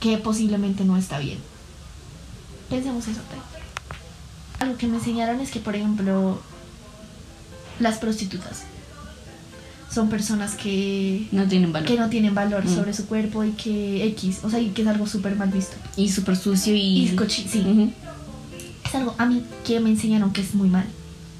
que 0.00 0.16
posiblemente 0.18 0.84
no 0.84 0.96
está 0.96 1.18
bien. 1.18 1.38
Pensemos 2.68 3.06
eso. 3.08 3.20
Algo 4.58 4.76
que 4.76 4.86
me 4.86 4.96
enseñaron 4.96 5.40
es 5.40 5.50
que, 5.50 5.60
por 5.60 5.74
ejemplo, 5.74 6.40
las 7.80 7.98
prostitutas 7.98 8.62
son 9.92 10.08
personas 10.08 10.54
que, 10.54 11.26
No 11.32 11.46
tienen 11.48 11.72
valor. 11.72 11.88
que 11.88 11.96
no 11.98 12.08
tienen 12.08 12.32
valor 12.34 12.64
Mm. 12.64 12.74
sobre 12.76 12.94
su 12.94 13.06
cuerpo 13.06 13.42
y 13.44 13.50
que 13.52 14.04
X, 14.08 14.38
o 14.44 14.50
sea, 14.50 14.60
y 14.60 14.68
que 14.68 14.82
es 14.82 14.88
algo 14.88 15.06
súper 15.08 15.34
mal 15.34 15.48
visto. 15.50 15.74
Y 15.96 16.08
súper 16.10 16.36
sucio 16.36 16.74
y... 16.76 17.08
Y 17.08 17.16
cochi- 17.16 17.44
sí. 17.48 17.92
Es 18.84 18.94
algo 18.94 19.14
a 19.18 19.26
mí 19.26 19.42
que 19.66 19.80
me 19.80 19.90
enseñaron 19.90 20.32
que 20.32 20.42
es 20.42 20.54
muy 20.54 20.68
mal, 20.68 20.84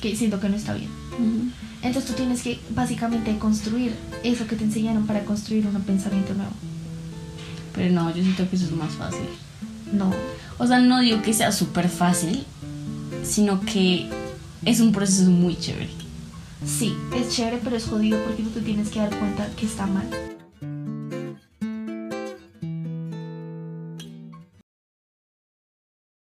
que 0.00 0.16
siento 0.16 0.40
que 0.40 0.48
no 0.48 0.56
está 0.56 0.74
bien. 0.74 0.90
Entonces 1.82 2.10
tú 2.10 2.16
tienes 2.16 2.42
que 2.42 2.58
básicamente 2.74 3.36
construir 3.38 3.92
eso 4.24 4.46
que 4.48 4.56
te 4.56 4.64
enseñaron 4.64 5.06
para 5.06 5.24
construir 5.24 5.66
un 5.66 5.80
pensamiento 5.82 6.34
nuevo. 6.34 6.52
Pero 7.74 7.92
no, 7.94 8.08
yo 8.14 8.22
siento 8.22 8.48
que 8.50 8.56
eso 8.56 8.64
es 8.66 8.72
más 8.72 8.92
fácil. 8.94 9.20
No. 9.92 10.12
O 10.58 10.66
sea, 10.66 10.80
no 10.80 11.00
digo 11.00 11.22
que 11.22 11.32
sea 11.32 11.52
súper 11.52 11.88
fácil, 11.88 12.44
sino 13.24 13.60
que 13.60 14.08
es 14.64 14.80
un 14.80 14.90
proceso 14.92 15.30
muy 15.30 15.56
chévere. 15.56 15.88
Sí, 16.64 16.94
es 17.14 17.34
chévere, 17.34 17.60
pero 17.62 17.76
es 17.76 17.86
jodido 17.86 18.22
porque 18.24 18.42
tú 18.42 18.50
te 18.50 18.60
tienes 18.60 18.90
que 18.90 19.00
dar 19.00 19.16
cuenta 19.18 19.48
que 19.56 19.66
está 19.66 19.86
mal. 19.86 20.08